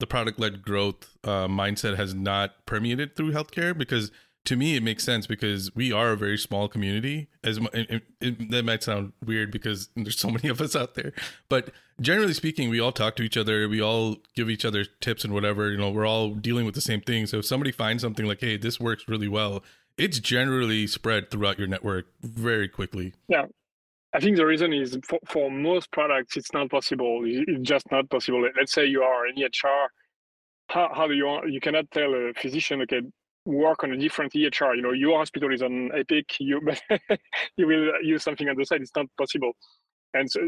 the 0.00 0.06
product 0.06 0.38
led 0.38 0.60
growth 0.60 1.16
uh, 1.22 1.46
mindset 1.46 1.96
has 1.96 2.14
not 2.14 2.66
permeated 2.66 3.16
through 3.16 3.32
healthcare 3.32 3.76
because 3.76 4.10
to 4.44 4.56
me 4.56 4.76
it 4.76 4.82
makes 4.82 5.04
sense 5.04 5.26
because 5.26 5.74
we 5.74 5.92
are 5.92 6.10
a 6.10 6.16
very 6.16 6.36
small 6.36 6.68
community 6.68 7.28
as 7.42 7.58
it, 7.72 8.50
that 8.50 8.64
might 8.64 8.82
sound 8.82 9.12
weird 9.24 9.50
because 9.50 9.88
there's 9.96 10.18
so 10.18 10.28
many 10.28 10.48
of 10.48 10.60
us 10.60 10.76
out 10.76 10.94
there 10.94 11.12
but 11.48 11.70
generally 12.00 12.34
speaking 12.34 12.68
we 12.68 12.80
all 12.80 12.92
talk 12.92 13.16
to 13.16 13.22
each 13.22 13.36
other 13.36 13.68
we 13.68 13.80
all 13.80 14.16
give 14.34 14.50
each 14.50 14.64
other 14.64 14.84
tips 15.00 15.24
and 15.24 15.32
whatever 15.32 15.70
you 15.70 15.78
know 15.78 15.90
we're 15.90 16.06
all 16.06 16.30
dealing 16.30 16.64
with 16.64 16.74
the 16.74 16.80
same 16.80 17.00
thing 17.00 17.26
so 17.26 17.38
if 17.38 17.46
somebody 17.46 17.72
finds 17.72 18.02
something 18.02 18.26
like 18.26 18.40
hey 18.40 18.56
this 18.56 18.78
works 18.78 19.04
really 19.08 19.28
well 19.28 19.62
it's 19.96 20.18
generally 20.18 20.86
spread 20.86 21.30
throughout 21.30 21.58
your 21.58 21.68
network 21.68 22.06
very 22.22 22.68
quickly 22.68 23.12
yeah 23.28 23.46
I 24.14 24.20
think 24.20 24.36
the 24.36 24.46
reason 24.46 24.72
is 24.72 24.96
for, 25.02 25.18
for 25.26 25.50
most 25.50 25.90
products, 25.90 26.36
it's 26.36 26.52
not 26.52 26.70
possible. 26.70 27.22
It's 27.24 27.68
just 27.68 27.90
not 27.90 28.08
possible. 28.08 28.48
Let's 28.56 28.72
say 28.72 28.86
you 28.86 29.02
are 29.02 29.26
an 29.26 29.34
EHR. 29.36 29.86
How, 30.68 30.88
how 30.94 31.08
do 31.08 31.14
you 31.14 31.40
you 31.48 31.60
cannot 31.60 31.90
tell 31.90 32.14
a 32.14 32.32
physician, 32.32 32.80
okay, 32.82 33.00
work 33.44 33.84
on 33.84 33.92
a 33.92 33.96
different 33.96 34.32
EHR. 34.32 34.76
You 34.76 34.82
know, 34.82 34.92
your 34.92 35.18
hospital 35.18 35.52
is 35.52 35.62
on 35.62 35.90
Epic, 35.94 36.26
you 36.40 36.60
you 37.56 37.66
will 37.66 37.92
use 38.02 38.22
something 38.22 38.48
on 38.48 38.56
the 38.56 38.64
side. 38.64 38.80
It's 38.82 38.96
not 38.96 39.06
possible. 39.18 39.52
And 40.14 40.30
so, 40.30 40.40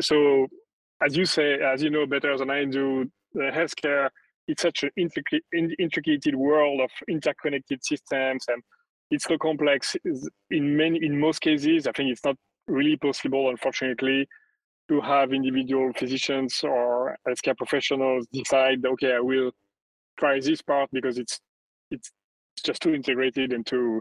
so 0.00 0.46
as 1.04 1.16
you 1.16 1.24
say, 1.24 1.54
as 1.60 1.82
you 1.82 1.90
know 1.90 2.06
better 2.06 2.36
than 2.36 2.50
I 2.50 2.64
do, 2.64 3.10
healthcare 3.36 4.10
it's 4.48 4.62
such 4.62 4.82
an 4.82 4.90
intricate, 4.96 5.42
intricate 5.52 6.34
world 6.34 6.80
of 6.80 6.90
interconnected 7.06 7.84
systems, 7.84 8.44
and 8.48 8.62
it's 9.10 9.24
so 9.24 9.36
complex. 9.36 9.94
In 10.50 10.76
many, 10.76 10.98
in 11.02 11.20
most 11.20 11.40
cases, 11.40 11.86
I 11.86 11.92
think 11.92 12.10
it's 12.10 12.24
not 12.24 12.36
really 12.66 12.96
possible, 12.96 13.50
unfortunately, 13.50 14.26
to 14.88 15.00
have 15.02 15.34
individual 15.34 15.92
physicians 15.94 16.60
or 16.64 17.18
healthcare 17.28 17.56
professionals 17.56 18.26
decide, 18.32 18.84
okay, 18.86 19.12
I 19.12 19.20
will 19.20 19.52
try 20.18 20.40
this 20.40 20.62
part 20.62 20.88
because 20.92 21.18
it's 21.18 21.38
it's 21.90 22.10
just 22.60 22.82
too 22.82 22.94
integrated 22.94 23.52
into 23.52 24.00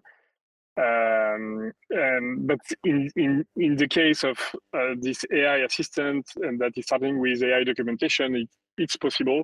um, 0.78 1.72
and 1.90 2.48
but 2.48 2.60
in, 2.84 3.10
in 3.16 3.46
in 3.56 3.76
the 3.76 3.88
case 3.88 4.24
of 4.24 4.38
uh, 4.74 4.94
this 5.00 5.26
AI 5.34 5.58
assistant 5.58 6.28
and 6.36 6.60
that 6.60 6.74
is 6.76 6.86
starting 6.86 7.20
with 7.20 7.42
AI 7.42 7.64
documentation, 7.64 8.36
it, 8.36 8.50
it's 8.78 8.96
possible, 8.96 9.44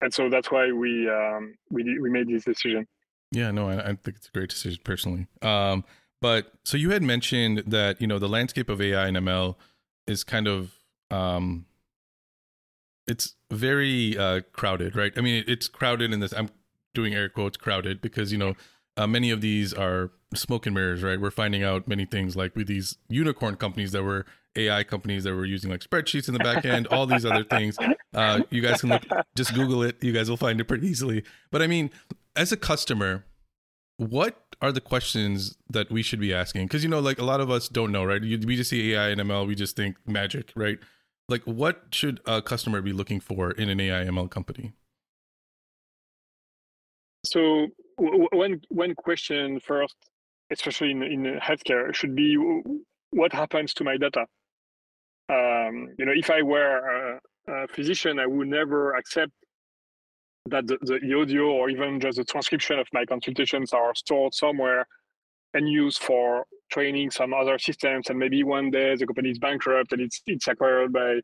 and 0.00 0.12
so 0.12 0.28
that's 0.28 0.50
why 0.50 0.72
we 0.72 1.08
um, 1.08 1.54
we 1.70 1.98
we 2.00 2.10
made 2.10 2.28
this 2.28 2.44
decision. 2.44 2.88
Yeah, 3.30 3.52
no, 3.52 3.68
I, 3.68 3.80
I 3.80 3.86
think 3.94 4.16
it's 4.16 4.28
a 4.28 4.32
great 4.32 4.50
decision 4.50 4.80
personally. 4.82 5.28
Um, 5.42 5.84
but 6.20 6.52
so 6.64 6.76
you 6.76 6.90
had 6.90 7.04
mentioned 7.04 7.62
that 7.68 8.00
you 8.00 8.08
know 8.08 8.18
the 8.18 8.28
landscape 8.28 8.68
of 8.68 8.80
AI 8.80 9.06
and 9.06 9.16
ML 9.16 9.54
is 10.08 10.24
kind 10.24 10.48
of 10.48 10.72
um, 11.12 11.66
it's 13.06 13.36
very 13.50 14.18
uh, 14.18 14.40
crowded, 14.52 14.96
right? 14.96 15.12
I 15.16 15.20
mean, 15.20 15.44
it's 15.46 15.68
crowded 15.68 16.12
in 16.12 16.18
this. 16.18 16.32
I'm 16.32 16.48
doing 16.94 17.14
air 17.14 17.28
quotes 17.28 17.56
crowded 17.56 18.00
because 18.00 18.32
you 18.32 18.38
know 18.38 18.54
uh, 18.96 19.06
many 19.06 19.30
of 19.30 19.40
these 19.40 19.72
are 19.72 20.10
smoke 20.34 20.66
and 20.66 20.74
mirrors, 20.74 21.02
right? 21.02 21.20
We're 21.20 21.30
finding 21.30 21.62
out 21.62 21.88
many 21.88 22.06
things 22.06 22.36
like 22.36 22.54
with 22.56 22.66
these 22.66 22.98
unicorn 23.08 23.56
companies 23.56 23.92
that 23.92 24.02
were 24.02 24.26
AI 24.56 24.84
companies 24.84 25.24
that 25.24 25.34
were 25.34 25.44
using 25.44 25.70
like 25.70 25.80
spreadsheets 25.80 26.28
in 26.28 26.34
the 26.34 26.40
back 26.40 26.64
end, 26.64 26.86
all 26.88 27.06
these 27.06 27.24
other 27.24 27.44
things. 27.44 27.76
Uh, 28.14 28.42
you 28.50 28.62
guys 28.62 28.80
can 28.80 28.90
look, 28.90 29.02
just 29.34 29.52
Google 29.54 29.82
it. 29.82 29.96
You 30.00 30.12
guys 30.12 30.30
will 30.30 30.36
find 30.36 30.60
it 30.60 30.66
pretty 30.66 30.86
easily. 30.86 31.24
But 31.50 31.62
I 31.62 31.66
mean, 31.66 31.90
as 32.36 32.52
a 32.52 32.56
customer, 32.56 33.24
what 33.96 34.54
are 34.62 34.70
the 34.70 34.80
questions 34.80 35.56
that 35.68 35.90
we 35.90 36.00
should 36.00 36.20
be 36.20 36.32
asking? 36.32 36.66
Because 36.66 36.84
you 36.84 36.88
know, 36.88 37.00
like 37.00 37.18
a 37.18 37.24
lot 37.24 37.40
of 37.40 37.50
us 37.50 37.68
don't 37.68 37.90
know, 37.90 38.04
right? 38.04 38.22
We 38.22 38.54
just 38.54 38.70
see 38.70 38.92
AI 38.92 39.08
and 39.08 39.20
ML, 39.20 39.48
we 39.48 39.56
just 39.56 39.74
think 39.74 39.96
magic, 40.06 40.52
right? 40.54 40.78
Like, 41.28 41.42
what 41.42 41.86
should 41.90 42.20
a 42.24 42.40
customer 42.40 42.80
be 42.82 42.92
looking 42.92 43.18
for 43.18 43.50
in 43.50 43.68
an 43.68 43.80
AI 43.80 44.04
ML 44.04 44.30
company? 44.30 44.74
So 47.24 47.68
one 47.98 48.60
one 48.68 48.94
question 48.94 49.60
first, 49.60 49.96
especially 50.50 50.90
in 50.90 51.02
in 51.02 51.38
healthcare, 51.40 51.94
should 51.94 52.14
be 52.14 52.36
what 53.10 53.32
happens 53.32 53.72
to 53.74 53.84
my 53.84 53.96
data. 53.96 54.26
Um, 55.28 55.88
you 55.98 56.04
know, 56.04 56.12
if 56.14 56.28
I 56.30 56.42
were 56.42 57.20
a, 57.48 57.52
a, 57.52 57.68
physician, 57.68 58.18
I 58.18 58.26
would 58.26 58.48
never 58.48 58.94
accept 58.94 59.32
that 60.46 60.66
the, 60.66 60.76
the 60.82 61.14
audio 61.18 61.44
or 61.44 61.70
even 61.70 61.98
just 61.98 62.18
the 62.18 62.24
transcription 62.24 62.78
of 62.78 62.86
my 62.92 63.06
consultations 63.06 63.72
are 63.72 63.94
stored 63.94 64.34
somewhere 64.34 64.86
and 65.54 65.66
used 65.66 66.02
for 66.02 66.44
training 66.70 67.10
some 67.10 67.32
other 67.32 67.58
systems. 67.58 68.10
And 68.10 68.18
maybe 68.18 68.42
one 68.44 68.70
day 68.70 68.96
the 68.96 69.06
company 69.06 69.30
is 69.30 69.38
bankrupt 69.38 69.92
and 69.92 70.02
it's 70.02 70.20
it's 70.26 70.48
acquired 70.48 70.92
by 70.92 71.20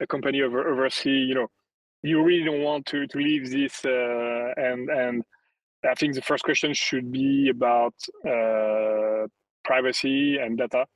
a 0.00 0.06
company 0.06 0.40
over 0.40 0.66
overseas. 0.72 1.28
You 1.28 1.34
know, 1.34 1.48
you 2.02 2.22
really 2.22 2.44
don't 2.44 2.62
want 2.62 2.86
to 2.86 3.06
to 3.06 3.18
leave 3.18 3.50
this 3.50 3.84
uh, 3.84 4.52
and 4.56 4.88
and 4.88 5.22
I 5.88 5.94
think 5.94 6.14
the 6.14 6.22
first 6.22 6.44
question 6.44 6.72
should 6.74 7.12
be 7.12 7.50
about 7.50 7.94
uh, 8.26 9.26
privacy 9.64 10.38
and 10.38 10.56
data. 10.56 10.86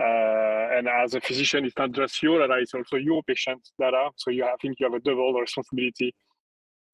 Uh, 0.00 0.76
and 0.78 0.88
as 0.88 1.14
a 1.14 1.20
physician, 1.20 1.64
it's 1.64 1.76
not 1.76 1.92
just 1.92 2.22
your 2.22 2.38
data; 2.40 2.60
it's 2.60 2.74
also 2.74 2.96
your 2.96 3.22
patient's 3.24 3.72
data. 3.80 4.10
So 4.16 4.30
you, 4.30 4.44
I 4.44 4.54
think, 4.62 4.78
you 4.78 4.86
have 4.86 4.94
a 4.94 5.00
double 5.00 5.32
responsibility 5.32 6.14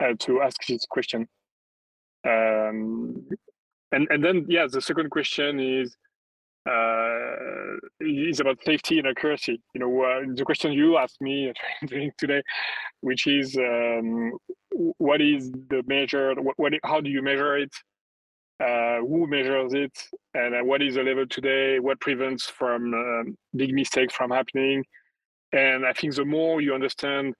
uh, 0.01 0.15
to 0.21 0.41
ask 0.41 0.57
this 0.67 0.87
question. 0.87 1.29
Um, 2.27 3.29
and 3.93 4.09
and 4.11 4.25
then, 4.25 4.47
yeah, 4.49 4.67
the 4.71 4.81
second 4.81 5.11
question 5.11 5.61
is 5.61 5.95
uh, 6.69 7.77
is 8.01 8.41
about 8.41 8.59
safety 8.65 8.99
and 8.99 9.09
accuracy. 9.09 9.61
You 9.75 9.81
know, 9.81 10.03
uh, 10.03 10.21
the 10.35 10.45
question 10.45 10.73
you 10.73 10.97
asked 10.97 11.21
me 11.21 11.53
today, 12.19 12.43
which 13.01 13.27
is 13.27 13.57
um, 13.57 14.33
what 14.99 15.21
is 15.21 15.51
the 15.51 15.83
measure? 15.87 16.35
What, 16.35 16.55
what, 16.59 16.73
how 16.85 17.01
do 17.01 17.11
you 17.11 17.23
measure 17.23 17.57
it? 17.59 17.73
Uh, 18.63 18.99
who 19.01 19.27
measures 19.27 19.75
it? 19.75 19.93
And 20.35 20.55
uh, 20.55 20.65
what 20.65 20.83
is 20.83 20.95
the 20.95 21.03
level 21.03 21.27
today? 21.27 21.79
What 21.81 22.01
prevents 22.01 22.47
from 22.47 22.95
um, 22.95 23.37
big 23.55 23.75
mistakes 23.75 24.15
from 24.15 24.31
happening? 24.31 24.85
And 25.53 25.87
I 25.87 25.93
think 25.93 26.15
the 26.15 26.25
more 26.25 26.61
you 26.61 26.75
understand 26.75 27.35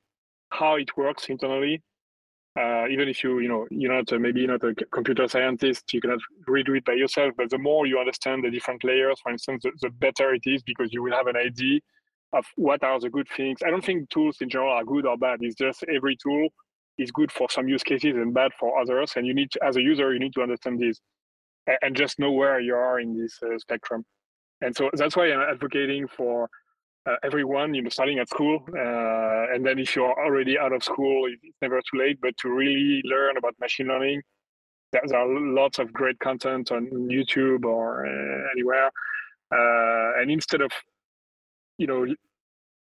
how 0.51 0.77
it 0.77 0.97
works 0.97 1.29
internally, 1.29 1.83
uh, 2.59 2.87
even 2.89 3.09
if 3.09 3.25
you 3.25 3.41
you 3.41 3.49
know 3.49 3.67
you're 3.71 3.93
not 3.93 4.13
uh, 4.13 4.19
maybe 4.19 4.47
not 4.47 4.63
a 4.63 4.75
computer 4.93 5.27
scientist 5.27 5.93
you 5.93 6.01
cannot 6.01 6.21
redo 6.49 6.77
it 6.77 6.85
by 6.85 6.93
yourself 6.93 7.35
but 7.37 7.51
the 7.51 7.59
more 7.59 7.85
you 7.85 7.99
understand 7.99 8.45
the 8.45 8.51
different 8.51 8.85
layers 8.85 9.19
for 9.21 9.33
instance 9.33 9.65
the, 9.65 9.73
the, 9.83 9.91
better 9.91 10.33
it 10.35 10.43
is 10.45 10.63
because 10.63 10.93
you 10.93 11.03
will 11.03 11.11
have 11.11 11.27
an 11.27 11.37
idea 11.37 11.81
of 12.33 12.45
what 12.55 12.81
are 12.85 13.01
the 13.01 13.11
good 13.11 13.27
things 13.37 13.59
i 13.67 13.71
don't 13.71 13.85
think 13.85 14.09
tools 14.09 14.37
in 14.41 14.49
general 14.49 14.73
are 14.73 14.85
good 14.85 15.05
or 15.05 15.17
bad 15.17 15.39
it's 15.43 15.57
just 15.57 15.83
every 15.93 16.17
tool 16.17 16.49
is 16.99 17.11
good 17.11 17.31
for 17.33 17.49
some 17.51 17.69
use 17.69 17.83
cases 17.83 18.15
and 18.15 18.35
bad 18.35 18.53
for 18.59 18.79
others 18.81 19.13
and 19.17 19.27
you 19.27 19.35
need 19.35 19.51
to, 19.51 19.65
as 19.65 19.77
a 19.77 19.83
user 19.83 20.13
you 20.13 20.21
need 20.21 20.33
to 20.33 20.43
understand 20.43 20.79
this 20.79 21.01
and, 21.67 21.79
and 21.83 21.97
just 21.97 22.19
know 22.19 22.33
where 22.33 22.61
you 22.61 22.75
are 22.75 23.01
in 23.01 23.19
this 23.19 23.39
uh, 23.43 23.59
spectrum 23.59 24.05
and 24.61 24.77
so 24.77 24.91
that's 24.95 25.17
why 25.17 25.31
i'm 25.33 25.41
advocating 25.41 26.07
for 26.07 26.49
uh, 27.07 27.17
everyone, 27.23 27.75
you 27.75 27.83
know, 27.83 27.91
starting 27.91 28.19
at 28.19 28.29
school, 28.29 28.65
uh, 28.71 29.55
and 29.55 29.65
then 29.65 29.79
if 29.79 29.95
you're 29.95 30.19
already 30.25 30.59
out 30.59 30.73
of 30.73 30.83
school, 30.83 31.27
it's 31.27 31.57
never 31.61 31.81
too 31.81 31.99
late. 31.99 32.19
But 32.21 32.37
to 32.39 32.49
really 32.49 33.03
learn 33.05 33.37
about 33.37 33.55
machine 33.61 33.89
learning, 33.89 34.23
there, 34.93 35.03
are 35.15 35.29
lots 35.29 35.79
of 35.79 35.93
great 35.93 36.19
content 36.21 36.73
on 36.73 36.87
YouTube 37.11 37.65
or 37.65 38.07
uh, 38.07 38.51
anywhere. 38.53 38.91
Uh, 39.53 40.21
and 40.21 40.31
instead 40.31 40.63
of, 40.63 40.71
you 41.77 41.87
know, 41.87 42.07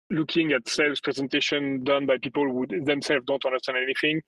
looking 0.09 0.51
at 0.51 0.67
sales 0.67 1.01
presentation 1.01 1.83
done 1.83 2.05
by 2.05 2.17
people 2.17 2.43
who 2.43 2.65
themselves 2.83 3.25
don't 3.25 3.45
understand 3.45 3.77
anything, 3.77 4.21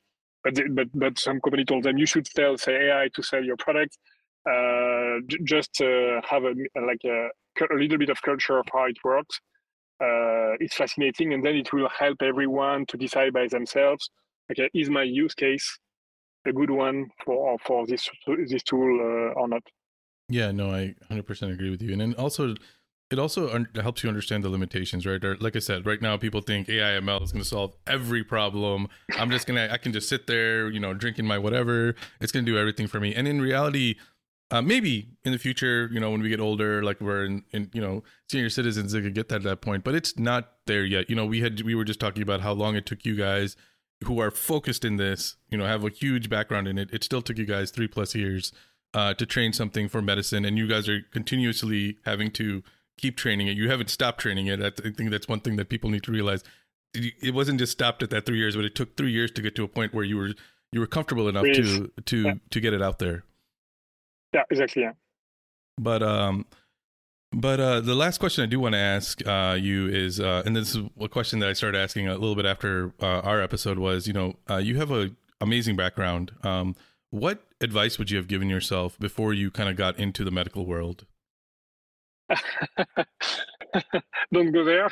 but 0.43 0.59
but 0.71 0.87
but 0.93 1.19
some 1.19 1.39
company 1.41 1.65
told 1.65 1.83
them 1.83 1.97
you 1.97 2.05
should 2.05 2.27
sell 2.27 2.57
say 2.57 2.89
AI 2.89 3.09
to 3.15 3.23
sell 3.23 3.43
your 3.43 3.57
product. 3.57 3.97
Uh, 4.49 5.19
j- 5.27 5.37
just 5.43 5.81
uh, 5.81 6.21
have 6.27 6.43
a 6.43 6.53
like 6.85 7.01
a, 7.05 7.29
a 7.73 7.77
little 7.77 7.97
bit 7.97 8.09
of 8.09 8.21
culture 8.21 8.57
of 8.57 8.65
how 8.71 8.85
it 8.85 8.97
works. 9.03 9.39
Uh, 10.01 10.55
it's 10.59 10.75
fascinating, 10.75 11.33
and 11.33 11.43
then 11.43 11.55
it 11.55 11.71
will 11.73 11.89
help 11.89 12.21
everyone 12.21 12.85
to 12.87 12.97
decide 12.97 13.33
by 13.33 13.47
themselves. 13.47 14.09
Okay, 14.51 14.69
is 14.73 14.89
my 14.89 15.03
use 15.03 15.33
case 15.33 15.79
a 16.45 16.53
good 16.53 16.69
one 16.69 17.09
for 17.25 17.57
for 17.59 17.85
this 17.85 18.09
this 18.47 18.63
tool 18.63 18.99
uh, 18.99 19.39
or 19.39 19.47
not? 19.47 19.63
Yeah, 20.29 20.51
no, 20.51 20.71
I 20.71 20.93
100% 21.09 21.51
agree 21.51 21.71
with 21.71 21.81
you. 21.81 21.91
And 21.91 22.01
then 22.01 22.13
also 22.13 22.55
it 23.11 23.17
also 23.17 23.49
un- 23.51 23.67
helps 23.75 24.03
you 24.03 24.09
understand 24.09 24.43
the 24.43 24.49
limitations, 24.49 25.05
right? 25.05 25.21
Like 25.41 25.55
I 25.55 25.59
said, 25.59 25.85
right 25.85 26.01
now 26.01 26.17
people 26.17 26.41
think 26.41 26.69
AI 26.69 26.99
ML 26.99 27.23
is 27.23 27.31
going 27.31 27.43
to 27.43 27.47
solve 27.49 27.73
every 27.87 28.23
problem. 28.23 28.87
I'm 29.17 29.31
just 29.31 29.47
gonna, 29.47 29.69
I 29.71 29.77
can 29.77 29.93
just 29.93 30.07
sit 30.07 30.27
there, 30.27 30.69
you 30.69 30.79
know, 30.79 30.93
drinking 30.93 31.25
my 31.25 31.37
whatever. 31.37 31.95
It's 32.21 32.31
going 32.31 32.45
to 32.45 32.51
do 32.51 32.57
everything 32.57 32.87
for 32.87 32.99
me. 32.99 33.15
And 33.15 33.27
in 33.27 33.41
reality, 33.41 33.95
uh, 34.51 34.61
maybe 34.61 35.09
in 35.23 35.31
the 35.31 35.37
future, 35.37 35.89
you 35.91 35.99
know, 35.99 36.11
when 36.11 36.21
we 36.21 36.29
get 36.29 36.39
older, 36.39 36.83
like 36.83 37.01
we're 37.01 37.25
in, 37.25 37.43
in 37.51 37.69
you 37.73 37.81
know, 37.81 38.03
senior 38.29 38.49
citizens, 38.49 38.91
they 38.91 39.01
could 39.01 39.13
get 39.13 39.29
that 39.29 39.37
at 39.37 39.43
that 39.43 39.61
point. 39.61 39.83
But 39.83 39.95
it's 39.95 40.17
not 40.17 40.53
there 40.65 40.83
yet. 40.83 41.09
You 41.09 41.15
know, 41.15 41.25
we 41.25 41.41
had 41.41 41.61
we 41.61 41.75
were 41.75 41.85
just 41.85 41.99
talking 41.99 42.23
about 42.23 42.41
how 42.41 42.53
long 42.53 42.75
it 42.75 42.85
took 42.85 43.05
you 43.05 43.15
guys 43.15 43.55
who 44.05 44.19
are 44.19 44.31
focused 44.31 44.85
in 44.85 44.97
this, 44.97 45.35
you 45.49 45.57
know, 45.57 45.65
have 45.65 45.83
a 45.83 45.89
huge 45.89 46.29
background 46.29 46.67
in 46.67 46.77
it. 46.77 46.89
It 46.93 47.03
still 47.03 47.21
took 47.21 47.37
you 47.37 47.45
guys 47.45 47.69
three 47.69 47.87
plus 47.87 48.15
years 48.15 48.51
uh, 48.93 49.13
to 49.15 49.25
train 49.25 49.53
something 49.53 49.87
for 49.87 50.01
medicine, 50.01 50.45
and 50.45 50.57
you 50.57 50.67
guys 50.67 50.87
are 50.87 51.01
continuously 51.11 51.97
having 52.05 52.31
to 52.31 52.63
keep 52.99 53.17
training 53.17 53.47
it. 53.47 53.57
You 53.57 53.69
haven't 53.69 53.89
stopped 53.89 54.19
training 54.21 54.47
it. 54.47 54.61
I 54.61 54.69
think 54.69 55.09
that's 55.09 55.27
one 55.27 55.39
thing 55.39 55.55
that 55.55 55.69
people 55.69 55.89
need 55.89 56.03
to 56.03 56.11
realize. 56.11 56.43
It 56.93 57.33
wasn't 57.33 57.59
just 57.59 57.71
stopped 57.71 58.03
at 58.03 58.09
that 58.09 58.25
three 58.25 58.37
years, 58.37 58.55
but 58.55 58.65
it 58.65 58.75
took 58.75 58.97
three 58.97 59.11
years 59.11 59.31
to 59.31 59.41
get 59.41 59.55
to 59.55 59.63
a 59.63 59.67
point 59.67 59.93
where 59.93 60.03
you 60.03 60.17
were 60.17 60.33
you 60.71 60.79
were 60.79 60.87
comfortable 60.87 61.27
enough 61.27 61.45
to 61.45 61.91
to 62.05 62.21
yeah. 62.21 62.33
to 62.49 62.59
get 62.59 62.73
it 62.73 62.81
out 62.81 62.99
there. 62.99 63.23
Yeah, 64.33 64.43
exactly. 64.49 64.83
Yeah. 64.83 64.93
But 65.77 66.03
um, 66.03 66.45
but 67.31 67.59
uh, 67.59 67.81
the 67.81 67.95
last 67.95 68.19
question 68.19 68.43
I 68.43 68.47
do 68.47 68.59
want 68.59 68.73
to 68.73 68.79
ask 68.79 69.25
uh, 69.27 69.55
you 69.59 69.87
is, 69.87 70.19
uh, 70.19 70.41
and 70.45 70.55
this 70.55 70.75
is 70.75 70.83
a 70.99 71.07
question 71.07 71.39
that 71.39 71.49
I 71.49 71.53
started 71.53 71.79
asking 71.79 72.07
a 72.07 72.13
little 72.13 72.35
bit 72.35 72.45
after 72.45 72.93
uh, 73.01 73.19
our 73.21 73.41
episode 73.41 73.77
was, 73.77 74.07
you 74.07 74.13
know, 74.13 74.35
uh, 74.49 74.57
you 74.57 74.77
have 74.77 74.91
a 74.91 75.11
amazing 75.39 75.75
background. 75.75 76.31
Um, 76.43 76.75
what 77.11 77.43
advice 77.61 77.97
would 77.99 78.09
you 78.09 78.17
have 78.17 78.27
given 78.27 78.49
yourself 78.49 78.99
before 78.99 79.33
you 79.33 79.51
kind 79.51 79.69
of 79.69 79.75
got 79.75 79.97
into 79.99 80.23
the 80.23 80.31
medical 80.31 80.65
world? 80.65 81.05
Don't 84.31 84.51
go 84.51 84.63
there. 84.63 84.89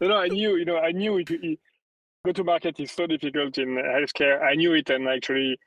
no, 0.00 0.08
no, 0.08 0.16
I 0.16 0.28
knew, 0.28 0.56
you 0.56 0.64
know, 0.64 0.78
I 0.78 0.92
knew 0.92 1.18
it, 1.18 1.30
it, 1.30 1.58
go 2.24 2.32
to 2.32 2.44
market 2.44 2.78
is 2.80 2.92
so 2.92 3.06
difficult 3.06 3.58
in 3.58 3.76
healthcare. 3.76 4.42
I 4.42 4.54
knew 4.54 4.74
it, 4.74 4.90
and 4.90 5.08
actually, 5.08 5.58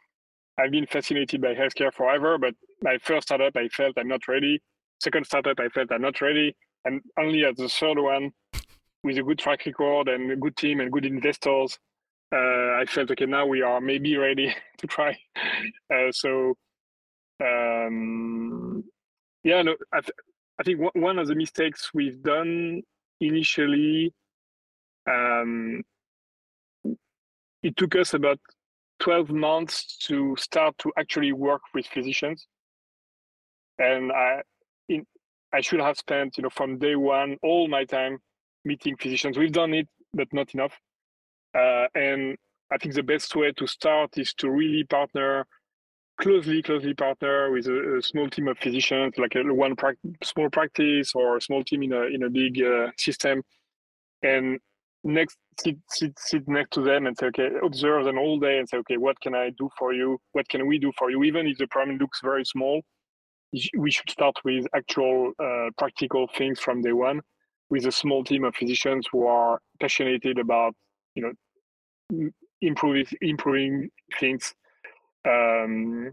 I've 0.59 0.71
been 0.71 0.85
fascinated 0.85 1.41
by 1.41 1.53
healthcare 1.53 1.93
forever. 1.93 2.37
But 2.37 2.55
my 2.81 2.97
first 3.01 3.27
startup, 3.27 3.55
I 3.55 3.67
felt 3.69 3.97
I'm 3.97 4.07
not 4.07 4.27
ready. 4.27 4.61
Second 5.01 5.25
startup, 5.25 5.59
I 5.59 5.69
felt 5.69 5.91
I'm 5.91 6.01
not 6.01 6.21
ready. 6.21 6.55
And 6.85 7.01
only 7.17 7.45
at 7.45 7.57
the 7.57 7.69
third 7.69 7.97
one, 7.97 8.31
with 9.03 9.17
a 9.17 9.23
good 9.23 9.39
track 9.39 9.65
record 9.65 10.07
and 10.07 10.31
a 10.31 10.35
good 10.35 10.55
team 10.55 10.79
and 10.79 10.91
good 10.91 11.05
investors, 11.05 11.77
uh, 12.33 12.79
I 12.79 12.85
felt 12.87 13.11
okay. 13.11 13.25
Now 13.25 13.45
we 13.45 13.61
are 13.61 13.79
maybe 13.81 14.17
ready 14.17 14.53
to 14.77 14.87
try. 14.87 15.17
Uh, 15.93 16.11
so 16.11 16.55
um, 17.41 18.83
yeah, 19.43 19.61
no, 19.61 19.75
I, 19.91 20.01
th- 20.01 20.13
I 20.59 20.63
think 20.63 20.79
one 20.95 21.19
of 21.19 21.27
the 21.27 21.35
mistakes 21.35 21.91
we've 21.93 22.21
done 22.21 22.81
initially, 23.19 24.13
um, 25.09 25.83
it 27.61 27.75
took 27.77 27.95
us 27.95 28.13
about 28.13 28.39
12 28.99 29.31
months 29.31 29.97
to 29.97 30.35
start 30.37 30.77
to 30.79 30.91
actually 30.97 31.33
work 31.33 31.61
with 31.73 31.85
physicians. 31.87 32.47
And 33.79 34.11
I, 34.11 34.41
in, 34.87 35.05
I 35.53 35.61
should 35.61 35.79
have 35.79 35.97
spent, 35.97 36.37
you 36.37 36.43
know, 36.43 36.49
from 36.49 36.77
day 36.77 36.95
one, 36.95 37.37
all 37.43 37.67
my 37.67 37.83
time 37.85 38.19
meeting 38.63 38.95
physicians. 38.97 39.37
We've 39.37 39.51
done 39.51 39.73
it, 39.73 39.87
but 40.13 40.27
not 40.31 40.53
enough. 40.53 40.73
Uh, 41.55 41.87
and 41.95 42.37
I 42.71 42.77
think 42.77 42.95
the 42.95 43.03
best 43.03 43.35
way 43.35 43.51
to 43.57 43.67
start 43.67 44.17
is 44.17 44.33
to 44.35 44.49
really 44.49 44.83
partner 44.85 45.45
closely, 46.23 46.63
closely 46.63 46.93
partner 46.93 47.51
with 47.51 47.67
a, 47.67 47.97
a, 47.97 48.01
small 48.01 48.29
team 48.29 48.47
of 48.47 48.57
physicians, 48.57 49.13
like 49.17 49.35
a 49.35 49.43
one 49.53 49.75
pra- 49.75 49.95
small 50.23 50.49
practice 50.49 51.11
or 51.13 51.35
a 51.35 51.41
small 51.41 51.63
team 51.65 51.83
in 51.83 51.91
a 51.91 52.03
in 52.03 52.23
a 52.23 52.29
big 52.29 52.63
uh, 52.63 52.87
system, 52.97 53.43
and 54.23 54.57
next 55.03 55.37
sit, 55.59 55.77
sit 55.89 56.13
sit 56.17 56.47
next 56.47 56.71
to 56.71 56.81
them 56.81 57.07
and 57.07 57.17
say, 57.17 57.25
okay, 57.27 57.49
observe 57.61 58.05
them 58.05 58.17
all 58.17 58.39
day 58.39 58.57
and 58.57 58.69
say, 58.69 58.77
okay, 58.77 58.95
what 58.95 59.19
can 59.19 59.35
I 59.35 59.51
do 59.57 59.69
for 59.77 59.93
you? 59.93 60.17
What 60.31 60.47
can 60.47 60.65
we 60.65 60.79
do 60.79 60.93
for 60.97 61.11
you? 61.11 61.23
Even 61.23 61.45
if 61.45 61.57
the 61.57 61.67
problem 61.67 61.97
looks 61.97 62.21
very 62.23 62.45
small, 62.45 62.81
we 63.77 63.91
should 63.91 64.09
start 64.09 64.35
with 64.45 64.65
actual 64.73 65.33
uh, 65.39 65.69
practical 65.77 66.29
things 66.37 66.57
from 66.57 66.81
day 66.81 66.93
one, 66.93 67.19
with 67.69 67.85
a 67.85 67.91
small 67.91 68.23
team 68.23 68.45
of 68.45 68.55
physicians 68.55 69.05
who 69.11 69.27
are 69.27 69.59
passionate 69.81 70.25
about 70.39 70.73
you 71.15 71.21
know 71.23 72.29
improving 72.61 73.05
improving 73.21 73.89
things 74.21 74.53
um, 75.25 76.11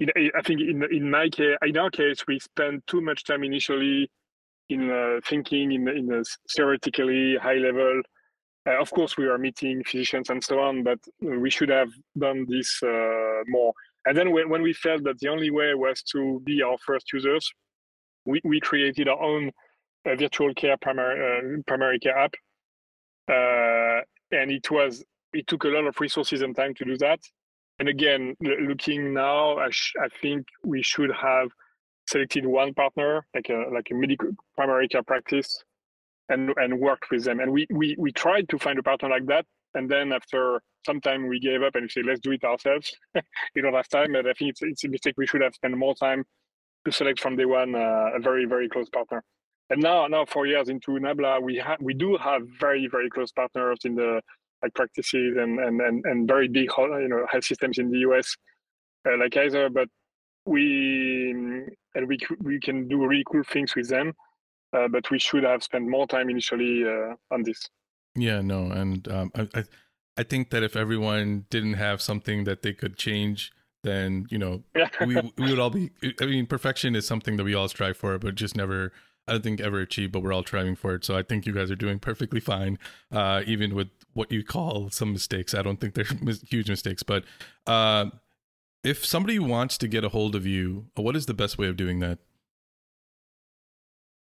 in, 0.00 0.10
I 0.34 0.42
think 0.42 0.60
in 0.60 0.82
in 0.90 1.10
my 1.10 1.28
case, 1.28 1.56
in 1.62 1.76
our 1.76 1.90
case, 1.90 2.26
we 2.26 2.38
spend 2.38 2.82
too 2.86 3.00
much 3.00 3.24
time 3.24 3.44
initially 3.44 4.10
in 4.68 4.90
uh, 4.90 5.20
thinking 5.26 5.72
in 5.72 5.88
in 5.88 6.12
a 6.12 6.22
theoretically 6.54 7.36
high 7.36 7.54
level. 7.54 8.02
Uh, 8.66 8.80
of 8.80 8.90
course, 8.90 9.16
we 9.16 9.26
are 9.26 9.38
meeting 9.38 9.84
physicians 9.84 10.30
and 10.30 10.42
so 10.42 10.58
on, 10.58 10.82
but 10.82 10.98
we 11.20 11.50
should 11.50 11.68
have 11.68 11.90
done 12.18 12.46
this 12.48 12.82
uh, 12.82 13.42
more. 13.46 13.74
And 14.06 14.16
then 14.16 14.32
when, 14.32 14.48
when 14.48 14.62
we 14.62 14.72
felt 14.72 15.04
that 15.04 15.18
the 15.18 15.28
only 15.28 15.50
way 15.50 15.74
was 15.74 16.02
to 16.12 16.40
be 16.44 16.62
our 16.62 16.78
first 16.78 17.12
users, 17.12 17.52
we, 18.24 18.40
we 18.42 18.60
created 18.60 19.06
our 19.06 19.20
own 19.20 19.50
uh, 20.06 20.14
virtual 20.16 20.54
care 20.54 20.76
primary 20.78 21.16
uh, 21.20 21.62
primary 21.66 21.98
care 21.98 22.16
app, 22.16 22.34
uh, 23.28 24.00
and 24.30 24.50
it 24.50 24.70
was 24.70 25.04
it 25.32 25.46
took 25.46 25.64
a 25.64 25.68
lot 25.68 25.86
of 25.86 26.00
resources 26.00 26.42
and 26.42 26.56
time 26.56 26.74
to 26.74 26.84
do 26.84 26.96
that 26.98 27.20
and 27.78 27.88
again, 27.88 28.36
looking 28.40 29.12
now, 29.12 29.56
I, 29.58 29.68
sh- 29.70 29.94
I 30.00 30.08
think 30.22 30.46
we 30.64 30.82
should 30.82 31.10
have 31.12 31.48
selected 32.08 32.46
one 32.46 32.74
partner, 32.74 33.26
like 33.34 33.48
a 33.48 33.64
like 33.72 33.88
a 33.90 33.94
medical 33.94 34.30
primary 34.54 34.88
care 34.88 35.02
practice, 35.02 35.62
and 36.28 36.50
and 36.56 36.78
worked 36.78 37.10
with 37.10 37.24
them. 37.24 37.40
And 37.40 37.52
we 37.52 37.66
we 37.70 37.96
we 37.98 38.12
tried 38.12 38.48
to 38.50 38.58
find 38.58 38.78
a 38.78 38.82
partner 38.82 39.08
like 39.08 39.26
that, 39.26 39.46
and 39.74 39.90
then 39.90 40.12
after 40.12 40.60
some 40.86 41.00
time 41.00 41.26
we 41.28 41.40
gave 41.40 41.62
up 41.62 41.74
and 41.74 41.84
we 41.84 41.88
said 41.88 42.06
let's 42.06 42.20
do 42.20 42.32
it 42.32 42.44
ourselves. 42.44 42.94
we 43.54 43.62
don't 43.62 43.74
have 43.74 43.88
time, 43.88 44.12
but 44.12 44.26
I 44.26 44.32
think 44.34 44.50
it's 44.50 44.62
it's 44.62 44.84
a 44.84 44.88
mistake. 44.88 45.14
We 45.16 45.26
should 45.26 45.42
have 45.42 45.54
spent 45.54 45.76
more 45.76 45.94
time 45.94 46.24
to 46.84 46.92
select 46.92 47.20
from 47.20 47.36
day 47.36 47.44
one 47.46 47.74
uh, 47.74 48.10
a 48.14 48.20
very 48.20 48.44
very 48.44 48.68
close 48.68 48.88
partner. 48.88 49.24
And 49.70 49.82
now 49.82 50.06
now 50.06 50.24
four 50.26 50.46
years 50.46 50.68
into 50.68 50.92
Nabla, 50.92 51.42
we 51.42 51.56
have 51.56 51.78
we 51.80 51.94
do 51.94 52.16
have 52.18 52.42
very 52.60 52.86
very 52.86 53.10
close 53.10 53.32
partners 53.32 53.78
in 53.84 53.96
the 53.96 54.20
like 54.64 54.74
practices 54.74 55.36
and 55.38 55.60
and 55.60 55.80
and, 55.80 56.04
and 56.04 56.26
very 56.26 56.48
big 56.48 56.68
you 56.76 57.08
know 57.08 57.26
health 57.30 57.44
systems 57.44 57.78
in 57.78 57.90
the 57.90 57.98
US 57.98 58.36
uh, 59.06 59.16
like 59.18 59.32
Kaiser, 59.32 59.68
but 59.68 59.88
we 60.46 61.30
and 61.94 62.08
we 62.08 62.18
we 62.40 62.58
can 62.60 62.88
do 62.88 63.06
really 63.06 63.24
cool 63.30 63.42
things 63.44 63.74
with 63.74 63.88
them. 63.88 64.12
Uh, 64.72 64.88
but 64.88 65.08
we 65.10 65.18
should 65.20 65.44
have 65.44 65.62
spent 65.62 65.88
more 65.88 66.06
time 66.06 66.28
initially 66.28 66.82
uh, 66.84 67.14
on 67.30 67.44
this. 67.44 67.68
Yeah, 68.16 68.40
no, 68.40 68.72
and 68.72 69.06
um, 69.08 69.30
I, 69.36 69.48
I 69.54 69.64
I 70.16 70.22
think 70.24 70.50
that 70.50 70.62
if 70.62 70.74
everyone 70.74 71.46
didn't 71.50 71.74
have 71.74 72.00
something 72.00 72.44
that 72.44 72.62
they 72.62 72.72
could 72.72 72.96
change, 72.96 73.52
then 73.84 74.26
you 74.30 74.38
know 74.38 74.62
yeah. 74.74 74.88
we 75.06 75.14
we 75.38 75.50
would 75.50 75.58
all 75.58 75.70
be. 75.70 75.90
I 76.20 76.26
mean, 76.26 76.46
perfection 76.46 76.96
is 76.96 77.06
something 77.06 77.36
that 77.36 77.44
we 77.44 77.54
all 77.54 77.68
strive 77.68 77.96
for, 77.96 78.18
but 78.18 78.34
just 78.34 78.56
never 78.56 78.92
I 79.26 79.32
don't 79.32 79.42
think 79.42 79.60
ever 79.60 79.80
achieved, 79.80 80.12
but 80.12 80.22
we're 80.22 80.32
all 80.32 80.44
striving 80.44 80.76
for 80.76 80.94
it. 80.94 81.04
So 81.04 81.16
I 81.16 81.22
think 81.22 81.46
you 81.46 81.52
guys 81.52 81.70
are 81.70 81.76
doing 81.76 81.98
perfectly 81.98 82.40
fine, 82.40 82.78
uh, 83.12 83.42
even 83.46 83.74
with 83.74 83.88
what 84.14 84.32
you 84.32 84.42
call 84.42 84.90
some 84.90 85.12
mistakes. 85.12 85.54
I 85.54 85.62
don't 85.62 85.80
think 85.80 85.94
they're 85.94 86.04
huge 86.48 86.70
mistakes, 86.70 87.02
but 87.02 87.24
uh, 87.66 88.06
if 88.82 89.04
somebody 89.04 89.38
wants 89.38 89.78
to 89.78 89.88
get 89.88 90.04
a 90.04 90.08
hold 90.08 90.34
of 90.34 90.46
you, 90.46 90.86
what 90.94 91.16
is 91.16 91.26
the 91.26 91.34
best 91.34 91.58
way 91.58 91.68
of 91.68 91.76
doing 91.76 92.00
that? 92.00 92.18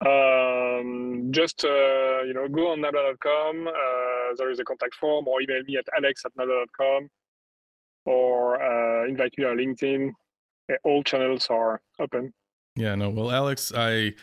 Um, 0.04 1.30
just 1.32 1.64
uh, 1.64 2.24
you 2.24 2.34
know, 2.34 2.48
go 2.48 2.72
on 2.72 2.80
nabla.com. 2.80 3.68
Uh, 3.68 4.36
there 4.38 4.50
is 4.50 4.60
a 4.60 4.64
contact 4.64 4.96
form, 4.96 5.28
or 5.28 5.42
email 5.42 5.64
me 5.64 5.78
at 5.78 5.86
alex 5.96 6.24
at 6.26 6.36
nabla.com, 6.36 7.10
or 8.06 8.62
uh, 8.62 9.08
invite 9.08 9.34
me 9.38 9.46
on 9.46 9.58
LinkedIn. 9.58 10.12
All 10.84 11.04
channels 11.04 11.48
are 11.50 11.82
open. 12.00 12.34
Yeah, 12.76 12.96
no. 12.96 13.10
Well, 13.10 13.32
Alex, 13.32 13.74
I 13.76 14.14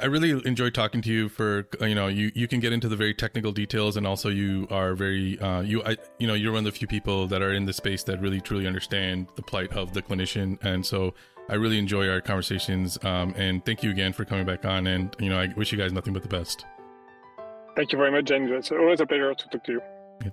I 0.00 0.06
really 0.06 0.30
enjoy 0.44 0.70
talking 0.70 1.02
to 1.02 1.12
you 1.12 1.28
for 1.28 1.68
you 1.80 1.94
know 1.94 2.08
you 2.08 2.32
you 2.34 2.48
can 2.48 2.58
get 2.58 2.72
into 2.72 2.88
the 2.88 2.96
very 2.96 3.14
technical 3.14 3.52
details 3.52 3.96
and 3.96 4.04
also 4.08 4.28
you 4.28 4.66
are 4.68 4.94
very 4.94 5.38
uh, 5.38 5.60
you 5.60 5.84
I 5.84 5.96
you 6.18 6.26
know 6.26 6.34
you're 6.34 6.50
one 6.50 6.66
of 6.66 6.72
the 6.72 6.76
few 6.76 6.88
people 6.88 7.28
that 7.28 7.42
are 7.42 7.52
in 7.52 7.64
the 7.64 7.72
space 7.72 8.02
that 8.04 8.20
really 8.20 8.40
truly 8.40 8.66
understand 8.66 9.28
the 9.36 9.42
plight 9.42 9.72
of 9.72 9.94
the 9.94 10.02
clinician 10.02 10.58
and 10.64 10.84
so 10.84 11.14
I 11.48 11.54
really 11.54 11.78
enjoy 11.78 12.08
our 12.08 12.20
conversations 12.20 12.98
um, 13.04 13.34
and 13.36 13.64
thank 13.64 13.84
you 13.84 13.90
again 13.92 14.12
for 14.12 14.24
coming 14.24 14.44
back 14.44 14.64
on 14.64 14.88
and 14.88 15.14
you 15.20 15.30
know 15.30 15.38
I 15.38 15.54
wish 15.56 15.70
you 15.70 15.78
guys 15.78 15.92
nothing 15.92 16.12
but 16.12 16.22
the 16.22 16.28
best. 16.28 16.66
Thank 17.76 17.92
you 17.92 17.98
very 17.98 18.10
much, 18.10 18.24
James. 18.24 18.50
It's 18.52 18.72
always 18.72 19.00
a 19.00 19.06
pleasure 19.06 19.32
to 19.32 19.48
talk 19.48 19.64
to 19.64 19.72
you. 19.72 19.80
Yeah. 20.24 20.30